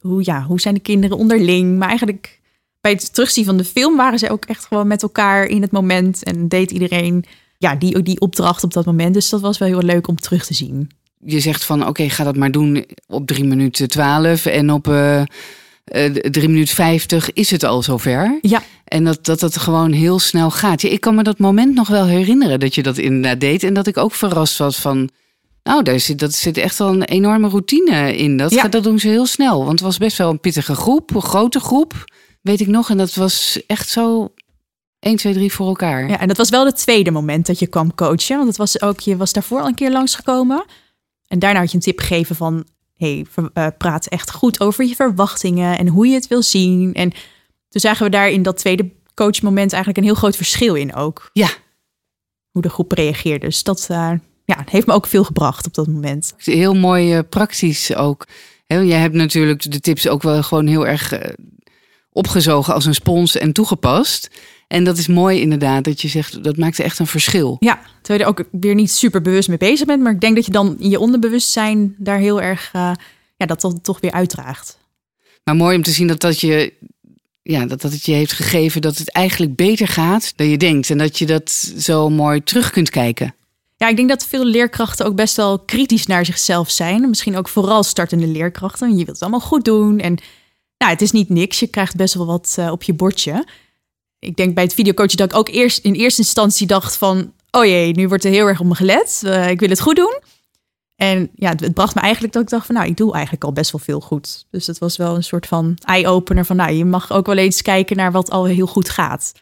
hoe, 0.00 0.24
ja, 0.24 0.42
hoe 0.42 0.60
zijn 0.60 0.74
de 0.74 0.80
kinderen 0.80 1.16
onderling? 1.16 1.78
Maar 1.78 1.88
eigenlijk 1.88 2.40
bij 2.80 2.90
het 2.90 3.14
terugzien 3.14 3.44
van 3.44 3.56
de 3.56 3.64
film 3.64 3.96
waren 3.96 4.18
ze 4.18 4.30
ook 4.30 4.44
echt 4.44 4.64
gewoon 4.64 4.86
met 4.86 5.02
elkaar 5.02 5.44
in 5.46 5.62
het 5.62 5.70
moment. 5.70 6.22
En 6.22 6.48
deed 6.48 6.70
iedereen 6.70 7.24
ja, 7.58 7.74
die, 7.74 8.02
die 8.02 8.20
opdracht 8.20 8.64
op 8.64 8.72
dat 8.72 8.86
moment. 8.86 9.14
Dus 9.14 9.28
dat 9.28 9.40
was 9.40 9.58
wel 9.58 9.68
heel 9.68 9.82
leuk 9.82 10.08
om 10.08 10.16
terug 10.16 10.46
te 10.46 10.54
zien. 10.54 10.90
je 11.24 11.40
zegt 11.40 11.64
van, 11.64 11.86
oké, 11.86 12.08
ga 12.08 12.24
dat 12.24 12.36
maar 12.36 12.50
doen 12.50 12.86
op 13.06 13.26
3 13.26 13.44
minuten 13.44 13.88
12 13.88 14.46
en 14.46 14.72
op 14.72 14.88
eh 14.88 15.22
eh, 15.90 16.04
3 16.04 16.48
minuten 16.48 16.74
50 16.74 17.32
is 17.32 17.50
het 17.50 17.64
al 17.64 17.82
zover. 17.82 18.38
Ja, 18.40 18.62
En 18.84 19.04
dat, 19.04 19.24
dat 19.24 19.40
dat 19.40 19.56
gewoon 19.56 19.92
heel 19.92 20.18
snel 20.18 20.50
gaat. 20.50 20.82
Ja, 20.82 20.88
ik 20.88 21.00
kan 21.00 21.14
me 21.14 21.22
dat 21.22 21.38
moment 21.38 21.74
nog 21.74 21.88
wel 21.88 22.06
herinneren 22.06 22.60
dat 22.60 22.74
je 22.74 22.82
dat 22.82 22.98
inderdaad 22.98 23.40
deed. 23.40 23.62
En 23.62 23.74
dat 23.74 23.86
ik 23.86 23.96
ook 23.96 24.14
verrast 24.14 24.58
was 24.58 24.78
van. 24.78 25.10
Nou, 25.62 25.82
daar 25.82 26.00
zit, 26.00 26.18
dat 26.18 26.34
zit 26.34 26.56
echt 26.56 26.78
wel 26.78 26.88
een 26.88 27.02
enorme 27.02 27.48
routine 27.48 28.16
in. 28.16 28.36
Dat, 28.36 28.50
Ja. 28.50 28.68
dat 28.68 28.82
doen 28.84 28.98
ze 28.98 29.08
heel 29.08 29.26
snel. 29.26 29.58
Want 29.58 29.70
het 29.70 29.80
was 29.80 29.98
best 29.98 30.18
wel 30.18 30.30
een 30.30 30.40
pittige 30.40 30.74
groep, 30.74 31.14
een 31.14 31.22
grote 31.22 31.60
groep. 31.60 32.04
Weet 32.42 32.60
ik 32.60 32.66
nog. 32.66 32.90
En 32.90 32.96
dat 32.96 33.14
was 33.14 33.62
echt 33.66 33.88
zo 33.88 34.32
1, 34.98 35.16
2, 35.16 35.32
3 35.32 35.52
voor 35.52 35.66
elkaar. 35.66 36.08
ja, 36.08 36.20
en 36.20 36.28
dat 36.28 36.36
was 36.36 36.48
wel 36.50 36.64
het 36.64 36.76
tweede 36.76 37.10
moment 37.10 37.46
dat 37.46 37.58
je 37.58 37.66
kwam 37.66 37.94
coachen. 37.94 38.36
Want 38.36 38.48
het 38.48 38.56
was 38.56 38.82
ook, 38.82 39.00
je 39.00 39.16
was 39.16 39.32
daarvoor 39.32 39.60
al 39.60 39.66
een 39.66 39.74
keer 39.74 39.90
langsgekomen. 39.90 40.64
En 41.26 41.38
daarna 41.38 41.60
had 41.60 41.70
je 41.70 41.76
een 41.76 41.82
tip 41.82 41.98
gegeven 41.98 42.36
van... 42.36 42.64
hey, 42.96 43.26
eh, 43.52 43.66
praat 43.78 44.06
echt 44.06 44.30
goed 44.32 44.60
over 44.60 44.84
je 44.86 44.94
verwachtingen 44.94 45.78
en 45.78 45.88
hoe 45.88 46.06
je 46.06 46.14
het 46.14 46.26
wil 46.28 46.42
zien. 46.42 46.94
En 46.94 47.10
toen 47.68 47.80
zagen 47.80 48.04
we 48.04 48.10
daar 48.10 48.30
in 48.30 48.42
dat 48.42 48.56
tweede 48.56 48.90
coachmoment 49.14 49.72
eigenlijk 49.72 49.98
een 49.98 50.10
heel 50.10 50.20
groot 50.20 50.36
verschil 50.36 50.74
in 50.74 50.94
ook. 50.94 51.30
Ja. 51.32 51.48
Hoe 52.50 52.62
de 52.62 52.68
groep 52.68 52.92
reageerde. 52.92 53.46
Dus 53.46 53.62
dat 53.62 53.86
eh, 53.90 54.12
ja, 54.56 54.64
heeft 54.70 54.86
me 54.86 54.92
ook 54.92 55.06
veel 55.06 55.24
gebracht 55.24 55.66
op 55.66 55.74
dat 55.74 55.86
moment. 55.86 56.34
Heel 56.36 56.74
mooi 56.74 57.14
eh, 57.14 57.20
praktisch 57.28 57.94
ook. 57.94 58.26
Jij 58.66 58.98
hebt 59.00 59.14
natuurlijk 59.14 59.70
de 59.72 59.80
tips 59.80 60.08
ook 60.08 60.22
wel 60.22 60.42
gewoon 60.42 60.66
heel 60.66 60.86
erg 60.86 61.12
eh, 61.12 61.34
opgezogen 62.12 62.74
als 62.74 62.84
een 62.84 62.94
spons 62.94 63.36
en 63.36 63.52
toegepast. 63.52 64.30
En 64.68 64.84
dat 64.84 64.98
is 64.98 65.06
mooi 65.06 65.40
inderdaad, 65.40 65.84
dat 65.84 66.00
je 66.00 66.08
zegt, 66.08 66.44
dat 66.44 66.56
maakt 66.56 66.78
echt 66.78 66.98
een 66.98 67.06
verschil. 67.06 67.56
Ja, 67.60 67.80
terwijl 68.02 68.18
je 68.18 68.24
er 68.24 68.30
ook 68.30 68.60
weer 68.60 68.74
niet 68.74 68.90
super 68.90 69.22
bewust 69.22 69.48
mee 69.48 69.58
bezig 69.58 69.86
bent. 69.86 70.02
Maar 70.02 70.12
ik 70.12 70.20
denk 70.20 70.34
dat 70.34 70.46
je 70.46 70.52
dan 70.52 70.76
in 70.78 70.90
je 70.90 70.98
onderbewustzijn 70.98 71.94
daar 71.98 72.18
heel 72.18 72.40
erg... 72.42 72.70
eh, 72.72 72.92
ja, 73.36 73.46
dat 73.46 73.60
dat 73.60 73.84
toch 73.84 74.00
weer 74.00 74.12
uitdraagt. 74.12 74.78
Maar 75.44 75.56
mooi 75.56 75.76
om 75.76 75.82
te 75.82 75.90
zien 75.90 76.06
dat 76.06 76.20
dat 76.20 76.40
je, 76.40 76.72
ja, 77.42 77.66
dat, 77.66 77.80
dat 77.80 77.92
het 77.92 78.04
je 78.04 78.12
heeft 78.12 78.32
gegeven 78.32 78.80
dat 78.80 78.98
het 78.98 79.10
eigenlijk 79.10 79.56
beter 79.56 79.88
gaat 79.88 80.32
dan 80.36 80.48
je 80.48 80.56
denkt. 80.56 80.90
En 80.90 80.98
dat 80.98 81.18
je 81.18 81.26
dat 81.26 81.50
zo 81.78 82.10
mooi 82.10 82.42
terug 82.42 82.70
kunt 82.70 82.90
kijken. 82.90 83.34
Ja, 83.82 83.88
ik 83.88 83.96
denk 83.96 84.08
dat 84.08 84.26
veel 84.26 84.44
leerkrachten 84.44 85.06
ook 85.06 85.14
best 85.14 85.36
wel 85.36 85.58
kritisch 85.58 86.06
naar 86.06 86.24
zichzelf 86.24 86.70
zijn. 86.70 87.08
Misschien 87.08 87.36
ook 87.36 87.48
vooral 87.48 87.82
startende 87.82 88.26
leerkrachten. 88.26 88.90
Je 88.90 88.94
wilt 88.94 89.08
het 89.08 89.20
allemaal 89.20 89.40
goed 89.40 89.64
doen. 89.64 89.98
En 89.98 90.18
nou, 90.78 90.92
het 90.92 91.02
is 91.02 91.10
niet 91.10 91.28
niks. 91.28 91.60
Je 91.60 91.66
krijgt 91.66 91.96
best 91.96 92.14
wel 92.14 92.26
wat 92.26 92.56
uh, 92.58 92.70
op 92.70 92.82
je 92.82 92.94
bordje. 92.94 93.46
Ik 94.18 94.36
denk 94.36 94.54
bij 94.54 94.64
het 94.64 94.74
videocoachen 94.74 95.16
dat 95.16 95.32
ik 95.32 95.38
ook 95.38 95.48
eerst 95.48 95.84
in 95.84 95.94
eerste 95.94 96.20
instantie 96.20 96.66
dacht 96.66 96.96
van... 96.96 97.32
oh 97.50 97.64
jee, 97.64 97.92
nu 97.92 98.08
wordt 98.08 98.24
er 98.24 98.30
heel 98.30 98.46
erg 98.46 98.60
op 98.60 98.66
me 98.66 98.74
gelet. 98.74 99.22
Uh, 99.24 99.50
ik 99.50 99.60
wil 99.60 99.68
het 99.68 99.80
goed 99.80 99.96
doen. 99.96 100.18
En 100.96 101.30
ja, 101.34 101.50
het, 101.50 101.60
het, 101.60 101.74
bracht 101.74 101.94
me 101.94 102.00
eigenlijk 102.00 102.32
dat 102.32 102.42
ik 102.42 102.48
dacht 102.48 102.66
van... 102.66 102.74
nou, 102.74 102.88
ik 102.88 102.96
doe 102.96 103.12
eigenlijk 103.12 103.44
al 103.44 103.52
best 103.52 103.72
wel 103.72 103.80
veel 103.80 104.00
goed. 104.00 104.46
Dus 104.50 104.64
dat 104.64 104.78
was 104.78 104.96
wel 104.96 105.14
een 105.14 105.24
soort 105.24 105.46
van 105.46 105.78
eye-opener 105.84 106.44
van... 106.44 106.56
nou, 106.56 106.72
je 106.72 106.84
mag 106.84 107.12
ook 107.12 107.26
wel 107.26 107.36
eens 107.36 107.62
kijken 107.62 107.96
naar 107.96 108.12
wat 108.12 108.30
al 108.30 108.44
heel 108.44 108.66
goed 108.66 108.88
gaat. 108.88 109.32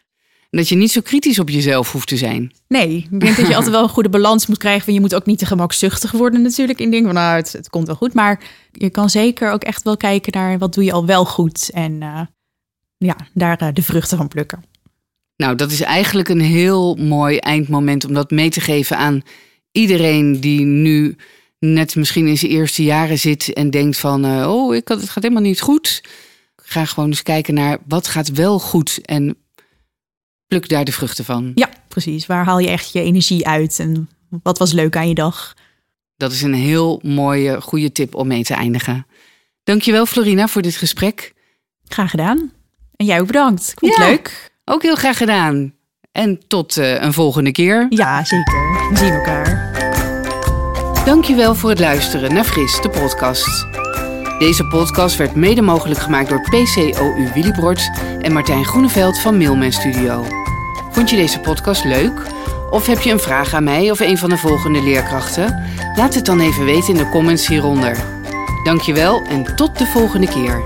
Dat 0.49 0.69
je 0.69 0.75
niet 0.75 0.91
zo 0.91 1.01
kritisch 1.01 1.39
op 1.39 1.49
jezelf 1.49 1.91
hoeft 1.91 2.07
te 2.07 2.17
zijn. 2.17 2.51
Nee, 2.67 3.07
ik 3.11 3.19
denk 3.19 3.35
dat 3.35 3.47
je 3.47 3.55
altijd 3.55 3.73
wel 3.73 3.83
een 3.83 3.89
goede 3.89 4.09
balans 4.09 4.47
moet 4.47 4.57
krijgen. 4.57 4.93
Je 4.93 4.99
moet 4.99 5.15
ook 5.15 5.25
niet 5.25 5.39
te 5.39 5.45
gemakzuchtig 5.45 6.11
worden 6.11 6.41
natuurlijk. 6.41 6.79
In 6.79 6.91
dingen 6.91 7.05
van, 7.05 7.15
nou, 7.15 7.35
het, 7.35 7.51
het, 7.51 7.69
komt 7.69 7.87
wel 7.87 7.95
goed. 7.95 8.13
Maar 8.13 8.41
je 8.71 8.89
kan 8.89 9.09
zeker 9.09 9.51
ook 9.51 9.63
echt 9.63 9.83
wel 9.83 9.97
kijken 9.97 10.31
naar 10.31 10.57
wat 10.57 10.73
doe 10.73 10.83
je 10.83 10.91
al 10.91 11.05
wel 11.05 11.25
goed. 11.25 11.69
En 11.73 11.91
uh, 12.01 12.21
ja, 12.97 13.15
daar 13.33 13.61
uh, 13.63 13.69
de 13.73 13.81
vruchten 13.81 14.17
van 14.17 14.27
plukken. 14.27 14.63
Nou, 15.35 15.55
dat 15.55 15.71
is 15.71 15.81
eigenlijk 15.81 16.29
een 16.29 16.41
heel 16.41 16.95
mooi 16.95 17.37
eindmoment 17.37 18.05
om 18.05 18.13
dat 18.13 18.31
mee 18.31 18.49
te 18.49 18.61
geven 18.61 18.97
aan 18.97 19.21
iedereen 19.71 20.39
die 20.39 20.61
nu 20.61 21.15
net 21.59 21.95
misschien 21.95 22.27
in 22.27 22.37
zijn 22.37 22.51
eerste 22.51 22.83
jaren 22.83 23.19
zit 23.19 23.53
en 23.53 23.69
denkt 23.69 23.97
van, 23.97 24.25
uh, 24.25 24.53
oh, 24.53 24.75
ik, 24.75 24.87
het 24.87 25.09
gaat 25.09 25.23
helemaal 25.23 25.43
niet 25.43 25.61
goed. 25.61 26.03
Ga 26.55 26.85
gewoon 26.85 27.09
eens 27.09 27.23
kijken 27.23 27.53
naar 27.53 27.77
wat 27.87 28.07
gaat 28.07 28.31
wel 28.31 28.59
goed 28.59 28.99
en 29.05 29.37
pluk 30.49 30.69
daar 30.69 30.85
de 30.85 30.91
vruchten 30.91 31.25
van. 31.25 31.51
Ja, 31.55 31.69
precies. 31.87 32.25
Waar 32.25 32.45
haal 32.45 32.59
je 32.59 32.69
echt 32.69 32.93
je 32.93 33.01
energie 33.01 33.47
uit 33.47 33.79
en 33.79 34.09
wat 34.43 34.57
was 34.57 34.71
leuk 34.71 34.95
aan 34.95 35.07
je 35.07 35.13
dag? 35.13 35.55
Dat 36.17 36.31
is 36.31 36.41
een 36.41 36.53
heel 36.53 36.99
mooie, 37.03 37.61
goede 37.61 37.91
tip 37.91 38.15
om 38.15 38.27
mee 38.27 38.43
te 38.43 38.53
eindigen. 38.53 39.05
Dankjewel 39.63 40.05
Florina 40.05 40.47
voor 40.47 40.61
dit 40.61 40.75
gesprek. 40.75 41.33
Graag 41.87 42.09
gedaan. 42.09 42.51
En 42.95 43.05
jij 43.05 43.19
ook 43.19 43.27
bedankt. 43.27 43.71
Ik 43.71 43.79
vond 43.79 43.95
het 43.95 44.07
leuk. 44.07 44.51
Ook 44.65 44.81
heel 44.81 44.95
graag 44.95 45.17
gedaan. 45.17 45.73
En 46.11 46.47
tot 46.47 46.77
uh, 46.77 47.01
een 47.01 47.13
volgende 47.13 47.51
keer. 47.51 47.85
Ja, 47.89 48.25
zeker. 48.25 48.53
We 48.89 48.97
zien 48.97 49.13
elkaar. 49.13 49.77
Dankjewel 51.05 51.55
voor 51.55 51.69
het 51.69 51.79
luisteren 51.79 52.33
naar 52.33 52.43
Fris, 52.43 52.81
de 52.81 52.89
podcast. 52.89 53.67
Deze 54.39 54.65
podcast 54.65 55.17
werd 55.17 55.35
mede 55.35 55.61
mogelijk 55.61 55.99
gemaakt 55.99 56.29
door 56.29 56.41
PCOU 56.41 57.31
Willibrord 57.33 57.89
en 58.21 58.33
Martijn 58.33 58.65
Groeneveld 58.65 59.19
van 59.19 59.37
Mailman 59.37 59.71
Studio. 59.71 60.25
Vond 60.91 61.09
je 61.09 61.15
deze 61.15 61.39
podcast 61.39 61.83
leuk? 61.83 62.21
Of 62.69 62.87
heb 62.87 62.99
je 62.99 63.11
een 63.11 63.19
vraag 63.19 63.53
aan 63.53 63.63
mij 63.63 63.91
of 63.91 63.99
een 63.99 64.17
van 64.17 64.29
de 64.29 64.37
volgende 64.37 64.81
leerkrachten? 64.81 65.63
Laat 65.95 66.15
het 66.15 66.25
dan 66.25 66.39
even 66.39 66.65
weten 66.65 66.89
in 66.89 66.97
de 66.97 67.09
comments 67.09 67.47
hieronder. 67.47 67.97
Dankjewel 68.63 69.21
en 69.21 69.55
tot 69.55 69.77
de 69.77 69.85
volgende 69.85 70.27
keer. 70.27 70.63